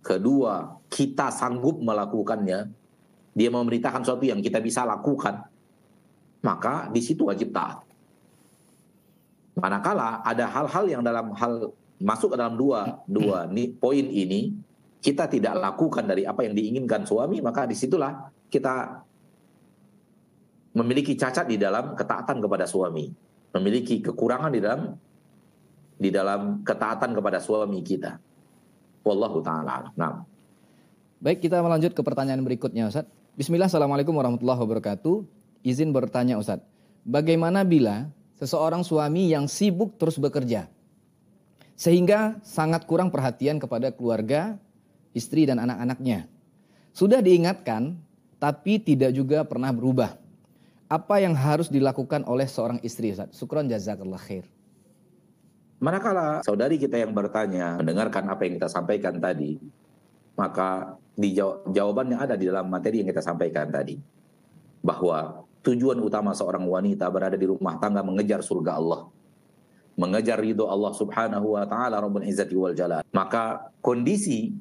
Kedua, 0.00 0.80
kita 0.88 1.28
sanggup 1.28 1.84
melakukannya. 1.84 2.72
Dia 3.36 3.48
memerintahkan 3.52 4.08
sesuatu 4.08 4.24
yang 4.24 4.40
kita 4.40 4.64
bisa 4.64 4.88
lakukan. 4.88 5.44
Maka 6.44 6.92
di 6.92 7.00
situ 7.00 7.24
wajib 7.24 7.56
taat. 7.56 7.80
Manakala 9.56 10.20
ada 10.20 10.44
hal-hal 10.50 10.84
yang 10.90 11.02
dalam 11.02 11.32
hal 11.32 11.72
masuk 12.02 12.34
ke 12.34 12.36
dalam 12.36 12.58
dua 12.58 13.00
dua 13.08 13.48
nih, 13.48 13.72
poin 13.80 14.04
ini 14.04 14.52
kita 15.00 15.30
tidak 15.30 15.56
lakukan 15.56 16.04
dari 16.04 16.28
apa 16.28 16.44
yang 16.44 16.52
diinginkan 16.52 17.08
suami, 17.08 17.40
maka 17.40 17.64
di 17.64 17.72
situlah 17.72 18.28
kita 18.52 19.04
memiliki 20.74 21.14
cacat 21.14 21.46
di 21.46 21.56
dalam 21.56 21.94
ketaatan 21.94 22.42
kepada 22.42 22.66
suami, 22.66 23.08
memiliki 23.54 24.02
kekurangan 24.02 24.50
di 24.50 24.60
dalam 24.60 24.80
di 25.94 26.10
dalam 26.10 26.66
ketaatan 26.66 27.14
kepada 27.14 27.38
suami 27.38 27.78
kita. 27.80 28.18
Wallahu 29.06 29.38
taala. 29.44 29.92
Nah. 29.94 30.24
Baik, 31.22 31.46
kita 31.46 31.62
melanjut 31.62 31.96
ke 31.96 32.02
pertanyaan 32.04 32.42
berikutnya 32.42 32.90
Ustaz. 32.90 33.08
Bismillah, 33.38 33.70
Assalamualaikum 33.70 34.12
warahmatullahi 34.12 34.60
wabarakatuh. 34.60 35.43
Izin 35.64 35.96
bertanya 35.96 36.36
Ustaz, 36.36 36.60
bagaimana 37.08 37.64
bila 37.64 38.12
seseorang 38.36 38.84
suami 38.84 39.32
yang 39.32 39.48
sibuk 39.48 39.96
terus 39.96 40.20
bekerja 40.20 40.68
sehingga 41.72 42.36
sangat 42.44 42.84
kurang 42.84 43.08
perhatian 43.08 43.56
kepada 43.56 43.88
keluarga, 43.88 44.60
istri 45.16 45.48
dan 45.48 45.58
anak-anaknya. 45.58 46.28
Sudah 46.92 47.24
diingatkan 47.24 47.96
tapi 48.36 48.76
tidak 48.76 49.16
juga 49.16 49.40
pernah 49.42 49.72
berubah. 49.72 50.20
Apa 50.84 51.24
yang 51.24 51.32
harus 51.32 51.72
dilakukan 51.72 52.28
oleh 52.28 52.44
seorang 52.44 52.76
istri 52.84 53.16
Ustaz? 53.16 53.32
Syukron 53.32 53.64
jazakallah 53.66 54.20
khair. 54.20 54.44
Manakala 55.80 56.44
saudari 56.44 56.76
kita 56.76 57.00
yang 57.00 57.16
bertanya, 57.16 57.80
mendengarkan 57.80 58.28
apa 58.28 58.44
yang 58.44 58.60
kita 58.60 58.68
sampaikan 58.68 59.16
tadi, 59.16 59.58
maka 60.36 61.00
di 61.16 61.32
jawabannya 61.72 62.20
ada 62.20 62.36
di 62.36 62.52
dalam 62.52 62.68
materi 62.68 63.00
yang 63.00 63.08
kita 63.08 63.24
sampaikan 63.24 63.72
tadi. 63.72 63.96
bahwa 64.84 65.48
tujuan 65.64 65.96
utama 65.98 66.36
seorang 66.36 66.68
wanita 66.68 67.08
berada 67.08 67.34
di 67.34 67.48
rumah 67.48 67.80
tangga 67.80 68.04
mengejar 68.04 68.44
surga 68.44 68.76
Allah. 68.76 69.08
Mengejar 69.96 70.42
ridho 70.42 70.68
Allah 70.68 70.92
Subhanahu 70.92 71.56
wa 71.56 71.64
taala 71.64 71.96
Rabbul 71.98 72.28
Izzati 72.28 72.52
wal 72.52 72.76
Jalal. 72.76 73.02
Maka 73.14 73.72
kondisi 73.80 74.52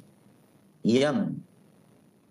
yang 0.86 1.36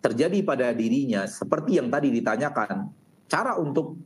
terjadi 0.01 0.39
pada 0.43 0.73
dirinya 0.73 1.29
seperti 1.29 1.79
yang 1.79 1.93
tadi 1.93 2.11
ditanyakan 2.11 2.91
cara 3.31 3.55
untuk 3.61 4.01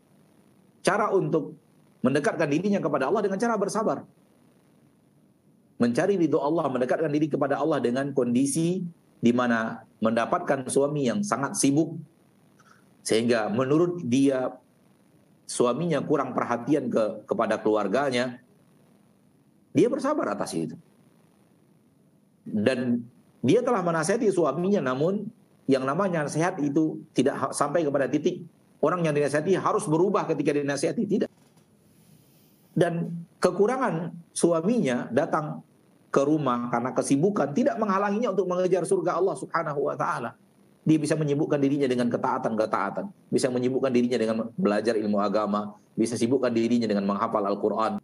cara 0.85 1.09
untuk 1.15 1.57
mendekatkan 2.05 2.49
dirinya 2.51 2.81
kepada 2.83 3.09
Allah 3.09 3.23
dengan 3.25 3.39
cara 3.39 3.55
bersabar. 3.57 4.03
Mencari 5.77 6.17
ridho 6.17 6.41
Allah 6.41 6.73
mendekatkan 6.73 7.13
diri 7.13 7.29
kepada 7.29 7.61
Allah 7.61 7.79
dengan 7.85 8.09
kondisi 8.17 8.81
di 9.21 9.33
mana 9.33 9.85
mendapatkan 10.01 10.69
suami 10.73 11.09
yang 11.09 11.21
sangat 11.21 11.53
sibuk 11.57 12.01
sehingga 13.07 13.47
menurut 13.47 14.03
dia 14.03 14.51
suaminya 15.47 16.03
kurang 16.03 16.35
perhatian 16.35 16.91
ke 16.91 17.23
kepada 17.23 17.63
keluarganya, 17.63 18.43
dia 19.71 19.87
bersabar 19.87 20.35
atas 20.35 20.51
itu. 20.59 20.75
Dan 22.43 23.07
dia 23.47 23.63
telah 23.63 23.87
menasihati 23.87 24.27
suaminya 24.35 24.83
namun 24.91 25.31
yang 25.71 25.87
namanya 25.87 26.27
nasihat 26.27 26.59
itu 26.59 26.99
tidak 27.15 27.55
sampai 27.55 27.87
kepada 27.87 28.11
titik 28.11 28.43
orang 28.83 29.07
yang 29.07 29.15
dinasihati 29.15 29.55
harus 29.55 29.87
berubah 29.87 30.27
ketika 30.27 30.51
dinasihati 30.59 31.07
tidak. 31.07 31.31
Dan 32.75 33.23
kekurangan 33.39 34.19
suaminya 34.35 35.07
datang 35.15 35.63
ke 36.11 36.23
rumah 36.27 36.69
karena 36.75 36.91
kesibukan 36.91 37.55
tidak 37.55 37.79
menghalanginya 37.79 38.35
untuk 38.35 38.51
mengejar 38.51 38.83
surga 38.83 39.15
Allah 39.15 39.37
Subhanahu 39.39 39.81
wa 39.87 39.95
taala. 39.95 40.35
Dia 40.87 41.03
bisa 41.03 41.19
menyibukkan 41.19 41.59
dirinya 41.59 41.91
dengan 41.91 42.07
ketaatan-ketaatan. 42.07 43.11
Bisa 43.27 43.51
menyibukkan 43.51 43.91
dirinya 43.91 44.23
dengan 44.23 44.37
belajar 44.55 44.95
ilmu 44.95 45.19
agama. 45.19 45.75
Bisa 45.99 46.15
sibukkan 46.15 46.55
dirinya 46.55 46.87
dengan 46.87 47.11
menghafal 47.11 47.43
Al-Quran. 47.43 47.99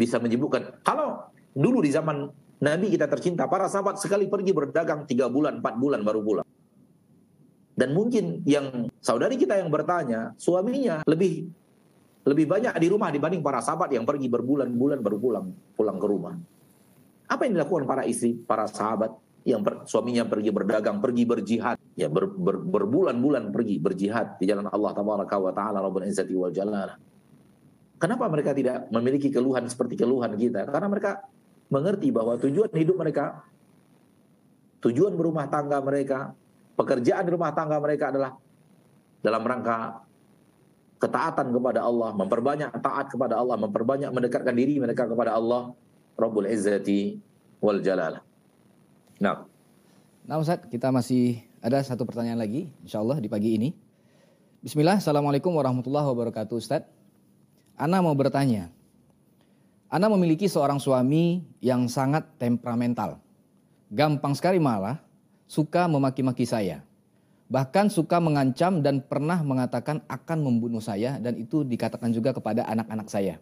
Bisa 0.00 0.16
menyibukkan. 0.16 0.80
Kalau 0.80 1.28
dulu 1.52 1.84
di 1.84 1.92
zaman 1.92 2.32
Nabi 2.64 2.88
kita 2.88 3.12
tercinta, 3.12 3.44
para 3.44 3.68
sahabat 3.68 4.00
sekali 4.00 4.24
pergi 4.24 4.56
berdagang 4.56 5.04
tiga 5.04 5.28
bulan, 5.28 5.60
empat 5.60 5.76
bulan 5.76 6.00
baru 6.00 6.24
pulang. 6.24 6.48
Dan 7.76 7.92
mungkin 7.92 8.40
yang 8.48 8.88
saudari 9.04 9.36
kita 9.36 9.60
yang 9.60 9.68
bertanya, 9.68 10.32
suaminya 10.40 11.04
lebih 11.04 11.44
lebih 12.24 12.48
banyak 12.48 12.72
di 12.80 12.88
rumah 12.88 13.12
dibanding 13.12 13.44
para 13.44 13.60
sahabat 13.60 13.92
yang 13.92 14.08
pergi 14.08 14.32
berbulan-bulan 14.32 15.04
baru 15.04 15.18
pulang 15.20 15.46
pulang 15.76 16.00
ke 16.00 16.06
rumah. 16.08 16.34
Apa 17.28 17.44
yang 17.44 17.60
dilakukan 17.60 17.84
para 17.84 18.08
istri, 18.08 18.32
para 18.32 18.64
sahabat? 18.64 19.12
Yang 19.46 19.62
per, 19.62 19.86
suaminya 19.86 20.26
pergi 20.26 20.50
berdagang, 20.50 20.98
pergi 20.98 21.22
berjihad, 21.22 21.78
ya 21.94 22.10
ber, 22.10 22.26
ber, 22.34 22.58
berbulan-bulan 22.66 23.54
pergi 23.54 23.78
berjihad 23.78 24.42
di 24.42 24.50
jalan 24.50 24.66
Allah 24.66 24.90
tabaraka 24.90 25.38
wa 25.38 25.54
taala 25.54 25.78
rabbul 25.78 26.02
izzati 26.02 26.34
wal 26.34 26.50
jalal. 26.50 26.98
Kenapa 28.02 28.26
mereka 28.26 28.50
tidak 28.50 28.90
memiliki 28.90 29.30
keluhan 29.30 29.70
seperti 29.70 29.94
keluhan 29.94 30.34
kita? 30.34 30.66
Karena 30.66 30.90
mereka 30.90 31.22
mengerti 31.70 32.10
bahwa 32.10 32.34
tujuan 32.42 32.74
hidup 32.74 32.98
mereka, 32.98 33.46
tujuan 34.82 35.14
berumah 35.14 35.46
tangga 35.46 35.78
mereka, 35.78 36.34
pekerjaan 36.74 37.24
rumah 37.30 37.54
tangga 37.54 37.78
mereka 37.78 38.10
adalah 38.10 38.34
dalam 39.22 39.46
rangka 39.46 40.02
ketaatan 40.98 41.54
kepada 41.54 41.86
Allah, 41.86 42.10
memperbanyak 42.18 42.74
taat 42.82 43.14
kepada 43.14 43.38
Allah, 43.38 43.54
memperbanyak 43.62 44.10
mendekatkan 44.10 44.58
diri 44.58 44.82
mereka 44.82 45.06
kepada 45.06 45.38
Allah 45.38 45.70
Rabbul 46.18 46.50
Izzati 46.50 47.14
wal 47.62 47.78
Jalal. 47.78 48.25
Nah. 49.16 49.48
Nah 50.26 50.36
Ustaz, 50.36 50.60
kita 50.68 50.92
masih 50.92 51.40
ada 51.64 51.80
satu 51.80 52.04
pertanyaan 52.04 52.40
lagi 52.40 52.68
insya 52.84 53.00
Allah 53.00 53.16
di 53.16 53.28
pagi 53.30 53.56
ini. 53.56 53.72
Bismillah, 54.60 54.98
Assalamualaikum 54.98 55.54
warahmatullahi 55.54 56.04
wabarakatuh 56.04 56.56
Ustaz. 56.58 56.84
Ana 57.78 58.02
mau 58.02 58.12
bertanya. 58.12 58.72
Ana 59.86 60.10
memiliki 60.10 60.50
seorang 60.50 60.82
suami 60.82 61.46
yang 61.62 61.86
sangat 61.86 62.26
temperamental. 62.36 63.22
Gampang 63.88 64.34
sekali 64.34 64.58
malah 64.58 64.98
suka 65.46 65.86
memaki-maki 65.86 66.42
saya. 66.42 66.82
Bahkan 67.46 67.94
suka 67.94 68.18
mengancam 68.18 68.82
dan 68.82 68.98
pernah 68.98 69.38
mengatakan 69.46 70.02
akan 70.10 70.38
membunuh 70.42 70.82
saya 70.82 71.22
dan 71.22 71.38
itu 71.38 71.62
dikatakan 71.62 72.10
juga 72.10 72.34
kepada 72.34 72.66
anak-anak 72.66 73.06
saya. 73.06 73.38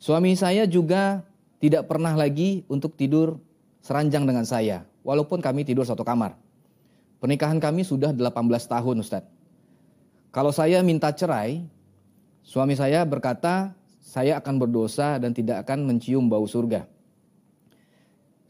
Suami 0.00 0.32
saya 0.32 0.64
juga 0.64 1.20
tidak 1.60 1.84
pernah 1.84 2.16
lagi 2.16 2.64
untuk 2.72 2.96
tidur 2.96 3.36
seranjang 3.82 4.24
dengan 4.24 4.46
saya, 4.46 4.86
walaupun 5.02 5.42
kami 5.42 5.66
tidur 5.66 5.82
satu 5.82 6.06
kamar. 6.06 6.38
Pernikahan 7.18 7.58
kami 7.58 7.82
sudah 7.86 8.14
18 8.14 8.30
tahun 8.66 8.96
Ustadz. 9.02 9.30
Kalau 10.32 10.50
saya 10.54 10.80
minta 10.80 11.12
cerai, 11.12 11.62
suami 12.42 12.74
saya 12.74 13.04
berkata 13.04 13.76
saya 14.02 14.40
akan 14.40 14.58
berdosa 14.58 15.20
dan 15.20 15.30
tidak 15.30 15.62
akan 15.66 15.86
mencium 15.86 16.26
bau 16.26 16.46
surga. 16.48 16.88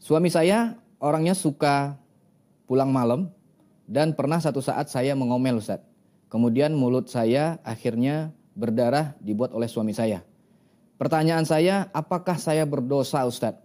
Suami 0.01 0.27
saya 0.27 0.79
orangnya 0.97 1.37
suka 1.37 1.95
pulang 2.67 2.89
malam 2.89 3.29
dan 3.87 4.15
pernah 4.15 4.39
satu 4.41 4.59
saat 4.63 4.89
saya 4.89 5.13
mengomel 5.13 5.59
Ustadz. 5.59 5.85
Kemudian 6.27 6.73
mulut 6.73 7.07
saya 7.13 7.61
akhirnya 7.61 8.33
berdarah 8.57 9.13
dibuat 9.21 9.53
oleh 9.53 9.69
suami 9.69 9.93
saya. 9.93 10.25
Pertanyaan 10.97 11.45
saya, 11.45 11.89
apakah 11.93 12.37
saya 12.37 12.65
berdosa 12.65 13.21
Ustadz? 13.25 13.62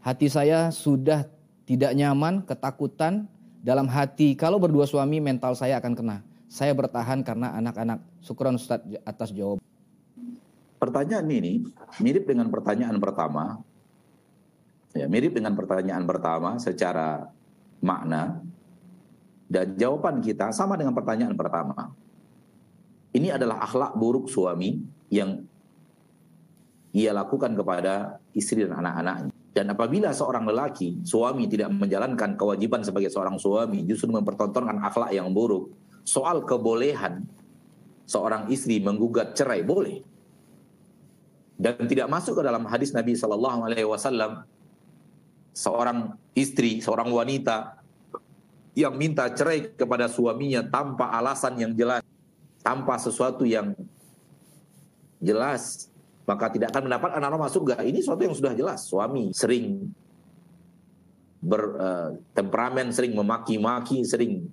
Hati 0.00 0.32
saya 0.32 0.72
sudah 0.72 1.28
tidak 1.68 1.92
nyaman, 1.92 2.40
ketakutan 2.48 3.28
dalam 3.60 3.84
hati. 3.84 4.32
Kalau 4.32 4.56
berdua 4.56 4.88
suami 4.88 5.20
mental 5.20 5.52
saya 5.52 5.76
akan 5.76 5.92
kena. 5.92 6.24
Saya 6.48 6.72
bertahan 6.72 7.20
karena 7.20 7.52
anak-anak. 7.60 8.00
Syukron 8.24 8.56
Ustaz 8.56 8.80
atas 9.04 9.30
jawab. 9.30 9.60
Pertanyaan 10.80 11.28
ini 11.28 11.68
mirip 12.00 12.24
dengan 12.24 12.48
pertanyaan 12.48 12.96
pertama. 12.96 13.60
Ya, 14.96 15.06
mirip 15.06 15.36
dengan 15.36 15.54
pertanyaan 15.54 16.02
pertama 16.08 16.56
secara 16.58 17.30
makna 17.78 18.42
dan 19.46 19.76
jawaban 19.76 20.24
kita 20.24 20.50
sama 20.50 20.74
dengan 20.80 20.96
pertanyaan 20.96 21.36
pertama. 21.36 21.92
Ini 23.14 23.36
adalah 23.36 23.62
akhlak 23.62 23.94
buruk 23.94 24.26
suami 24.32 24.80
yang 25.12 25.44
ia 26.90 27.14
lakukan 27.14 27.54
kepada 27.54 28.18
istri 28.34 28.66
dan 28.66 28.80
anak-anaknya. 28.80 29.39
Dan 29.50 29.66
apabila 29.74 30.14
seorang 30.14 30.46
lelaki, 30.46 31.02
suami 31.02 31.50
tidak 31.50 31.74
menjalankan 31.74 32.38
kewajiban 32.38 32.86
sebagai 32.86 33.10
seorang 33.10 33.34
suami, 33.34 33.82
justru 33.82 34.06
mempertontonkan 34.14 34.78
akhlak 34.78 35.10
yang 35.10 35.34
buruk, 35.34 35.74
soal 36.06 36.46
kebolehan 36.46 37.26
seorang 38.06 38.46
istri 38.46 38.78
menggugat 38.78 39.34
cerai 39.34 39.66
boleh. 39.66 40.06
Dan 41.60 41.82
tidak 41.90 42.06
masuk 42.06 42.40
ke 42.40 42.42
dalam 42.46 42.62
hadis 42.70 42.94
Nabi 42.94 43.18
Shallallahu 43.18 43.66
Alaihi 43.66 43.84
Wasallam 43.90 44.46
seorang 45.50 46.14
istri, 46.32 46.78
seorang 46.78 47.10
wanita 47.10 47.82
yang 48.78 48.94
minta 48.94 49.26
cerai 49.34 49.74
kepada 49.74 50.06
suaminya 50.06 50.62
tanpa 50.62 51.10
alasan 51.10 51.58
yang 51.58 51.74
jelas, 51.74 52.06
tanpa 52.62 52.96
sesuatu 53.02 53.42
yang 53.42 53.74
jelas 55.18 55.89
maka 56.28 56.52
tidak 56.52 56.74
akan 56.74 56.90
mendapat 56.90 57.10
anak 57.16 57.28
anak 57.32 57.40
masuk 57.48 57.64
surga. 57.64 57.84
Ini 57.84 57.98
sesuatu 58.00 58.22
yang 58.22 58.36
sudah 58.36 58.52
jelas. 58.56 58.80
Suami 58.86 59.32
sering 59.32 59.88
bertemperamen, 61.40 62.92
uh, 62.92 62.94
sering 62.94 63.12
memaki-maki, 63.16 64.04
sering 64.04 64.44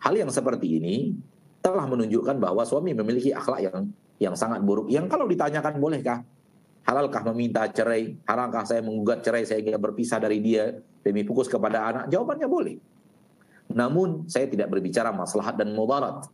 hal 0.00 0.14
yang 0.16 0.32
seperti 0.32 0.80
ini 0.80 1.12
telah 1.60 1.84
menunjukkan 1.84 2.38
bahwa 2.38 2.62
suami 2.62 2.94
memiliki 2.94 3.34
akhlak 3.34 3.60
yang 3.66 3.78
yang 4.16 4.34
sangat 4.38 4.64
buruk. 4.64 4.88
Yang 4.88 5.12
kalau 5.12 5.28
ditanyakan 5.28 5.76
bolehkah 5.76 6.24
halalkah 6.86 7.22
meminta 7.34 7.66
cerai, 7.66 8.14
halalkah 8.22 8.62
saya 8.62 8.80
menggugat 8.80 9.20
cerai 9.26 9.42
saya 9.42 9.60
berpisah 9.76 10.22
dari 10.22 10.38
dia 10.38 10.78
demi 11.02 11.26
fokus 11.26 11.50
kepada 11.50 11.90
anak? 11.90 12.04
Jawabannya 12.08 12.46
boleh. 12.46 12.76
Namun 13.74 14.30
saya 14.30 14.46
tidak 14.46 14.70
berbicara 14.70 15.10
maslahat 15.10 15.58
dan 15.58 15.74
mudarat. 15.74 16.30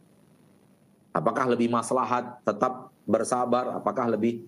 Apakah 1.17 1.49
lebih 1.49 1.73
maslahat 1.73 2.45
tetap 2.45 2.92
bersabar? 3.05 3.77
Apakah 3.77 4.11
lebih 4.13 4.47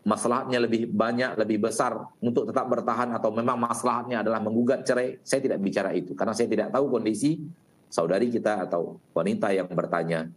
masalahnya 0.00 0.58
lebih 0.58 0.88
banyak, 0.88 1.36
lebih 1.36 1.60
besar 1.68 2.08
untuk 2.24 2.48
tetap 2.48 2.66
bertahan 2.66 3.12
atau 3.14 3.30
memang 3.30 3.60
masalahnya 3.60 4.24
adalah 4.24 4.40
menggugat 4.42 4.82
cerai? 4.82 5.20
Saya 5.22 5.40
tidak 5.44 5.58
bicara 5.60 5.90
itu 5.92 6.16
karena 6.16 6.32
saya 6.32 6.48
tidak 6.48 6.72
tahu 6.72 6.88
kondisi 6.88 7.40
saudari 7.90 8.30
kita 8.30 8.70
atau 8.70 9.02
wanita 9.12 9.50
yang 9.50 9.68
bertanya. 9.70 10.30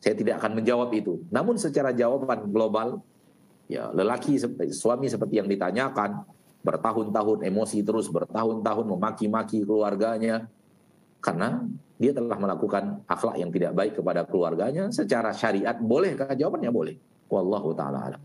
Saya 0.00 0.16
tidak 0.16 0.40
akan 0.40 0.60
menjawab 0.60 0.90
itu. 0.96 1.20
Namun 1.28 1.60
secara 1.60 1.92
jawaban 1.92 2.48
global, 2.48 3.04
ya 3.68 3.92
lelaki 3.92 4.40
suami 4.72 5.06
seperti 5.06 5.38
yang 5.38 5.46
ditanyakan 5.46 6.24
bertahun-tahun 6.60 7.46
emosi 7.48 7.80
terus 7.80 8.08
bertahun-tahun 8.12 8.84
memaki-maki 8.84 9.64
keluarganya 9.64 10.48
karena 11.20 11.64
dia 12.00 12.16
telah 12.16 12.36
melakukan 12.40 13.04
akhlak 13.04 13.36
yang 13.36 13.52
tidak 13.52 13.72
baik 13.76 13.92
kepada 14.00 14.24
keluarganya. 14.24 14.88
Secara 14.88 15.36
syariat 15.36 15.76
bolehkah? 15.76 16.32
Jawabannya 16.32 16.72
boleh. 16.72 16.96
Wallahu 17.28 17.76
taala 17.76 18.10
alam. 18.10 18.22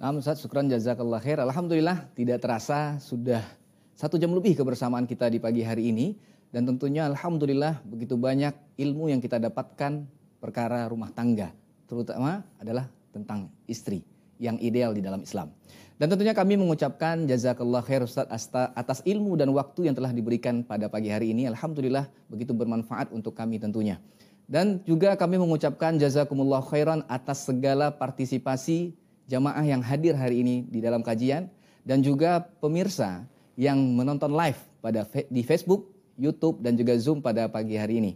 Nah, 0.00 0.16
Ustaz, 0.16 0.40
syukran 0.40 0.66
jazakallah 0.72 1.20
khair. 1.20 1.38
Alhamdulillah 1.44 2.08
tidak 2.16 2.40
terasa 2.40 2.96
sudah 2.96 3.44
satu 3.92 4.16
jam 4.16 4.32
lebih 4.32 4.56
kebersamaan 4.56 5.04
kita 5.04 5.28
di 5.28 5.36
pagi 5.36 5.60
hari 5.60 5.92
ini. 5.92 6.16
Dan 6.50 6.66
tentunya 6.66 7.06
alhamdulillah 7.06 7.78
begitu 7.86 8.18
banyak 8.18 8.50
ilmu 8.74 9.06
yang 9.06 9.22
kita 9.22 9.38
dapatkan 9.38 10.02
perkara 10.42 10.82
rumah 10.90 11.14
tangga, 11.14 11.54
terutama 11.86 12.42
adalah 12.58 12.90
tentang 13.14 13.46
istri 13.70 14.02
yang 14.40 14.56
ideal 14.58 14.96
di 14.96 15.04
dalam 15.04 15.20
Islam. 15.20 15.52
Dan 16.00 16.08
tentunya 16.08 16.32
kami 16.32 16.56
mengucapkan 16.56 17.28
jazakallah 17.28 17.84
khair 17.84 18.00
Ustaz 18.00 18.24
atas 18.72 19.04
ilmu 19.04 19.36
dan 19.36 19.52
waktu 19.52 19.92
yang 19.92 19.94
telah 19.94 20.16
diberikan 20.16 20.64
pada 20.64 20.88
pagi 20.88 21.12
hari 21.12 21.36
ini. 21.36 21.44
Alhamdulillah 21.44 22.08
begitu 22.32 22.56
bermanfaat 22.56 23.12
untuk 23.12 23.36
kami 23.36 23.60
tentunya. 23.60 24.00
Dan 24.48 24.80
juga 24.88 25.12
kami 25.14 25.36
mengucapkan 25.36 26.00
jazakumullah 26.00 26.64
khairan 26.64 27.04
atas 27.04 27.44
segala 27.44 27.92
partisipasi 27.92 28.96
jamaah 29.28 29.62
yang 29.62 29.84
hadir 29.84 30.16
hari 30.16 30.40
ini 30.40 30.64
di 30.66 30.80
dalam 30.82 31.04
kajian 31.04 31.52
dan 31.84 32.00
juga 32.00 32.48
pemirsa 32.64 33.28
yang 33.54 33.76
menonton 33.76 34.32
live 34.32 34.58
pada 34.80 35.04
di 35.28 35.44
Facebook, 35.44 35.92
YouTube 36.16 36.64
dan 36.64 36.80
juga 36.80 36.96
Zoom 36.96 37.20
pada 37.20 37.46
pagi 37.46 37.76
hari 37.76 38.00
ini. 38.00 38.12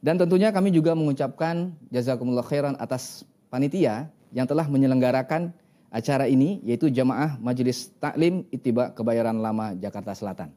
Dan 0.00 0.16
tentunya 0.16 0.48
kami 0.50 0.72
juga 0.72 0.96
mengucapkan 0.96 1.76
jazakumullah 1.92 2.48
khairan 2.48 2.80
atas 2.80 3.28
panitia 3.52 4.08
yang 4.32 4.48
telah 4.48 4.66
menyelenggarakan 4.66 5.52
acara 5.90 6.26
ini 6.26 6.60
yaitu 6.66 6.90
jamaah 6.90 7.38
Majelis 7.38 7.92
Taklim 7.98 8.46
Itiba 8.50 8.92
Kebayoran 8.92 9.38
Lama 9.38 9.72
Jakarta 9.76 10.12
Selatan. 10.12 10.50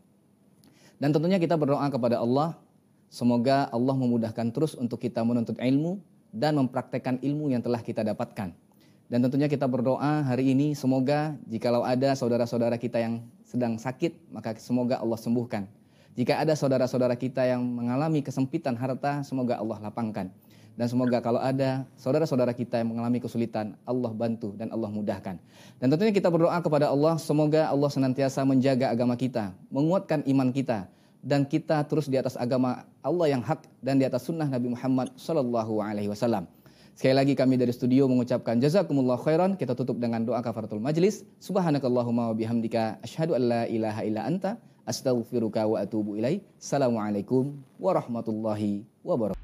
Dan 0.99 1.15
tentunya 1.15 1.39
kita 1.39 1.55
berdoa 1.55 1.87
kepada 1.87 2.19
Allah 2.19 2.59
Semoga 3.09 3.65
Allah 3.73 3.97
memudahkan 3.97 4.53
terus 4.53 4.77
untuk 4.77 5.01
kita 5.01 5.25
menuntut 5.25 5.57
ilmu 5.57 5.97
dan 6.29 6.53
mempraktekkan 6.61 7.17
ilmu 7.25 7.49
yang 7.49 7.65
telah 7.65 7.81
kita 7.81 8.05
dapatkan. 8.05 8.53
Dan 9.09 9.19
tentunya 9.25 9.49
kita 9.49 9.65
berdoa 9.65 10.21
hari 10.21 10.53
ini 10.53 10.77
semoga 10.77 11.33
jikalau 11.49 11.81
ada 11.81 12.13
saudara-saudara 12.13 12.77
kita 12.77 13.01
yang 13.01 13.25
sedang 13.41 13.81
sakit, 13.81 14.29
maka 14.29 14.53
semoga 14.61 15.01
Allah 15.01 15.17
sembuhkan. 15.17 15.65
Jika 16.13 16.37
ada 16.37 16.53
saudara-saudara 16.53 17.17
kita 17.17 17.49
yang 17.49 17.65
mengalami 17.65 18.21
kesempitan 18.21 18.77
harta, 18.77 19.25
semoga 19.25 19.57
Allah 19.57 19.89
lapangkan. 19.89 20.29
Dan 20.75 20.87
semoga 20.87 21.19
kalau 21.19 21.41
ada 21.41 21.83
saudara-saudara 21.99 22.55
kita 22.55 22.79
yang 22.79 22.93
mengalami 22.93 23.19
kesulitan, 23.19 23.75
Allah 23.83 24.11
bantu 24.11 24.55
dan 24.55 24.71
Allah 24.71 24.87
mudahkan. 24.87 25.35
Dan 25.81 25.87
tentunya 25.91 26.13
kita 26.15 26.31
berdoa 26.31 26.57
kepada 26.59 26.91
Allah, 26.91 27.19
semoga 27.19 27.67
Allah 27.67 27.89
senantiasa 27.91 28.43
menjaga 28.47 28.89
agama 28.91 29.17
kita, 29.19 29.51
menguatkan 29.69 30.23
iman 30.29 30.49
kita, 30.55 30.87
dan 31.19 31.43
kita 31.43 31.83
terus 31.83 32.07
di 32.07 32.15
atas 32.15 32.39
agama 32.39 32.87
Allah 33.03 33.27
yang 33.27 33.43
hak 33.43 33.67
dan 33.83 33.99
di 33.99 34.07
atas 34.07 34.27
sunnah 34.27 34.47
Nabi 34.47 34.71
Muhammad 34.71 35.11
Sallallahu 35.19 35.83
Alaihi 35.83 36.07
Wasallam. 36.07 36.47
Sekali 36.99 37.15
lagi 37.15 37.31
kami 37.31 37.55
dari 37.55 37.71
studio 37.71 38.11
mengucapkan 38.11 38.59
jazakumullah 38.59 39.15
khairan. 39.15 39.55
Kita 39.55 39.71
tutup 39.71 40.03
dengan 40.03 40.19
doa 40.27 40.43
kafaratul 40.43 40.83
majlis. 40.83 41.23
Subhanakallahumma 41.39 42.31
wa 42.31 42.35
bihamdika 42.35 42.99
asyhadu 42.99 43.39
an 43.39 43.43
la 43.47 43.63
ilaha 43.71 44.03
illa 44.03 44.27
anta 44.27 44.59
astaghfiruka 44.83 45.63
wa 45.63 45.79
atubu 45.79 46.19
ilaih. 46.19 46.43
Assalamualaikum 46.59 47.55
warahmatullahi 47.79 48.83
wabarakatuh. 48.99 49.38